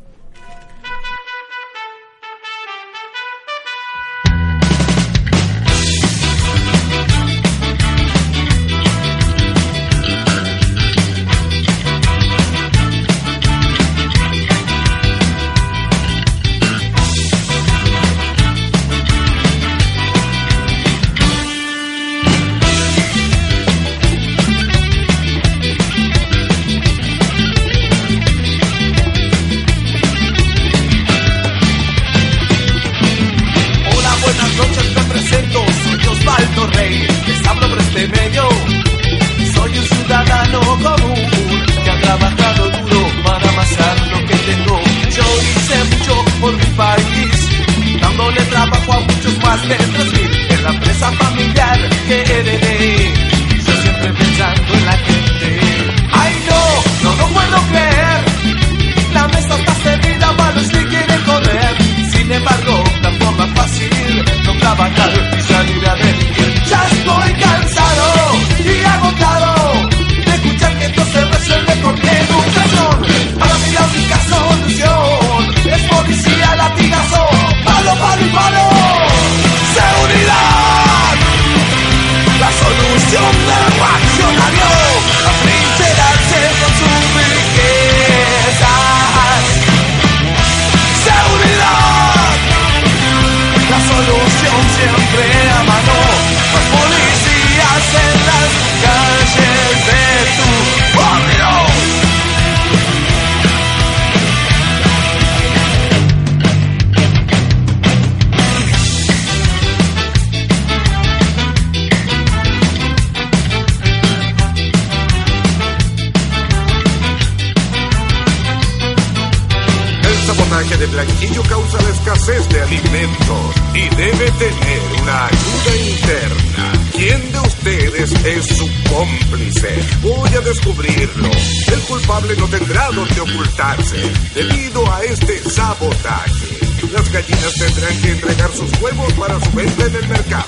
En 139.86 139.94
el 139.94 140.08
mercado. 140.08 140.44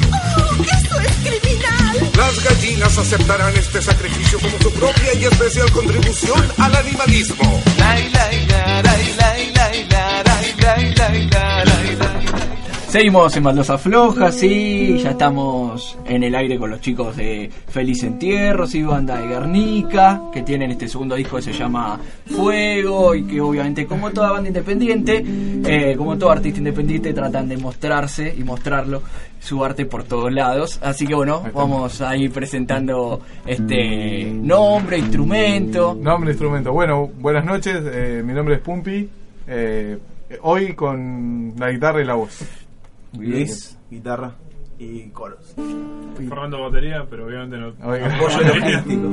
¡Esto 0.60 1.00
es 1.00 1.16
criminal! 1.16 2.10
Las 2.16 2.44
gallinas 2.44 2.98
aceptarán 2.98 3.56
este 3.56 3.80
sacrificio 3.80 4.38
como 4.40 4.58
su 4.58 4.72
propia 4.72 5.14
y 5.14 5.24
especial 5.24 5.70
contribución 5.70 6.44
al 6.58 6.74
animalismo. 6.74 7.62
Seguimos 12.88 13.36
en 13.36 13.44
Baldosa 13.44 13.76
Floja, 13.76 14.32
sí, 14.32 14.98
ya 15.02 15.10
estamos 15.10 15.98
en 16.06 16.24
el 16.24 16.34
aire 16.34 16.58
con 16.58 16.70
los 16.70 16.80
chicos 16.80 17.14
de 17.16 17.50
Feliz 17.68 18.02
Entierro, 18.02 18.66
sí, 18.66 18.82
banda 18.82 19.20
de 19.20 19.26
Guernica, 19.26 20.22
que 20.32 20.42
tienen 20.42 20.70
este 20.70 20.88
segundo 20.88 21.14
disco 21.14 21.36
que 21.36 21.42
se 21.42 21.52
llama 21.52 22.00
Fuego 22.38 23.16
y 23.16 23.24
que 23.24 23.40
obviamente 23.40 23.84
como 23.84 24.12
toda 24.12 24.30
banda 24.30 24.46
independiente, 24.48 25.24
eh, 25.66 25.96
como 25.96 26.16
todo 26.16 26.30
artista 26.30 26.58
independiente, 26.58 27.12
tratan 27.12 27.48
de 27.48 27.56
mostrarse 27.56 28.32
y 28.38 28.44
mostrarlo 28.44 29.02
su 29.40 29.64
arte 29.64 29.86
por 29.86 30.04
todos 30.04 30.32
lados. 30.32 30.78
Así 30.80 31.04
que 31.04 31.16
bueno, 31.16 31.42
vamos 31.52 32.00
a 32.00 32.16
ir 32.16 32.30
presentando 32.30 33.20
este 33.44 34.30
nombre, 34.32 34.98
instrumento. 34.98 35.98
Nombre, 36.00 36.30
instrumento. 36.30 36.72
Bueno, 36.72 37.10
buenas 37.18 37.44
noches. 37.44 37.76
eh, 37.92 38.22
mi 38.24 38.32
nombre 38.32 38.54
es 38.54 38.60
Pumpi. 38.60 39.08
eh, 39.48 39.98
hoy 40.42 40.74
con 40.74 41.54
la 41.58 41.72
guitarra 41.72 42.00
y 42.02 42.04
la 42.04 42.14
voz. 42.14 42.38
Luis, 43.18 43.76
guitarra 43.90 44.32
y 44.78 45.08
coros. 45.10 45.54
Formando 46.28 46.60
batería, 46.62 47.04
pero 47.08 47.26
obviamente 47.26 47.56
no. 47.58 47.68
Apoyo 47.68 48.40
logístico. 48.54 49.08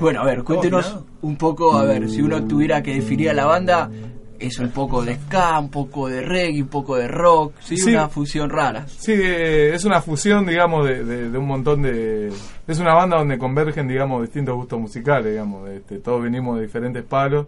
Bueno, 0.00 0.20
a 0.22 0.24
ver, 0.24 0.42
cuéntenos 0.44 0.98
un 1.22 1.36
poco, 1.36 1.76
a 1.76 1.84
ver, 1.84 2.08
si 2.08 2.22
uno 2.22 2.44
tuviera 2.46 2.82
que 2.82 2.94
definir 2.94 3.30
a 3.30 3.34
la 3.34 3.44
banda, 3.46 3.90
es 4.38 4.58
un 4.58 4.70
poco 4.70 5.04
de 5.04 5.16
ska, 5.16 5.58
un 5.58 5.68
poco 5.70 6.08
de 6.08 6.22
reggae, 6.22 6.62
un 6.62 6.68
poco 6.68 6.96
de 6.96 7.08
rock, 7.08 7.54
¿sí? 7.60 7.76
Sí. 7.76 7.90
Una 7.92 8.08
fusión 8.08 8.48
rara. 8.50 8.86
Sí, 8.86 9.12
eh, 9.12 9.74
es 9.74 9.84
una 9.84 10.00
fusión, 10.00 10.46
digamos, 10.46 10.86
de, 10.86 11.04
de- 11.04 11.30
de 11.30 11.38
un 11.38 11.46
montón 11.46 11.82
de... 11.82 12.32
Es 12.66 12.78
una 12.78 12.94
banda 12.94 13.18
donde 13.18 13.36
convergen, 13.38 13.88
digamos, 13.88 14.22
distintos 14.22 14.54
gustos 14.54 14.78
musicales, 14.80 15.32
digamos. 15.32 15.68
Este, 15.70 15.98
todos 15.98 16.22
venimos 16.22 16.56
de 16.56 16.62
diferentes 16.66 17.02
palos. 17.04 17.46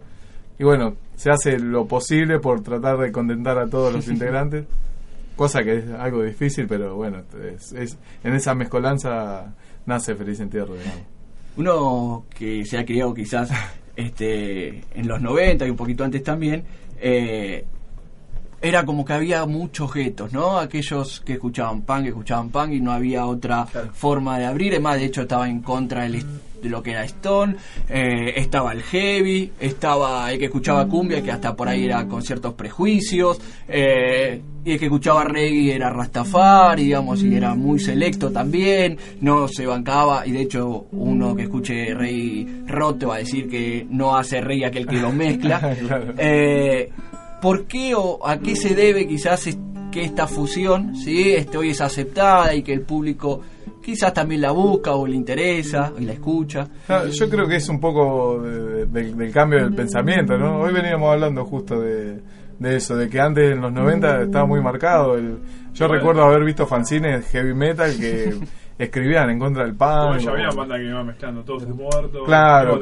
Y 0.59 0.63
bueno, 0.65 0.93
se 1.15 1.31
hace 1.31 1.57
lo 1.57 1.85
posible 1.85 2.39
por 2.39 2.61
tratar 2.61 2.97
de 2.97 3.11
contentar 3.11 3.57
a 3.57 3.67
todos 3.67 3.93
los 3.93 4.07
integrantes. 4.09 4.65
Cosa 5.35 5.63
que 5.63 5.77
es 5.77 5.89
algo 5.91 6.23
difícil, 6.23 6.67
pero 6.67 6.95
bueno, 6.95 7.23
es, 7.55 7.71
es- 7.73 7.97
en 8.23 8.33
esa 8.35 8.53
mezcolanza 8.55 9.53
nace 9.85 10.15
Feliz 10.15 10.39
Entierro, 10.39 10.75
digamos. 10.75 11.01
uno 11.57 12.25
que 12.29 12.63
se 12.65 12.77
ha 12.77 12.85
criado 12.85 13.13
quizás 13.13 13.49
este 13.95 14.83
en 14.93 15.07
los 15.07 15.21
90 15.21 15.65
y 15.65 15.69
un 15.69 15.75
poquito 15.77 16.03
antes 16.03 16.23
también, 16.23 16.63
eh, 16.99 17.65
era 18.61 18.85
como 18.85 19.03
que 19.05 19.13
había 19.13 19.45
muchos 19.45 19.93
guetos, 19.93 20.31
¿no? 20.33 20.57
Aquellos 20.59 21.21
que 21.21 21.33
escuchaban 21.33 21.81
punk, 21.81 22.03
que 22.03 22.09
escuchaban 22.09 22.49
punk 22.49 22.73
y 22.73 22.79
no 22.81 22.91
había 22.91 23.25
otra 23.25 23.65
forma 23.93 24.37
de 24.37 24.45
abrir. 24.45 24.73
Además, 24.73 24.97
de 24.99 25.05
hecho, 25.05 25.21
estaba 25.23 25.49
en 25.49 25.61
contra 25.61 26.03
del- 26.03 26.23
de 26.61 26.69
lo 26.69 26.83
que 26.83 26.91
era 26.91 27.03
Stone, 27.05 27.55
eh, 27.89 28.33
estaba 28.35 28.71
el 28.73 28.83
heavy, 28.83 29.51
estaba 29.59 30.31
el 30.31 30.37
que 30.37 30.45
escuchaba 30.45 30.87
cumbia, 30.87 31.23
que 31.23 31.31
hasta 31.31 31.55
por 31.55 31.67
ahí 31.67 31.85
era 31.85 32.05
con 32.07 32.21
ciertos 32.21 32.53
prejuicios, 32.53 33.41
eh, 33.67 34.39
y 34.63 34.71
el 34.73 34.77
que 34.77 34.85
escuchaba 34.85 35.23
reggae 35.23 35.73
era 35.73 35.89
Rastafari, 35.89 36.83
digamos, 36.83 37.23
y 37.23 37.33
era 37.35 37.55
muy 37.55 37.79
selecto 37.79 38.29
también, 38.31 38.95
no 39.21 39.47
se 39.47 39.65
bancaba, 39.65 40.27
y 40.27 40.33
de 40.33 40.41
hecho 40.41 40.85
uno 40.91 41.35
que 41.35 41.43
escuche 41.43 41.95
reggae 41.95 42.45
rote 42.67 43.07
va 43.07 43.15
a 43.15 43.19
decir 43.19 43.49
que 43.49 43.87
no 43.89 44.15
hace 44.15 44.39
reggae 44.39 44.67
aquel 44.67 44.85
que 44.85 44.97
lo 44.97 45.11
mezcla. 45.11 45.59
Claro. 45.87 46.13
Eh, 46.19 46.91
¿Por 47.41 47.65
qué 47.65 47.93
o 47.95 48.25
a 48.27 48.37
qué 48.39 48.55
se 48.55 48.75
debe 48.75 49.07
quizás 49.07 49.57
que 49.91 50.01
esta 50.03 50.27
fusión 50.27 50.95
¿sí? 50.95 51.33
este, 51.33 51.57
hoy 51.57 51.71
es 51.71 51.81
aceptada 51.81 52.53
y 52.53 52.61
que 52.63 52.73
el 52.73 52.81
público 52.81 53.41
quizás 53.83 54.13
también 54.13 54.41
la 54.41 54.51
busca 54.51 54.93
o 54.93 55.05
le 55.07 55.15
interesa 55.15 55.91
y 55.99 56.05
la 56.05 56.13
escucha? 56.13 56.67
No, 56.87 57.07
yo 57.07 57.29
creo 57.29 57.47
que 57.47 57.55
es 57.57 57.67
un 57.67 57.79
poco 57.79 58.39
de- 58.41 58.85
de- 58.85 59.13
del 59.15 59.31
cambio 59.33 59.59
del 59.59 59.73
pensamiento, 59.73 60.37
¿no? 60.37 60.59
Hoy 60.59 60.71
veníamos 60.73 61.11
hablando 61.11 61.43
justo 61.45 61.81
de, 61.81 62.19
de 62.59 62.75
eso, 62.75 62.95
de 62.95 63.09
que 63.09 63.19
antes 63.19 63.51
en 63.53 63.59
los 63.61 63.73
90 63.73 64.21
estaba 64.23 64.45
muy 64.45 64.61
marcado. 64.61 65.15
El, 65.17 65.39
yo 65.73 65.87
recuerdo 65.87 66.23
haber 66.23 66.43
visto 66.45 66.67
fanzines 66.67 67.25
heavy 67.29 67.53
metal 67.55 67.91
que 67.99 68.35
escribían 68.77 69.29
en 69.31 69.39
contra 69.39 69.63
del 69.63 69.75
pan. 69.75 70.19
ya 70.19 70.31
había 70.31 70.49
bandas 70.55 70.77
que 70.79 70.85
iban 70.85 71.07
mezclando 71.07 71.43
todos 71.43 71.67
muertos. 71.67 72.21
Claro, 72.25 72.79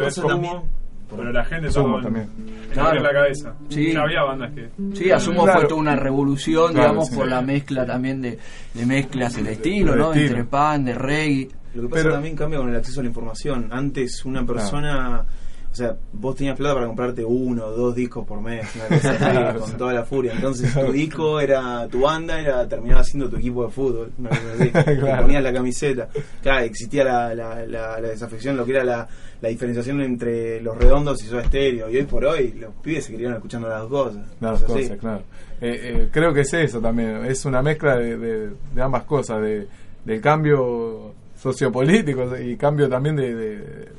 Pero 1.18 1.32
la 1.32 1.44
gente 1.44 1.72
Sumo 1.72 2.00
también. 2.02 2.30
en 2.38 2.70
Claro. 2.72 3.02
la 3.02 3.12
cabeza. 3.12 3.54
Sí. 3.70 3.92
Ya 3.94 4.02
había 4.02 4.24
bandas 4.24 4.52
que. 4.54 4.70
Sí, 4.94 5.12
asumo 5.12 5.44
Claro. 5.44 5.60
fue 5.62 5.70
toda 5.70 5.82
una 5.82 5.96
revolución, 5.96 6.72
Claro, 6.74 6.90
digamos, 6.90 7.10
sí. 7.10 7.16
por 7.16 7.28
la 7.28 7.42
mezcla 7.42 7.86
también 7.86 8.22
de, 8.22 8.38
de 8.74 8.86
mezclas 8.86 9.36
de 9.44 9.52
estilo, 9.54 9.94
de 9.94 9.98
¿no? 9.98 10.14
estilo. 10.14 10.28
Entre 10.28 10.44
pan, 10.46 10.86
de 10.86 10.94
reggae. 10.94 11.50
Lo 11.74 11.82
que 11.84 11.88
pasa 11.90 12.04
Pero- 12.04 12.14
también 12.16 12.36
cambia 12.36 12.60
con 12.60 12.70
el 12.70 12.76
acceso 12.76 13.00
a 13.00 13.04
la 13.04 13.10
información. 13.10 13.70
Antes 13.72 14.24
una 14.26 14.46
persona, 14.46 15.26
o 15.72 15.76
sea, 15.76 15.96
vos 16.14 16.36
tenías 16.36 16.58
plata 16.58 16.74
para 16.74 16.88
comprarte 16.88 17.24
uno 17.24 17.66
o 17.66 17.72
dos 17.72 17.96
discos 17.96 18.26
por 18.26 18.42
mes, 18.42 18.68
una 18.76 18.86
cosa 18.88 19.12
así, 19.52 19.60
con 19.60 19.78
toda 19.78 19.94
la 19.94 20.04
furia. 20.04 20.34
Entonces 20.34 20.74
tu 20.74 20.92
disco 20.92 21.40
era, 21.40 21.88
tu 21.88 22.02
banda 22.02 22.40
era, 22.40 22.68
terminaba 22.68 23.04
siendo 23.04 23.30
tu 23.30 23.38
equipo 23.38 23.66
de 23.66 23.72
fútbol, 23.72 24.12
una 24.18 24.30
cosa 24.30 24.42
así. 24.60 24.70
Te 24.86 24.96
ponías 25.22 25.44
la 25.44 25.54
camiseta. 25.54 26.10
Claro, 26.42 26.66
existía 26.66 27.04
la, 27.04 27.36
la, 27.36 27.66
la, 27.68 28.00
la 28.02 28.10
desafección, 28.10 28.58
lo 28.58 28.66
que 28.66 28.72
era 28.72 28.84
la, 28.84 29.08
la 29.42 29.50
diferenciación 29.50 30.02
entre 30.02 30.60
los 30.62 30.76
redondos 30.78 31.24
y 31.24 31.28
su 31.28 31.38
estéreo. 31.40 31.90
Y 31.90 31.98
hoy 31.98 32.04
por 32.06 32.26
hoy 32.26 32.54
los 32.60 32.74
pibes 32.82 33.06
se 33.06 33.12
querían 33.12 33.34
escuchando 33.36 33.70
las 33.70 33.88
dos 33.88 34.08
cosas. 34.10 34.28
Las 34.42 34.60
sí. 34.60 34.66
cosas, 34.66 34.98
claro. 35.00 35.24
Eh, 35.62 35.80
eh, 35.84 36.10
creo 36.12 36.34
que 36.34 36.42
es 36.42 36.54
eso 36.54 36.80
también, 36.80 37.26
es 37.26 37.46
una 37.46 37.62
mezcla 37.62 37.96
de, 37.98 38.18
de- 38.18 38.50
de 38.74 38.82
ambas 38.82 39.04
cosas, 39.04 39.42
de, 39.42 39.68
del 40.06 40.22
cambio 40.22 41.14
sociopolítico 41.38 42.38
y 42.38 42.56
cambio 42.58 42.88
también 42.90 43.16
de, 43.18 43.36
de- 43.36 43.90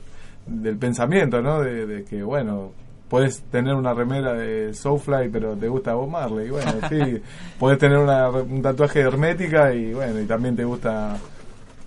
del 0.46 0.76
pensamiento, 0.76 1.40
¿no? 1.42 1.60
De, 1.60 1.86
de 1.86 2.04
que, 2.04 2.22
bueno, 2.22 2.72
puedes 3.10 3.42
tener 3.42 3.74
una 3.74 3.92
remera 3.92 4.32
de 4.34 4.72
Soulfly, 4.72 5.28
pero 5.30 5.56
te 5.56 5.68
gusta 5.68 5.94
Bob 5.94 6.08
Marley, 6.08 6.46
y 6.46 6.50
bueno, 6.50 6.72
sí, 6.88 7.20
puedes 7.58 7.78
tener 7.78 7.98
una, 7.98 8.30
un 8.30 8.62
tatuaje 8.62 9.00
de 9.00 9.08
hermética 9.08 9.74
y 9.74 9.92
bueno, 9.92 10.20
y 10.20 10.26
también 10.26 10.54
te 10.54 10.64
gusta 10.64 11.16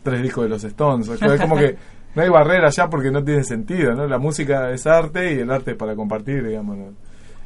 tres 0.03 0.21
discos 0.21 0.43
de 0.43 0.49
los 0.49 0.63
Stones, 0.65 1.07
es 1.07 1.41
como 1.41 1.55
que 1.55 1.77
no 2.15 2.21
hay 2.21 2.29
barrera 2.29 2.69
ya 2.69 2.89
porque 2.89 3.09
no 3.09 3.23
tiene 3.23 3.43
sentido, 3.43 3.93
¿no? 3.95 4.05
La 4.05 4.17
música 4.17 4.69
es 4.71 4.85
arte 4.85 5.33
y 5.33 5.39
el 5.39 5.49
arte 5.49 5.71
es 5.71 5.77
para 5.77 5.95
compartir, 5.95 6.45
digamos, 6.45 6.77
¿no? 6.77 6.93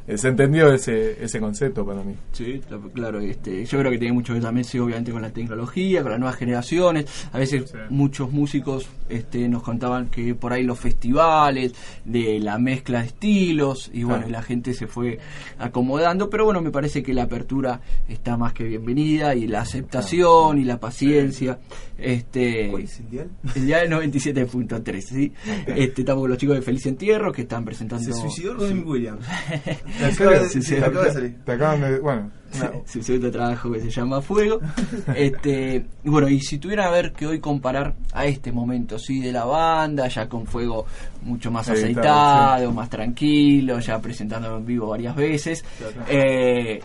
Eh, 0.08 0.16
se 0.16 0.28
entendió 0.28 0.72
ese, 0.72 1.22
ese 1.22 1.38
concepto 1.38 1.84
para 1.84 2.02
mí. 2.02 2.14
Sí, 2.32 2.60
claro, 2.94 3.20
este, 3.20 3.64
yo 3.66 3.78
creo 3.78 3.90
que 3.92 3.98
tiene 3.98 4.14
mucho 4.14 4.28
que 4.32 4.34
ver 4.38 4.42
también, 4.42 4.64
sí, 4.64 4.78
obviamente, 4.78 5.12
con 5.12 5.20
la 5.22 5.30
tecnología, 5.30 6.00
con 6.02 6.10
las 6.12 6.18
nuevas 6.20 6.36
generaciones. 6.36 7.04
A 7.32 7.38
veces 7.38 7.72
muchos 7.90 8.32
músicos 8.32 8.88
este, 9.10 9.48
nos 9.48 9.62
contaban 9.62 10.08
que 10.08 10.34
por 10.34 10.52
ahí 10.52 10.62
los 10.64 10.78
festivales, 10.78 11.74
de 12.06 12.40
la 12.40 12.58
mezcla 12.58 13.00
de 13.00 13.06
estilos, 13.06 13.90
y 13.92 14.02
bueno, 14.04 14.18
Claro. 14.20 14.28
y 14.30 14.32
la 14.32 14.42
gente 14.42 14.72
se 14.74 14.86
fue 14.86 15.18
acomodando, 15.58 16.30
pero 16.30 16.44
bueno, 16.46 16.62
me 16.62 16.70
parece 16.70 17.02
que 17.02 17.12
la 17.12 17.24
apertura 17.24 17.80
está 18.08 18.36
más 18.36 18.52
que 18.54 18.64
bienvenida, 18.64 19.34
y 19.34 19.46
la 19.46 19.60
aceptación 19.60 20.58
y 20.58 20.64
la 20.64 20.80
paciencia. 20.80 21.58
Este, 21.98 22.68
¿Cuál 22.70 22.82
es 22.84 23.00
el 23.00 23.10
dial? 23.10 23.30
El 23.54 23.66
día 23.66 23.78
del 23.78 23.90
97.3, 23.90 25.00
¿sí? 25.02 25.32
Este, 25.66 26.02
estamos 26.02 26.22
con 26.22 26.30
los 26.30 26.38
chicos 26.38 26.54
de 26.56 26.62
Feliz 26.62 26.86
Entierro 26.86 27.32
que 27.32 27.42
están 27.42 27.64
presentando... 27.64 28.04
Se 28.04 28.12
suicidó 28.12 28.54
Robin 28.54 28.84
Williams. 28.86 29.26
¿En 29.98 30.04
Acaba 30.06 30.30
de- 30.38 30.48
Sí, 30.48 30.62
sí, 30.62 30.76
acaba 30.76 31.04
de 31.04 31.12
salir. 31.12 31.36
Te 31.44 31.52
acaban 31.52 31.80
de. 31.80 31.98
Bueno, 32.00 32.30
una- 32.54 32.72
Sí, 32.86 33.02
sí, 33.02 33.12
otro 33.16 33.30
trabajo 33.30 33.70
que 33.72 33.80
se 33.80 33.90
llama 33.90 34.20
Fuego. 34.22 34.60
Este, 35.14 35.84
bueno, 36.04 36.28
y 36.28 36.40
si 36.40 36.58
tuviera 36.58 36.86
a 36.86 36.90
ver 36.90 37.12
que 37.12 37.26
hoy 37.26 37.40
comparar 37.40 37.94
a 38.12 38.26
este 38.26 38.52
momento, 38.52 38.98
sí, 38.98 39.20
de 39.20 39.32
la 39.32 39.44
banda, 39.44 40.08
ya 40.08 40.28
con 40.28 40.46
Fuego 40.46 40.86
mucho 41.22 41.50
más 41.50 41.66
aceitado, 41.82 42.72
más 42.72 42.88
tranquilo, 42.90 43.78
ya 43.80 43.98
presentándolo 44.00 44.58
en 44.58 44.66
vivo 44.66 44.88
varias 44.88 45.14
veces, 45.16 45.64
eh, 46.08 46.80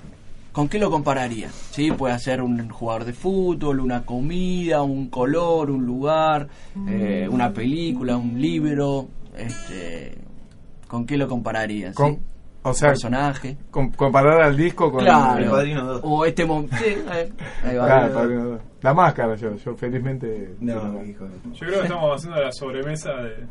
¿con 0.52 0.68
qué 0.68 0.80
lo 0.80 0.90
compararía? 0.92 1.50
¿Sí? 1.72 1.92
Puede 1.92 2.18
ser 2.20 2.42
un 2.42 2.68
jugador 2.70 3.06
de 3.06 3.14
fútbol, 3.14 3.80
una 3.80 4.04
comida, 4.06 4.82
un 4.84 5.10
color, 5.10 5.70
un 5.72 5.86
lugar, 5.86 6.48
eh, 6.88 7.28
una 7.30 7.52
película, 7.54 8.18
un 8.18 8.40
libro, 8.42 9.08
este, 9.38 10.16
¿con 10.88 11.06
qué 11.06 11.18
lo 11.18 11.28
compararía? 11.28 11.90
sí? 11.92 11.96
Con- 11.96 12.33
o 12.64 12.74
sea, 12.74 12.90
personaje. 12.90 13.58
com- 13.72 13.92
comparar 13.92 14.42
al 14.42 14.56
disco 14.58 14.92
con. 14.92 15.04
Claro. 15.04 16.00
O 16.04 16.26
este 16.26 16.46
momento. 16.46 16.76
ahí 17.64 17.76
va. 17.78 17.86
Claro, 17.86 18.14
Padrino 18.14 18.44
dos. 18.46 18.62
La 18.82 18.94
máscara, 18.94 19.36
yo, 19.36 19.56
yo 19.56 19.76
felizmente. 19.76 20.56
No, 20.60 20.76
la- 20.94 21.04
hijo 21.06 21.26
Yo 21.54 21.60
creo 21.68 21.80
que 21.80 21.84
estamos 21.88 22.16
haciendo 22.16 22.42
la 22.42 22.52
sobremesa 22.52 23.12
de. 23.14 23.46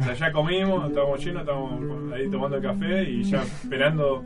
O 0.00 0.04
sea, 0.04 0.14
ya 0.14 0.32
comimos, 0.32 0.88
estamos 0.88 1.24
llenos, 1.24 1.42
estamos 1.42 2.12
ahí 2.14 2.30
tomando 2.30 2.60
café 2.62 3.02
y 3.02 3.24
ya 3.24 3.42
esperando, 3.42 4.22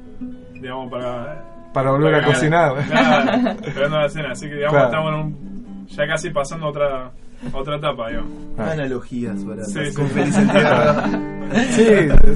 digamos, 0.53 0.91
para. 0.91 1.45
Para 1.73 1.91
volver 1.93 2.15
a 2.17 2.25
cocinar. 2.27 2.75
Claro, 2.87 3.51
esperando 3.65 3.99
la 3.99 4.09
cena. 4.11 4.33
Así 4.33 4.47
que, 4.49 4.57
digamos, 4.57 4.73
Claro. 4.75 4.87
estamos 4.91 5.13
en 5.15 5.19
un, 5.21 5.87
ya 5.89 6.07
casi 6.07 6.29
pasando 6.31 6.67
otra, 6.69 7.11
otra 7.53 7.77
etapa, 7.77 8.09
digamos. 8.09 8.33
Analogías 8.59 9.45
baratas. 9.45 9.73
Sí, 9.73 9.85
sí. 9.87 9.95
Con 9.95 10.09
feliz 10.09 10.37
entierro. 10.37 11.33
Sí, 11.53 11.85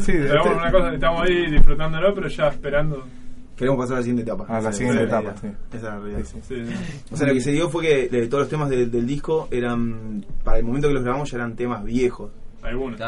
sí. 0.01 0.13
Pero 0.13 0.43
bueno, 0.43 0.59
una 0.59 0.71
cosa, 0.71 0.93
estamos 0.93 1.23
ahí 1.23 1.51
disfrutándolo, 1.51 2.15
pero 2.15 2.29
ya 2.29 2.49
esperando. 2.49 3.03
Queremos 3.57 3.79
pasar 3.81 3.95
a 3.95 4.01
la 4.01 4.03
siguiente 4.03 4.31
etapa. 4.31 4.45
A 4.47 4.53
la 4.61 4.69
Esa 4.69 4.73
siguiente 4.73 5.05
es 5.05 5.11
la 5.11 5.19
etapa, 5.21 5.35
idea. 5.41 5.53
sí. 5.53 5.57
Esa 5.69 5.77
es 5.77 5.83
la 5.83 5.99
realidad. 5.99 6.21
Sí, 6.25 6.39
sí. 6.43 6.75
O 7.11 7.17
sea, 7.17 7.27
lo 7.27 7.33
que 7.33 7.41
se 7.41 7.53
dio 7.53 7.71
fue 7.71 7.83
que 8.11 8.27
todos 8.29 8.43
los 8.43 8.51
temas 8.51 8.69
del, 8.69 8.91
del 8.91 9.07
disco 9.07 9.49
eran, 9.51 10.23
para 10.45 10.59
el 10.59 10.65
momento 10.65 10.89
que 10.89 10.95
los 10.95 11.03
grabamos, 11.03 11.31
ya 11.31 11.39
eran 11.39 11.57
temas 11.57 11.83
viejos. 11.83 12.31
Algunos. 12.63 13.01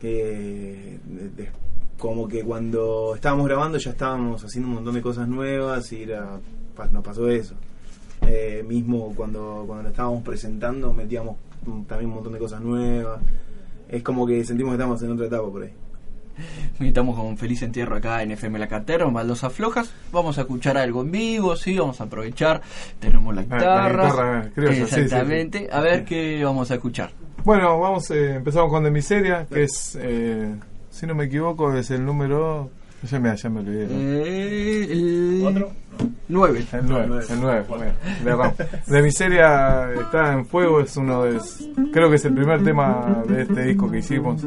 Que 0.00 0.98
de- 1.04 1.28
de- 1.30 1.50
como 1.98 2.26
que 2.26 2.42
cuando 2.42 3.12
estábamos 3.14 3.46
grabando 3.46 3.76
ya 3.76 3.90
estábamos 3.90 4.42
haciendo 4.44 4.68
un 4.70 4.76
montón 4.76 4.94
de 4.94 5.02
cosas 5.02 5.28
nuevas 5.28 5.92
y 5.92 6.04
era, 6.04 6.38
pa- 6.74 6.86
nos 6.88 7.04
pasó 7.04 7.28
eso. 7.28 7.54
Eh, 8.26 8.64
mismo 8.66 9.12
cuando, 9.14 9.64
cuando 9.66 9.82
lo 9.84 9.88
estábamos 9.90 10.22
presentando 10.22 10.92
metíamos 10.92 11.36
mm, 11.66 11.82
también 11.82 12.08
un 12.08 12.16
montón 12.16 12.32
de 12.32 12.38
cosas 12.38 12.60
nuevas. 12.60 13.20
Es 13.88 14.02
como 14.02 14.26
que 14.26 14.44
sentimos 14.44 14.72
que 14.72 14.76
estamos 14.76 15.02
en 15.02 15.12
otra 15.12 15.26
etapa 15.26 15.50
por 15.50 15.62
ahí. 15.62 15.72
Estamos 16.80 17.16
con 17.16 17.36
Feliz 17.38 17.62
Entierro 17.62 17.96
acá 17.96 18.22
en 18.22 18.32
FM 18.32 18.58
La 18.58 18.68
Cartera, 18.68 19.06
en 19.06 19.12
Baldosas 19.12 19.52
Flojas. 19.52 19.92
Vamos 20.12 20.38
a 20.38 20.42
escuchar 20.42 20.76
algo 20.76 21.02
en 21.02 21.10
vivo, 21.10 21.54
sí, 21.56 21.78
vamos 21.78 22.00
a 22.00 22.04
aprovechar. 22.04 22.60
Tenemos 22.98 23.34
la 23.34 23.42
la 23.42 23.56
guitarra. 23.56 24.04
guitarra 24.04 24.50
criolla, 24.54 24.74
sí, 24.74 24.80
sí, 24.86 24.94
sí. 24.94 25.00
Exactamente. 25.02 25.68
A 25.70 25.80
ver 25.80 26.04
qué 26.04 26.42
vamos 26.44 26.70
a 26.70 26.74
escuchar. 26.74 27.12
Bueno, 27.44 27.78
vamos, 27.78 28.10
eh, 28.10 28.36
empezamos 28.36 28.70
con 28.70 28.84
De 28.84 28.90
Miseria, 28.90 29.46
que 29.46 29.64
es, 29.64 29.98
eh, 30.00 30.54
si 30.90 31.06
no 31.06 31.14
me 31.14 31.24
equivoco, 31.24 31.74
es 31.74 31.90
el 31.90 32.04
número. 32.04 32.70
Ya 33.10 33.20
me, 33.20 33.36
ya 33.36 33.50
me 33.50 33.60
olvidé. 33.60 33.86
¿no? 33.86 33.92
Eh, 33.92 34.88
el 34.90 35.42
¿Otro? 35.44 35.72
9. 36.28 36.66
El 36.72 36.86
9, 36.88 37.24
el 37.30 37.40
9, 37.40 37.64
bueno. 37.68 38.54
De 38.86 39.02
Miseria 39.02 39.92
está 39.92 40.32
en 40.32 40.46
fuego, 40.46 40.80
es 40.80 40.96
uno 40.96 41.24
de. 41.24 41.38
Creo 41.92 42.08
que 42.08 42.16
es 42.16 42.24
el 42.24 42.34
primer 42.34 42.62
tema 42.64 43.22
de 43.26 43.42
este 43.42 43.64
disco 43.64 43.90
que 43.90 43.98
hicimos 43.98 44.42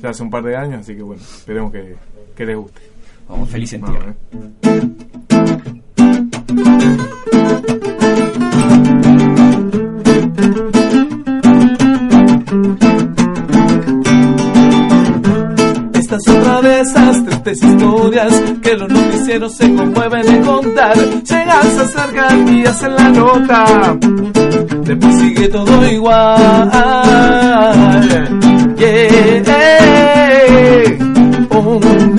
ya 0.00 0.10
hace 0.10 0.22
un 0.22 0.30
par 0.30 0.42
de 0.42 0.56
años, 0.56 0.80
así 0.80 0.96
que 0.96 1.02
bueno, 1.02 1.22
esperemos 1.22 1.70
que, 1.72 1.96
que 2.34 2.46
les 2.46 2.56
guste. 2.56 2.80
Vamos, 3.28 3.48
Feliz 3.48 3.80
Vamos, 3.80 4.04
eh. 4.04 4.12
Esas 16.60 17.24
tristes 17.24 17.62
historias 17.62 18.32
que 18.62 18.76
los 18.76 18.88
noticieros 18.88 19.54
se 19.54 19.74
conmueven 19.74 20.28
en 20.28 20.44
contar. 20.44 20.94
Llegas 20.96 21.78
a 21.78 21.82
acercar 21.82 22.36
y 22.48 22.66
hacen 22.66 22.94
la 22.94 23.08
nota, 23.08 23.96
después 24.84 25.18
sigue 25.18 25.48
todo 25.48 25.90
igual. 25.90 26.70
yeah. 28.76 29.42
Oh 31.50 32.11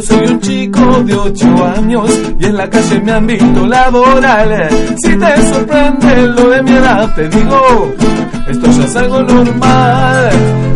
Soy 0.00 0.26
un 0.26 0.40
chico 0.40 1.02
de 1.04 1.14
ocho 1.14 1.64
años 1.76 2.10
y 2.38 2.46
en 2.46 2.56
la 2.56 2.68
calle 2.68 2.98
me 3.00 3.12
han 3.12 3.26
visto 3.26 3.66
laboral. 3.66 4.68
Si 5.04 5.16
te 5.16 5.52
sorprende 5.52 6.28
lo 6.28 6.48
de 6.48 6.62
mi 6.62 6.70
edad, 6.72 7.14
te 7.14 7.28
digo, 7.28 7.92
esto 8.48 8.66
ya 8.70 8.84
es 8.84 8.96
algo 8.96 9.22
normal. 9.22 10.30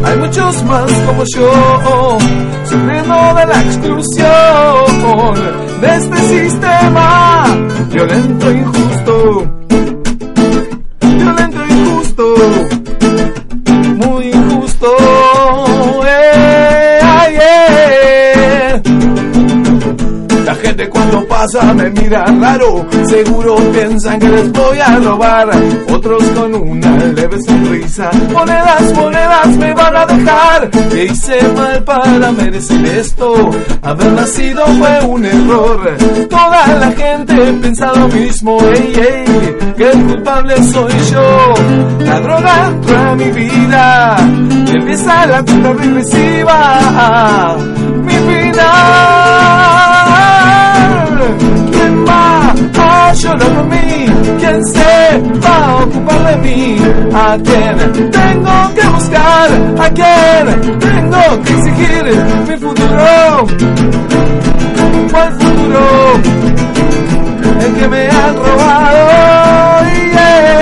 Hay 0.05 0.19
muchos 0.19 0.63
más 0.65 0.93
como 1.07 1.25
yo, 1.35 2.19
sufriendo 2.65 3.15
de 3.35 3.47
la 3.47 3.63
exclusión 3.63 4.27
de 5.81 5.97
este 5.97 6.17
sistema 6.29 7.47
violento 7.91 8.51
e 8.51 8.59
injusto. 8.59 9.56
Me 21.75 21.91
mira 21.91 22.25
raro, 22.25 22.87
seguro 23.07 23.57
piensan 23.73 24.19
que 24.19 24.29
les 24.29 24.53
voy 24.53 24.79
a 24.79 24.99
robar. 24.99 25.51
Otros 25.93 26.23
con 26.35 26.55
una 26.55 26.97
leve 26.97 27.41
sonrisa, 27.43 28.11
monedas, 28.33 28.93
monedas 28.95 29.49
me 29.57 29.73
van 29.75 29.97
a 29.97 30.07
dejar. 30.07 30.71
Que 30.71 31.05
hice 31.05 31.41
mal 31.55 31.85
para 31.85 32.33
merecer 32.33 32.85
esto, 32.87 33.51
haber 33.83 34.13
nacido 34.13 34.67
fue 34.67 35.05
un 35.05 35.25
error. 35.25 35.97
Toda 36.29 36.67
la 36.81 36.93
gente 36.93 37.53
piensa 37.61 37.93
lo 37.95 38.09
mismo, 38.09 38.59
ey, 38.61 38.93
ey, 38.97 39.57
que 39.77 39.91
el 39.91 40.05
culpable 40.05 40.63
soy 40.65 40.93
yo. 41.13 41.55
La 42.01 42.21
droga 42.21 42.67
entra 42.69 43.15
mi 43.15 43.31
vida 43.31 44.17
empieza 44.77 45.27
la 45.27 45.43
cuenta 45.43 45.73
regresiva. 45.73 47.57
Mi 48.05 48.15
final. 48.15 49.46
A 53.17 53.19
llorar 53.19 53.49
por 53.55 53.67
mí? 53.67 54.07
¿Quién 54.39 54.65
se 54.67 55.23
va 55.45 55.57
a 55.57 55.77
ocupar 55.85 56.25
de 56.27 56.37
mí? 56.37 56.77
¿A 57.15 57.39
quién 57.43 58.11
tengo 58.11 58.75
que 58.75 58.87
buscar? 58.89 59.49
¿A 59.79 59.91
quién 59.91 60.79
tengo 60.79 61.43
que 61.45 61.53
exigir 61.53 62.05
mi 62.49 62.57
futuro? 62.57 63.47
¿Cuál 65.11 65.33
futuro? 65.33 65.83
El 67.61 67.75
que 67.75 67.89
me 67.89 68.09
han 68.09 68.37
robado. 68.37 69.07
Yeah. 70.13 70.57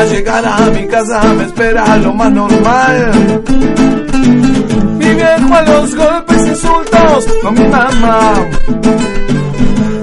Al 0.00 0.08
llegar 0.10 0.44
a 0.46 0.70
mi 0.70 0.86
casa 0.86 1.22
me 1.34 1.44
espera 1.44 1.96
lo 1.98 2.14
más 2.14 2.32
normal. 2.32 3.12
Viejo 5.18 5.52
a 5.52 5.62
los 5.62 5.94
golpes 5.96 6.46
insultos 6.46 7.26
con 7.42 7.54
mi 7.54 7.66
mamá. 7.66 8.34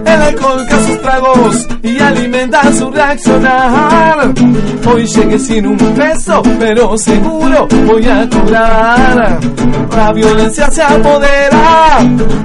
El 0.06 0.22
alcohol 0.22 0.66
causa 0.68 0.92
estragos 0.92 1.68
y 1.82 2.00
alimenta 2.00 2.62
su 2.74 2.92
reaccionar. 2.92 4.34
Hoy 4.86 5.06
llegué 5.06 5.40
sin 5.40 5.68
un 5.68 5.78
peso, 5.78 6.44
pero 6.60 6.98
seguro 6.98 7.66
voy 7.88 8.06
a 8.08 8.30
cobrar. 8.30 9.40
La 9.96 10.12
violencia 10.12 10.70
se 10.70 10.84
apodera 10.84 12.00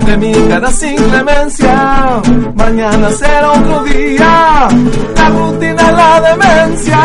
de 0.07 0.17
mi 0.17 0.33
cara 0.33 0.71
sin 0.71 0.95
clemencia. 0.95 2.23
Mañana 2.55 3.11
será 3.11 3.51
otro 3.51 3.83
día, 3.83 4.69
la 5.17 5.29
rutina 5.29 5.83
es 5.89 5.95
la 5.97 6.21
demencia. 6.21 6.99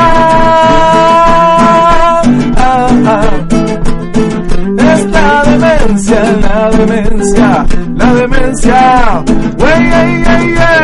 Demencia, 6.78 7.66
la 7.98 8.14
demencia. 8.14 9.24
Wey, 9.58 9.86
ey, 9.86 10.24
ey, 10.28 10.54
ey. 10.54 10.75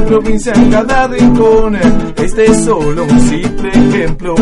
Provincia, 0.00 0.52
en 0.54 0.70
cada 0.70 1.06
rincón. 1.06 1.76
Este 2.16 2.50
es 2.50 2.64
solo 2.64 3.04
un 3.04 3.20
simple 3.20 3.68
ejemplo 3.68 4.34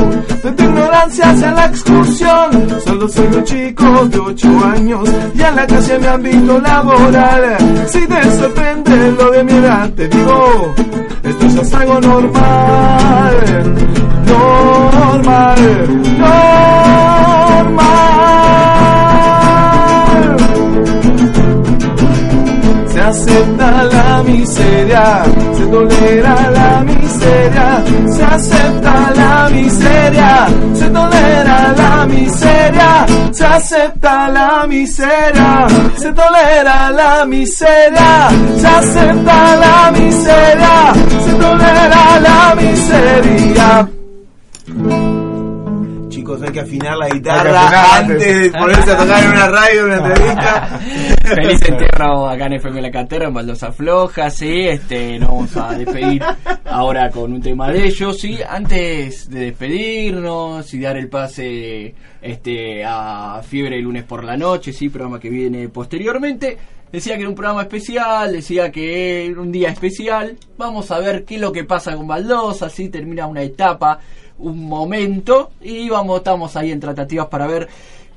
de 0.43 0.53
tu 0.53 0.63
ignorancia 0.63 1.31
hacia 1.31 1.53
la 1.53 1.67
excursión. 1.67 2.81
Solo 2.85 3.09
soy 3.09 3.27
un 3.27 3.45
chico 3.45 4.07
de 4.07 4.19
8 4.19 4.49
años 4.77 5.09
y 5.35 5.43
en 5.43 5.57
la 5.57 5.67
calle 5.67 5.99
me 5.99 6.09
han 6.09 6.23
visto 6.23 6.61
laborar. 6.61 7.59
Si 7.89 8.07
te 8.07 8.23
sorprende 8.39 9.13
lo 9.13 9.31
de 9.31 9.45
mi 9.45 9.53
edad, 9.53 9.91
te 9.91 10.09
digo, 10.09 10.75
esto 11.23 11.47
ya 11.47 11.63
es 11.63 11.75
algo 11.75 12.01
normal. 12.01 13.37
Normal, 14.27 15.59
normal. 16.19 18.22
Se 22.93 23.01
acepta 23.01 23.85
la 23.85 24.23
miseria, 24.23 25.25
se 25.55 25.67
tolera 25.67 26.51
la 26.51 26.85
miseria, 26.85 27.83
se 28.07 28.23
acepta 28.23 29.13
la 29.15 29.49
miseria, 29.51 30.47
se 30.75 30.91
tolera 30.91 31.73
la 31.75 32.07
miseria, 32.07 33.07
se 33.31 33.47
acepta 33.47 34.29
la 34.29 34.67
miseria, 34.69 35.67
se 35.97 36.13
tolera 36.13 36.91
la 36.91 37.25
miseria, 37.25 38.29
se 38.59 38.67
acepta 38.67 39.57
la 39.57 39.91
miseria, 39.91 40.93
se 41.25 41.33
tolera 41.33 42.21
la 42.21 42.55
miseria. 42.55 44.02
Chicos, 46.33 46.43
hay 46.43 46.53
que 46.53 46.61
afinar 46.61 46.97
la 46.97 47.09
guitarra 47.09 47.63
afinar 47.63 48.03
antes 48.03 48.27
antes. 48.27 48.53
de 48.53 48.59
ponerse 48.59 48.91
a 48.91 48.97
tocar 48.97 49.23
en 49.25 49.31
una 49.31 49.49
radio, 49.49 49.81
en 49.81 49.85
una 49.85 49.97
entrevista. 50.09 50.81
Feliz 51.23 51.63
entierro 51.69 52.29
acá 52.29 52.47
en 52.47 52.53
FM 52.55 52.83
La 52.83 52.91
Cantera, 52.91 53.27
en 53.27 53.35
Baldosa 53.35 53.73
Floja, 53.73 54.31
sí, 54.31 54.69
este, 54.69 55.19
nos 55.19 55.29
vamos 55.29 55.57
a 55.57 55.75
despedir 55.75 56.23
ahora 56.65 57.11
con 57.11 57.33
un 57.33 57.41
tema 57.41 57.71
de 57.71 57.87
ellos, 57.87 58.19
sí, 58.19 58.39
antes 58.49 59.29
de 59.29 59.41
despedirnos 59.41 60.73
y 60.73 60.81
dar 60.81 60.97
el 60.97 61.09
pase 61.09 61.95
este 62.21 62.85
a 62.85 63.41
Fiebre 63.43 63.77
el 63.77 63.85
lunes 63.85 64.05
por 64.05 64.25
la 64.25 64.37
noche, 64.37 64.73
sí, 64.73 64.89
programa 64.89 65.21
que 65.21 65.29
viene 65.29 65.69
posteriormente, 65.69 66.57
decía 66.91 67.15
que 67.15 67.21
era 67.21 67.29
un 67.29 67.35
programa 67.35 67.63
especial, 67.63 68.33
decía 68.33 68.71
que 68.71 69.27
era 69.27 69.41
un 69.41 69.51
día 69.51 69.71
especial, 69.71 70.37
vamos 70.57 70.91
a 70.91 70.99
ver 70.99 71.25
qué 71.25 71.37
es 71.37 71.41
lo 71.41 71.53
que 71.53 71.65
pasa 71.65 71.97
con 71.97 72.07
Baldosa, 72.07 72.69
sí, 72.69 72.89
termina 72.89 73.27
una 73.27 73.43
etapa, 73.43 73.99
un 74.43 74.69
momento, 74.69 75.53
y 75.61 75.89
vamos, 75.89 76.19
estamos 76.19 76.57
ahí 76.57 76.71
en 76.71 76.81
tratativas 76.81 77.27
para 77.29 77.47
ver 77.47 77.69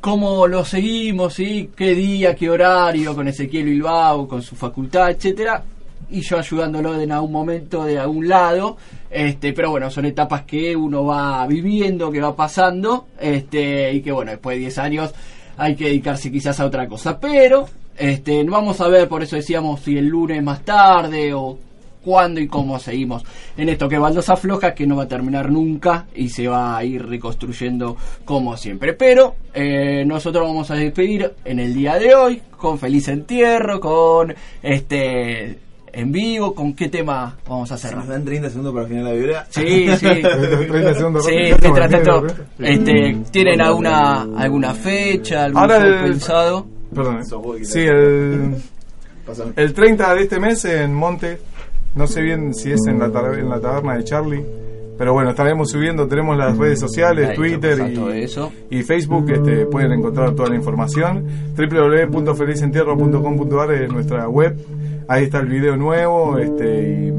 cómo 0.01 0.47
lo 0.47 0.63
seguimos, 0.65 1.33
¿sí? 1.33 1.71
qué 1.75 1.95
día, 1.95 2.35
qué 2.35 2.49
horario, 2.49 3.15
con 3.15 3.27
Ezequiel 3.27 3.65
Bilbao, 3.65 4.27
con 4.27 4.41
su 4.41 4.55
facultad, 4.55 5.09
etcétera 5.09 5.63
y 6.09 6.21
yo 6.21 6.37
ayudándolo 6.37 6.99
en 6.99 7.11
algún 7.11 7.31
momento 7.31 7.83
de 7.83 7.97
algún 7.97 8.27
lado, 8.27 8.77
este, 9.09 9.53
pero 9.53 9.71
bueno, 9.71 9.89
son 9.89 10.05
etapas 10.05 10.43
que 10.43 10.75
uno 10.75 11.05
va 11.05 11.45
viviendo, 11.47 12.11
que 12.11 12.21
va 12.21 12.35
pasando, 12.35 13.07
este, 13.19 13.93
y 13.93 14.01
que 14.01 14.11
bueno, 14.11 14.31
después 14.31 14.55
de 14.55 14.61
10 14.61 14.77
años 14.79 15.13
hay 15.57 15.75
que 15.75 15.85
dedicarse 15.85 16.31
quizás 16.31 16.59
a 16.59 16.65
otra 16.65 16.87
cosa, 16.87 17.19
pero 17.19 17.67
este, 17.97 18.43
vamos 18.43 18.81
a 18.81 18.87
ver, 18.87 19.07
por 19.07 19.23
eso 19.23 19.35
decíamos 19.35 19.81
si 19.81 19.97
el 19.97 20.07
lunes 20.07 20.43
más 20.43 20.63
tarde 20.63 21.33
o 21.33 21.57
cuándo 22.05 22.39
y 22.39 22.47
cómo 22.47 22.77
seguimos 22.79 23.23
en 23.57 23.67
esto 23.69 23.89
que 23.89 23.97
baldosa 23.97 24.35
floja 24.37 24.73
que 24.75 24.85
no 24.85 24.95
va 24.95 25.03
a 25.03 25.07
terminar 25.07 25.51
nunca 25.51 26.05
y 26.15 26.29
se 26.29 26.47
va 26.47 26.77
a 26.77 26.83
ir 26.85 27.05
reconstruyendo 27.05 27.97
como 28.23 28.55
siempre 28.55 28.93
pero 28.93 29.35
eh, 29.53 30.05
nosotros 30.05 30.47
vamos 30.47 30.69
a 30.69 30.75
despedir 30.75 31.33
en 31.43 31.59
el 31.59 31.73
día 31.73 31.95
de 31.95 32.13
hoy 32.13 32.41
con 32.57 32.77
feliz 32.77 33.07
entierro 33.07 33.79
con 33.79 34.33
este 34.61 35.57
en 35.93 36.11
vivo 36.11 36.53
con 36.53 36.73
qué 36.73 36.89
tema 36.89 37.37
vamos 37.47 37.71
a 37.71 37.75
hacer 37.75 37.95
Nos 37.95 38.07
dan 38.07 38.25
30 38.25 38.49
segundos 38.49 38.73
para 38.73 38.85
afinar 38.85 39.03
la 39.05 39.11
vibra. 39.13 39.47
Sí, 39.49 39.87
sí. 39.97 40.05
30 40.69 40.93
segundos. 40.93 41.25
Sí, 41.25 41.35
estoy 41.35 41.71
tratando. 41.73 42.27
Este, 42.59 43.17
¿Tienen 43.31 43.61
alguna 43.61 44.27
alguna 44.37 44.73
fecha, 44.73 45.45
algún 45.45 45.61
Ahora 45.61 45.79
show 45.79 45.87
el- 45.87 46.03
pensado? 46.03 46.67
Perdón. 46.93 47.23
Sí, 47.63 47.79
el, 47.79 48.55
el 49.55 49.73
30 49.73 50.15
de 50.15 50.21
este 50.21 50.39
mes 50.39 50.65
en 50.65 50.93
Monte. 50.93 51.39
No 51.95 52.05
sé 52.07 52.21
bien 52.21 52.53
si 52.53 52.71
es 52.71 52.85
en 52.87 52.99
la, 52.99 53.05
en 53.05 53.49
la 53.49 53.59
taberna 53.59 53.95
de 53.97 54.03
Charlie. 54.03 54.45
Pero 54.97 55.11
bueno, 55.13 55.31
estaremos 55.31 55.71
subiendo, 55.71 56.07
tenemos 56.07 56.37
las 56.37 56.57
redes 56.57 56.79
sociales, 56.79 57.31
Ahí, 57.31 57.35
Twitter 57.35 57.85
y, 57.91 57.95
todo 57.95 58.11
eso. 58.11 58.49
y 58.69 58.81
Facebook, 58.83 59.29
este, 59.29 59.65
pueden 59.65 59.91
encontrar 59.91 60.33
toda 60.35 60.47
la 60.49 60.55
información. 60.55 61.25
www.felizentierro.com.ar 61.57 63.71
es 63.73 63.91
nuestra 63.91 64.29
web. 64.29 64.55
Ahí 65.09 65.25
está 65.25 65.39
el 65.39 65.47
video 65.47 65.75
nuevo, 65.75 66.37
este, 66.37 67.09
y 67.09 67.13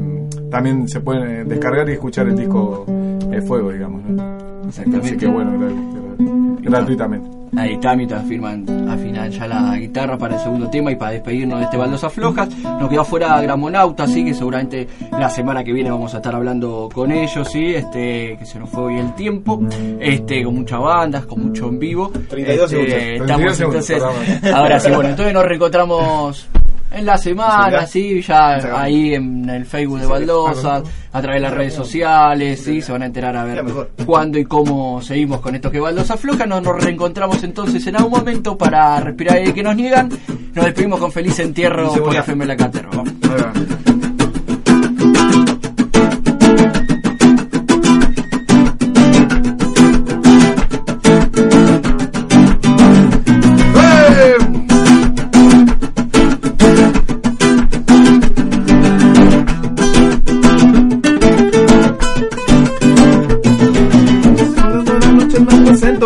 también 0.49 0.87
se 0.87 1.01
pueden 1.01 1.27
eh, 1.29 1.43
descargar 1.45 1.87
y 1.89 1.93
escuchar 1.93 2.27
el 2.27 2.35
disco 2.35 2.83
eh, 3.31 3.41
Fuego, 3.41 3.71
digamos. 3.71 4.03
¿no? 4.09 4.67
Exactamente. 4.67 5.07
Así 5.09 5.17
que 5.17 5.27
bueno, 5.27 5.51
gra- 5.51 6.17
gra- 6.17 6.57
gratuitamente. 6.63 7.36
Ahí 7.55 7.73
está, 7.73 7.95
mientras 7.95 8.25
firman 8.25 8.65
afinan 8.89 9.31
ya 9.31 9.47
la 9.47 9.75
guitarra 9.77 10.17
para 10.17 10.35
el 10.35 10.41
segundo 10.41 10.69
tema 10.69 10.91
y 10.91 10.95
para 10.95 11.11
despedirnos 11.11 11.59
de 11.59 11.65
este 11.65 11.77
Baldosas 11.77 12.11
Flojas. 12.13 12.49
Nos 12.57 12.89
queda 12.89 13.03
fuera 13.03 13.41
Gramonauta, 13.41 14.07
sí, 14.07 14.25
que 14.25 14.33
seguramente 14.33 14.87
la 15.11 15.29
semana 15.29 15.63
que 15.63 15.71
viene 15.73 15.89
vamos 15.89 16.13
a 16.13 16.17
estar 16.17 16.35
hablando 16.35 16.89
con 16.93 17.11
ellos, 17.11 17.47
sí, 17.49 17.73
este, 17.73 18.35
que 18.37 18.45
se 18.45 18.59
nos 18.59 18.69
fue 18.69 18.83
hoy 18.83 18.97
el 18.97 19.13
tiempo, 19.15 19.61
este, 19.99 20.43
con 20.43 20.55
muchas 20.55 20.79
bandas, 20.79 21.25
con 21.25 21.47
mucho 21.47 21.67
en 21.69 21.79
vivo. 21.79 22.11
32 22.29 22.71
Este, 22.71 22.75
segundos. 22.75 22.97
Estamos 22.97 23.55
32 23.55 23.57
segundos, 23.57 23.89
entonces, 23.89 24.53
ahora 24.53 24.79
sí, 24.79 24.91
bueno, 24.91 25.09
entonces 25.09 25.33
nos 25.33 25.45
reencontramos 25.45 26.47
en 26.91 27.05
la 27.05 27.17
semana, 27.17 27.85
sí, 27.85 28.21
ya 28.21 28.55
Instagram. 28.55 28.81
ahí 28.81 29.13
en 29.13 29.49
el 29.49 29.65
Facebook 29.65 29.99
de 29.99 30.07
Baldosas, 30.07 30.83
a 31.11 31.21
través 31.21 31.41
de 31.41 31.47
las 31.47 31.53
redes 31.53 31.73
sociales, 31.73 32.61
sí, 32.63 32.81
se 32.81 32.91
van 32.91 33.03
a 33.03 33.05
enterar 33.05 33.35
a 33.35 33.43
ver 33.43 33.63
cuándo 34.05 34.39
y 34.39 34.45
cómo 34.45 35.01
seguimos 35.01 35.41
con 35.41 35.55
esto 35.55 35.69
que 35.69 35.79
Baldosa 35.79 36.17
Floja. 36.17 36.45
Nos, 36.45 36.63
nos 36.63 36.83
reencontramos 36.83 37.43
entonces 37.43 37.85
en 37.87 37.97
algún 37.97 38.11
momento 38.11 38.57
para 38.57 38.99
respirar 38.99 39.45
y 39.45 39.53
que 39.53 39.63
nos 39.63 39.75
niegan. 39.75 40.09
Nos 40.53 40.65
despedimos 40.65 40.99
con 40.99 41.11
feliz 41.11 41.37
entierro 41.39 41.87
por 41.87 41.93
cebolla. 41.93 42.19
FM 42.21 42.45
La 42.45 42.55
Cátedra. 42.55 42.89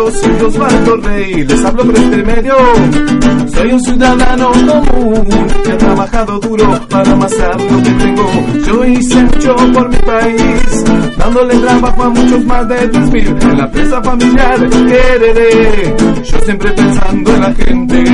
Me 0.04 0.10
presento, 0.10 0.10
soy 0.10 0.46
Osvaldo 0.46 0.96
Rey, 0.96 1.44
les 1.44 1.64
hablo 1.64 1.84
por 1.84 1.94
este 1.94 2.22
medio. 2.22 2.56
Soy 3.54 3.72
un 3.72 3.80
ciudadano 3.80 4.50
común 4.90 5.46
que 5.64 5.72
ha 5.72 5.78
trabajado 5.78 6.38
duro 6.40 6.80
para 6.88 7.12
amasar 7.12 7.60
lo 7.60 7.82
que 7.82 7.90
tengo. 7.90 8.30
Yo 8.66 8.84
hice 8.84 9.22
mucho 9.24 9.54
por 9.72 9.88
mi 9.88 9.96
país, 9.98 10.84
dándole 11.18 11.56
trabajo 11.58 12.02
a 12.02 12.08
muchos 12.10 12.44
más 12.44 12.68
de 12.68 12.90
3.000 12.90 13.42
en 13.42 13.58
la 13.58 13.64
empresa 13.64 14.02
familiar 14.02 14.68
que 14.68 15.14
heredé. 15.14 15.96
Yo 16.24 16.38
siempre 16.40 16.72
pensando 16.72 17.34
en 17.34 17.40
la 17.40 17.54
gente. 17.54 18.04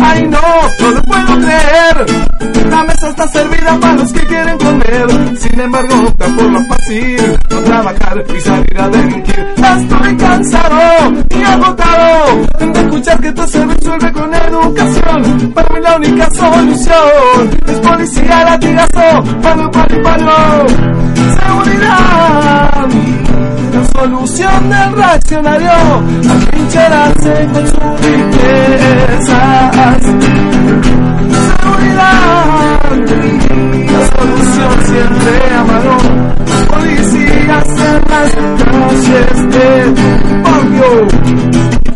Ay 0.00 0.22
no, 0.28 0.40
no 0.80 0.90
lo 0.90 1.02
puedo 1.02 1.38
creer. 1.38 2.35
La 2.70 2.82
mesa 2.84 3.08
está 3.08 3.28
servida 3.28 3.78
para 3.80 3.94
los 3.94 4.12
que 4.12 4.20
quieren 4.26 4.58
comer. 4.58 5.06
Sin 5.38 5.60
embargo, 5.60 5.94
optan 6.08 6.36
por 6.36 6.50
lo 6.50 6.60
fácil, 6.66 7.38
no 7.50 7.58
trabajar 7.60 8.24
y 8.34 8.40
salir 8.40 8.80
a 8.80 8.88
delinquir. 8.88 9.46
Estoy 9.56 10.16
cansado 10.16 11.12
y 11.30 11.42
agotado 11.42 12.46
de 12.58 12.80
escuchar 12.80 13.20
que 13.20 13.32
todo 13.32 13.46
se 13.46 13.64
resuelve 13.64 14.12
con 14.12 14.34
educación. 14.34 15.52
Para 15.54 15.68
mí 15.74 15.80
la 15.80 15.96
única 15.96 16.30
solución 16.30 17.50
es 17.66 17.78
policía, 17.80 18.44
latigazo, 18.44 19.24
palo, 19.42 19.70
palo, 19.70 20.02
palo. 20.02 20.66
Seguridad. 21.40 22.88
La 23.72 23.84
solución 23.92 24.70
del 24.70 24.92
reaccionario 24.92 25.70
atrincherarse 26.30 27.48
con 27.52 27.66
sus 27.66 28.00
riquezas. 28.06 29.76
La 31.96 32.82
solución 34.12 34.72
siempre 34.84 35.34
a 35.54 35.64
mano. 35.64 35.94
Los 36.46 36.62
policías 36.66 37.68
en 37.68 38.00
las 38.10 38.30
calles 38.64 39.36
del 39.54 39.94
barrio. 40.42 41.95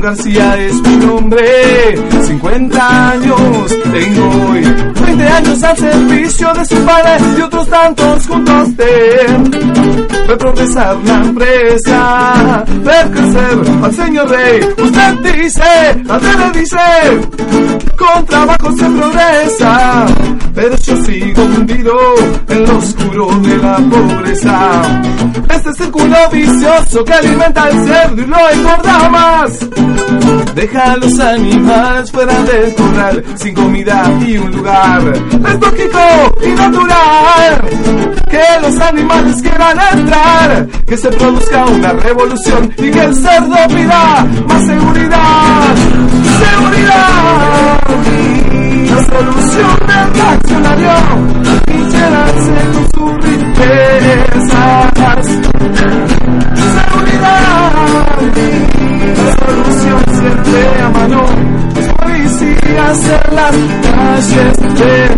García 0.00 0.56
es 0.58 0.74
mi 0.82 0.96
nombre, 0.96 1.96
50 2.24 3.10
años 3.10 3.76
tengo 3.92 4.50
hoy. 4.50 4.62
20 5.06 5.24
años 5.24 5.62
al 5.62 5.76
servicio 5.76 6.54
de 6.54 6.64
su 6.64 6.76
padre 6.84 7.16
y 7.36 7.40
otros 7.40 7.68
tantos 7.68 8.26
junto 8.26 8.52
a 8.52 8.62
usted. 8.62 9.38
Ver 10.28 10.38
progresar 10.38 10.96
la 11.04 11.14
empresa, 11.16 12.64
ver 12.84 13.10
crecer 13.10 13.58
al 13.82 13.94
señor 13.94 14.28
rey. 14.30 14.60
Usted 14.78 15.34
dice, 15.34 15.62
tele 16.04 16.50
dice, 16.54 16.76
con 17.96 18.26
trabajo 18.26 18.72
se 18.72 18.84
progresa. 18.84 20.06
Pero 20.58 20.76
yo 20.76 20.96
sigo 21.04 21.44
hundido 21.44 21.94
en 22.48 22.64
lo 22.64 22.78
oscuro 22.78 23.28
de 23.42 23.58
la 23.58 23.76
pobreza. 23.76 24.82
Este 25.54 25.72
círculo 25.74 26.16
vicioso 26.32 27.04
que 27.04 27.12
alimenta 27.12 27.68
el 27.68 27.86
cerdo 27.86 28.22
y 28.22 28.26
lo 28.26 28.50
engorda 28.50 29.08
más. 29.08 29.60
Deja 30.56 30.94
a 30.94 30.96
los 30.96 31.16
animales 31.20 32.10
fuera 32.10 32.42
del 32.42 32.74
corral, 32.74 33.24
sin 33.36 33.54
comida 33.54 34.10
y 34.26 34.36
un 34.36 34.50
lugar. 34.50 35.12
Es 35.12 35.60
lógico 35.60 36.36
y 36.44 36.48
natural 36.48 37.62
que 38.28 38.42
los 38.60 38.80
animales 38.80 39.40
quieran 39.40 39.78
entrar, 39.92 40.66
que 40.84 40.96
se 40.96 41.08
produzca 41.10 41.66
una 41.66 41.92
revolución 41.92 42.74
y 42.76 42.90
que 42.90 43.04
el 43.04 43.14
cerdo 43.14 43.54
pida 43.68 44.26
más 44.48 44.66
seguridad. 44.66 45.76
Seguridad. 46.40 48.47
La 48.90 49.04
solución 49.04 49.78
del 49.86 50.14
reaccionario 50.14 50.92
trincherarse 51.66 52.56
con 52.72 52.84
sus 52.94 53.12
riquezas. 53.24 54.88
Seguridad. 56.74 57.72
La 59.16 59.30
solución 59.46 60.00
siempre 60.18 60.60
a 60.80 60.88
mano. 60.90 61.20
Los 61.74 61.88
policías 61.94 62.98
en 63.04 63.36
las 63.36 63.56
calles 63.92 64.56
del 64.78 65.12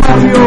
barrio. 0.00 0.46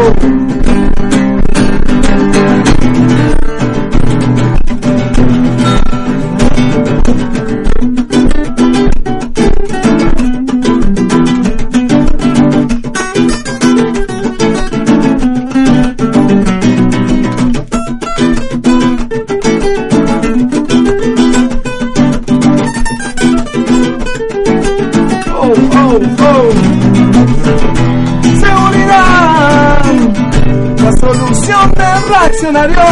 diccionario, 32.46 32.82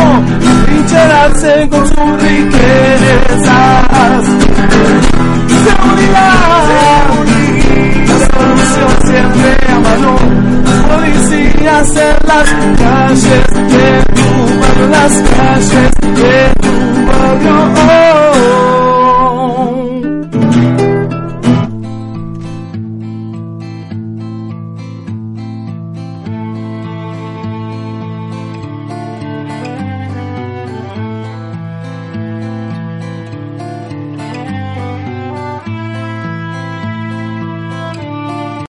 trincherarse 0.67 1.69
con 1.71 1.87
sus 1.87 2.23
riquezas. 2.23 3.45
Seguridad, 5.65 7.05
solución 8.33 8.93
siempre 9.05 9.51
a 9.69 9.79
mano, 9.79 10.13
policías 10.89 11.89
en 11.97 12.17
las 12.27 12.49
calles 12.79 13.47
de 13.73 13.87
tu 14.15 14.27
barrio, 14.61 14.87
las 14.89 15.15
calles 15.37 15.91
de 16.01 16.35
tu 16.61 17.04